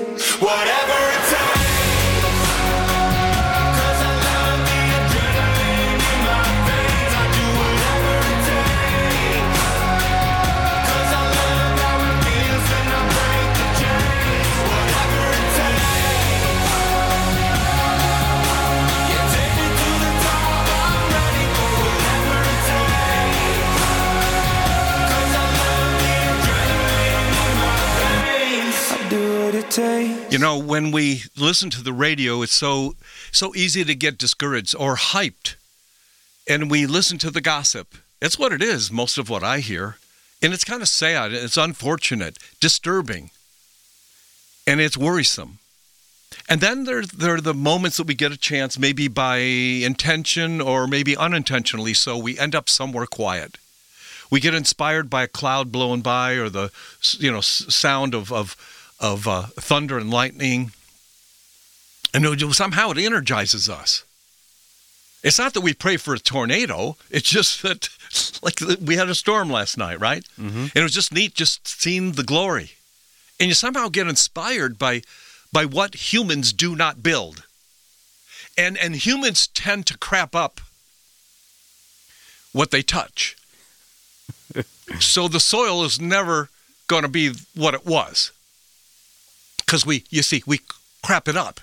Whatever 0.00 0.98
it 1.12 1.28
takes. 1.28 1.69
Know, 30.50 30.58
when 30.58 30.90
we 30.90 31.22
listen 31.36 31.70
to 31.70 31.82
the 31.82 31.92
radio, 31.92 32.42
it's 32.42 32.52
so 32.52 32.94
so 33.32 33.54
easy 33.54 33.84
to 33.84 33.94
get 33.94 34.18
discouraged 34.18 34.74
or 34.76 34.96
hyped. 34.96 35.54
And 36.48 36.70
we 36.70 36.86
listen 36.86 37.18
to 37.18 37.30
the 37.30 37.40
gossip. 37.40 37.94
It's 38.20 38.38
what 38.38 38.52
it 38.52 38.62
is, 38.62 38.90
most 38.90 39.18
of 39.18 39.30
what 39.30 39.44
I 39.44 39.60
hear. 39.60 39.96
And 40.42 40.52
it's 40.52 40.64
kind 40.64 40.82
of 40.82 40.88
sad, 40.88 41.32
it's 41.32 41.56
unfortunate, 41.56 42.38
disturbing. 42.60 43.30
And 44.66 44.80
it's 44.80 44.96
worrisome. 44.96 45.58
And 46.48 46.60
then 46.60 46.84
there, 46.84 47.02
there 47.02 47.34
are 47.34 47.40
the 47.40 47.54
moments 47.54 47.96
that 47.96 48.06
we 48.06 48.14
get 48.14 48.32
a 48.32 48.36
chance, 48.36 48.78
maybe 48.78 49.08
by 49.08 49.36
intention 49.36 50.60
or 50.60 50.86
maybe 50.86 51.16
unintentionally, 51.16 51.94
so 51.94 52.16
we 52.16 52.38
end 52.38 52.54
up 52.54 52.68
somewhere 52.68 53.06
quiet. 53.06 53.58
We 54.30 54.40
get 54.40 54.54
inspired 54.54 55.10
by 55.10 55.24
a 55.24 55.28
cloud 55.28 55.72
blowing 55.72 56.02
by 56.02 56.34
or 56.34 56.48
the 56.48 56.70
you 57.18 57.32
know 57.32 57.40
sound 57.40 58.14
of 58.14 58.32
of, 58.32 58.56
of 59.00 59.26
uh, 59.26 59.42
thunder 59.56 59.98
and 59.98 60.10
lightning, 60.10 60.72
and 62.12 62.24
it- 62.24 62.54
somehow 62.54 62.90
it 62.90 62.98
energizes 62.98 63.68
us. 63.68 64.04
It's 65.22 65.38
not 65.38 65.52
that 65.54 65.60
we 65.60 65.74
pray 65.74 65.96
for 65.96 66.14
a 66.14 66.18
tornado. 66.18 66.96
It's 67.10 67.28
just 67.28 67.62
that, 67.62 67.88
like 68.42 68.60
we 68.80 68.96
had 68.96 69.10
a 69.10 69.14
storm 69.14 69.50
last 69.50 69.76
night, 69.76 70.00
right? 70.00 70.24
Mm-hmm. 70.38 70.58
And 70.60 70.76
it 70.76 70.82
was 70.82 70.94
just 70.94 71.12
neat, 71.12 71.34
just 71.34 71.66
seeing 71.66 72.12
the 72.12 72.22
glory, 72.22 72.72
and 73.38 73.48
you 73.48 73.54
somehow 73.54 73.88
get 73.88 74.06
inspired 74.06 74.78
by 74.78 75.02
by 75.52 75.64
what 75.64 76.12
humans 76.12 76.52
do 76.52 76.76
not 76.76 77.02
build, 77.02 77.42
and 78.56 78.78
and 78.78 78.96
humans 78.96 79.46
tend 79.48 79.86
to 79.86 79.98
crap 79.98 80.34
up 80.34 80.60
what 82.52 82.70
they 82.70 82.82
touch. 82.82 83.36
so 85.00 85.28
the 85.28 85.40
soil 85.40 85.84
is 85.84 86.00
never 86.00 86.48
going 86.86 87.02
to 87.02 87.08
be 87.08 87.32
what 87.54 87.74
it 87.74 87.86
was 87.86 88.32
because 89.70 89.86
we, 89.86 90.02
you 90.10 90.20
see, 90.20 90.42
we 90.48 90.60
crap 91.00 91.28
it 91.28 91.36
up. 91.36 91.60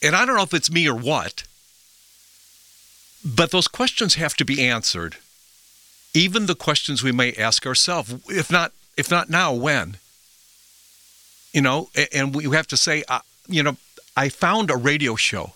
And 0.00 0.14
I 0.14 0.24
don't 0.24 0.36
know 0.36 0.44
if 0.44 0.54
it's 0.54 0.70
me 0.70 0.88
or 0.88 0.94
what, 0.94 1.42
but 3.24 3.50
those 3.50 3.66
questions 3.66 4.14
have 4.14 4.34
to 4.36 4.44
be 4.44 4.64
answered. 4.64 5.16
Even 6.14 6.46
the 6.46 6.54
questions 6.54 7.02
we 7.02 7.10
may 7.10 7.32
ask 7.32 7.66
ourselves, 7.66 8.14
if 8.28 8.52
not, 8.52 8.70
if 8.96 9.10
not 9.10 9.28
now, 9.28 9.52
when? 9.52 9.96
You 11.52 11.62
know, 11.62 11.90
and 12.12 12.32
we 12.36 12.44
have 12.54 12.68
to 12.68 12.76
say, 12.76 13.02
uh, 13.08 13.18
you 13.48 13.64
know, 13.64 13.76
I 14.16 14.28
found 14.28 14.70
a 14.70 14.76
radio 14.76 15.16
show. 15.16 15.54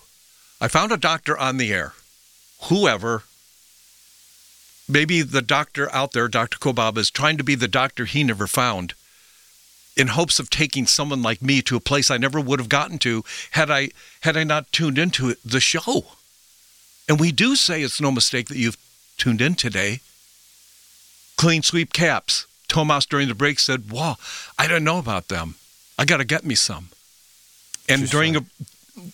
I 0.60 0.66
found 0.66 0.90
a 0.90 0.96
doctor 0.96 1.38
on 1.38 1.58
the 1.58 1.72
air, 1.72 1.92
whoever, 2.62 3.22
maybe 4.88 5.22
the 5.22 5.42
doctor 5.42 5.94
out 5.94 6.10
there, 6.10 6.26
Dr. 6.26 6.58
Kolbaba, 6.58 6.98
is 6.98 7.10
trying 7.12 7.36
to 7.36 7.44
be 7.44 7.54
the 7.54 7.68
doctor 7.68 8.04
he 8.04 8.24
never 8.24 8.48
found 8.48 8.94
in 9.96 10.08
hopes 10.08 10.38
of 10.38 10.50
taking 10.50 10.86
someone 10.86 11.22
like 11.22 11.40
me 11.40 11.62
to 11.62 11.76
a 11.76 11.80
place 11.80 12.10
I 12.10 12.16
never 12.16 12.40
would 12.40 12.58
have 12.58 12.68
gotten 12.68 12.98
to 13.00 13.22
had 13.52 13.70
I 13.70 13.90
had 14.22 14.36
I 14.36 14.44
not 14.44 14.70
tuned 14.72 14.98
into 14.98 15.28
it, 15.30 15.38
the 15.44 15.60
show. 15.60 16.04
And 17.08 17.20
we 17.20 17.32
do 17.32 17.54
say 17.54 17.82
it's 17.82 18.00
no 18.00 18.10
mistake 18.10 18.48
that 18.48 18.56
you've 18.58 18.78
tuned 19.18 19.40
in 19.40 19.54
today. 19.54 20.00
Clean 21.36 21.62
sweep 21.62 21.92
caps. 21.92 22.46
Tomas 22.68 23.06
during 23.06 23.28
the 23.28 23.34
break 23.34 23.58
said, 23.58 23.90
Wow, 23.90 24.16
I 24.58 24.66
didn't 24.66 24.84
know 24.84 24.98
about 24.98 25.28
them. 25.28 25.54
I 25.98 26.04
gotta 26.04 26.24
get 26.24 26.44
me 26.44 26.54
some. 26.54 26.88
And 27.88 28.08
during 28.08 28.36
a 28.36 28.44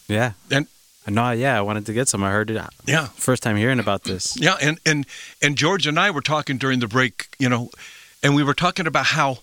Yeah. 0.08 0.32
and 0.50 0.66
No, 1.06 1.32
yeah, 1.32 1.58
I 1.58 1.60
wanted 1.60 1.84
to 1.86 1.92
get 1.92 2.08
some. 2.08 2.22
I 2.22 2.30
heard 2.30 2.50
it. 2.50 2.56
Uh, 2.56 2.68
yeah. 2.86 3.06
First 3.16 3.42
time 3.42 3.56
hearing 3.56 3.80
about 3.80 4.04
this. 4.04 4.36
Yeah, 4.40 4.56
and 4.62 4.78
and 4.86 5.04
and 5.42 5.56
George 5.56 5.86
and 5.86 5.98
I 5.98 6.10
were 6.10 6.22
talking 6.22 6.56
during 6.58 6.78
the 6.80 6.86
break, 6.86 7.34
you 7.38 7.48
know, 7.48 7.70
and 8.22 8.34
we 8.34 8.42
were 8.44 8.54
talking 8.54 8.86
about 8.86 9.06
how 9.06 9.38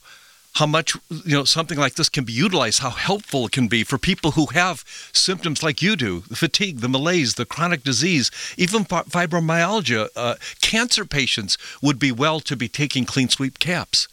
how 0.57 0.65
much 0.65 0.95
you 1.09 1.37
know 1.37 1.43
something 1.43 1.77
like 1.77 1.95
this 1.95 2.09
can 2.09 2.23
be 2.23 2.33
utilized, 2.33 2.79
how 2.79 2.89
helpful 2.89 3.45
it 3.45 3.51
can 3.51 3.67
be 3.67 3.83
for 3.83 3.99
people 3.99 4.31
who 4.31 4.47
have 4.47 4.83
symptoms 5.13 5.61
like 5.61 5.83
you 5.83 5.95
do, 5.95 6.21
the 6.21 6.35
fatigue, 6.35 6.79
the 6.79 6.89
malaise, 6.89 7.35
the 7.35 7.45
chronic 7.45 7.83
disease, 7.83 8.31
even 8.57 8.83
fibromyalgia. 8.83 10.09
Uh, 10.15 10.35
cancer 10.61 11.05
patients 11.05 11.59
would 11.81 11.99
be 11.99 12.11
well 12.11 12.39
to 12.39 12.55
be 12.55 12.67
taking 12.67 13.05
clean 13.05 13.29
sweep 13.29 13.59
caps. 13.59 14.07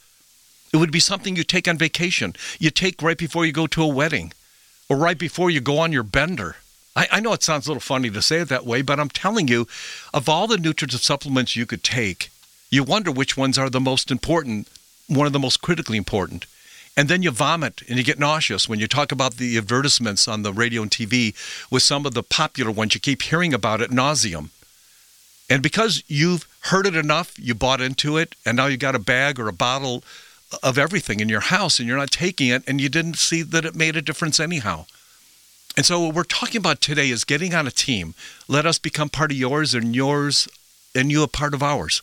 It 0.71 0.77
would 0.77 0.91
be 0.91 0.99
something 0.99 1.35
you 1.35 1.43
take 1.43 1.67
on 1.67 1.79
vacation. 1.79 2.35
You 2.59 2.69
take 2.69 3.01
right 3.01 3.17
before 3.17 3.45
you 3.45 3.51
go 3.51 3.65
to 3.67 3.81
a 3.81 3.87
wedding 3.87 4.31
or 4.87 4.97
right 4.97 5.17
before 5.17 5.49
you 5.49 5.61
go 5.61 5.79
on 5.79 5.91
your 5.91 6.03
bender. 6.03 6.57
I, 6.95 7.07
I 7.11 7.19
know 7.21 7.33
it 7.33 7.41
sounds 7.41 7.65
a 7.65 7.71
little 7.71 7.81
funny 7.81 8.11
to 8.11 8.21
say 8.21 8.41
it 8.41 8.49
that 8.49 8.67
way, 8.67 8.83
but 8.83 8.99
I'm 8.99 9.09
telling 9.09 9.47
you, 9.47 9.67
of 10.13 10.29
all 10.29 10.45
the 10.45 10.57
nutritive 10.57 11.01
supplements 11.01 11.55
you 11.55 11.65
could 11.65 11.83
take, 11.83 12.29
you 12.69 12.83
wonder 12.83 13.11
which 13.11 13.35
ones 13.35 13.57
are 13.57 13.69
the 13.69 13.79
most 13.79 14.11
important, 14.11 14.67
one 15.07 15.27
of 15.27 15.33
the 15.33 15.39
most 15.39 15.61
critically 15.61 15.97
important. 15.97 16.45
And 16.97 17.09
then 17.09 17.23
you 17.23 17.31
vomit 17.31 17.81
and 17.89 17.97
you 17.97 18.03
get 18.03 18.19
nauseous 18.19 18.69
when 18.69 18.79
you 18.79 18.87
talk 18.87 19.11
about 19.11 19.35
the 19.35 19.57
advertisements 19.57 20.27
on 20.27 20.43
the 20.43 20.53
radio 20.53 20.81
and 20.81 20.91
TV 20.91 21.33
with 21.69 21.83
some 21.83 22.05
of 22.05 22.13
the 22.13 22.23
popular 22.23 22.71
ones. 22.71 22.95
You 22.95 23.01
keep 23.01 23.21
hearing 23.23 23.53
about 23.53 23.81
it 23.81 23.91
nauseum. 23.91 24.49
And 25.49 25.61
because 25.61 26.03
you've 26.07 26.47
heard 26.61 26.87
it 26.87 26.95
enough, 26.95 27.37
you 27.37 27.53
bought 27.53 27.81
into 27.81 28.17
it, 28.17 28.33
and 28.45 28.57
now 28.57 28.65
you 28.65 28.77
got 28.77 28.95
a 28.95 28.99
bag 28.99 29.39
or 29.39 29.47
a 29.47 29.53
bottle 29.53 30.03
of 30.63 30.77
everything 30.77 31.19
in 31.19 31.29
your 31.29 31.41
house 31.41 31.79
and 31.79 31.87
you're 31.87 31.97
not 31.97 32.11
taking 32.11 32.47
it, 32.47 32.63
and 32.67 32.79
you 32.79 32.89
didn't 32.89 33.17
see 33.17 33.41
that 33.41 33.65
it 33.65 33.75
made 33.75 33.95
a 33.95 34.01
difference 34.01 34.39
anyhow. 34.39 34.85
And 35.77 35.85
so, 35.85 35.99
what 35.99 36.15
we're 36.15 36.23
talking 36.23 36.57
about 36.57 36.79
today 36.79 37.09
is 37.09 37.25
getting 37.25 37.53
on 37.53 37.67
a 37.67 37.71
team. 37.71 38.15
Let 38.47 38.65
us 38.65 38.79
become 38.79 39.09
part 39.09 39.31
of 39.31 39.37
yours 39.37 39.73
and 39.73 39.93
yours 39.95 40.47
and 40.95 41.11
you 41.11 41.21
a 41.21 41.27
part 41.27 41.53
of 41.53 41.61
ours. 41.61 42.01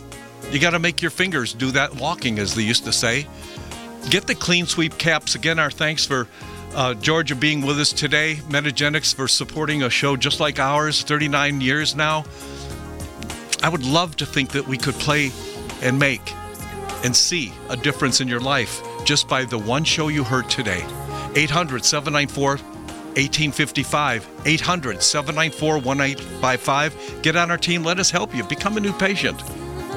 You 0.49 0.59
got 0.59 0.69
to 0.69 0.79
make 0.79 1.01
your 1.01 1.11
fingers 1.11 1.53
do 1.53 1.71
that 1.71 1.93
walking, 1.95 2.39
as 2.39 2.55
they 2.55 2.63
used 2.63 2.85
to 2.85 2.93
say. 2.93 3.27
Get 4.09 4.27
the 4.27 4.35
Clean 4.35 4.65
Sweep 4.65 4.97
caps. 4.97 5.35
Again, 5.35 5.59
our 5.59 5.71
thanks 5.71 6.05
for 6.05 6.29
uh, 6.73 6.93
Georgia 6.93 7.35
being 7.35 7.65
with 7.65 7.81
us 7.81 7.91
today, 7.91 8.35
Metagenics 8.47 9.13
for 9.13 9.27
supporting 9.27 9.83
a 9.83 9.89
show 9.89 10.15
just 10.15 10.39
like 10.39 10.57
ours, 10.57 11.03
39 11.03 11.59
years 11.59 11.97
now. 11.97 12.23
I 13.63 13.69
would 13.69 13.85
love 13.85 14.15
to 14.17 14.25
think 14.25 14.51
that 14.51 14.67
we 14.67 14.77
could 14.77 14.95
play 14.95 15.31
and 15.81 15.97
make 15.99 16.33
and 17.03 17.15
see 17.15 17.53
a 17.69 17.77
difference 17.77 18.21
in 18.21 18.27
your 18.27 18.39
life 18.39 18.81
just 19.05 19.27
by 19.27 19.45
the 19.45 19.57
one 19.57 19.83
show 19.83 20.07
you 20.07 20.23
heard 20.23 20.49
today. 20.49 20.83
800 21.35 21.85
794 21.85 22.57
1855. 23.17 24.29
800 24.45 25.03
794 25.03 25.73
1855. 25.79 27.21
Get 27.23 27.35
on 27.35 27.51
our 27.51 27.57
team. 27.57 27.83
Let 27.83 27.99
us 27.99 28.11
help 28.11 28.35
you. 28.35 28.43
Become 28.43 28.77
a 28.77 28.79
new 28.79 28.93
patient. 28.93 29.41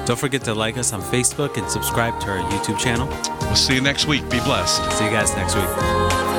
Don't 0.05 0.19
forget 0.19 0.43
to 0.45 0.55
like 0.55 0.77
us 0.77 0.93
on 0.93 1.01
Facebook 1.01 1.57
and 1.57 1.69
subscribe 1.69 2.19
to 2.21 2.31
our 2.31 2.39
YouTube 2.51 2.79
channel. 2.79 3.07
We'll 3.41 3.55
see 3.55 3.75
you 3.75 3.81
next 3.81 4.07
week. 4.07 4.23
Be 4.23 4.39
blessed. 4.39 4.97
See 4.97 5.05
you 5.05 5.11
guys 5.11 5.35
next 5.35 5.55
week. 5.55 6.30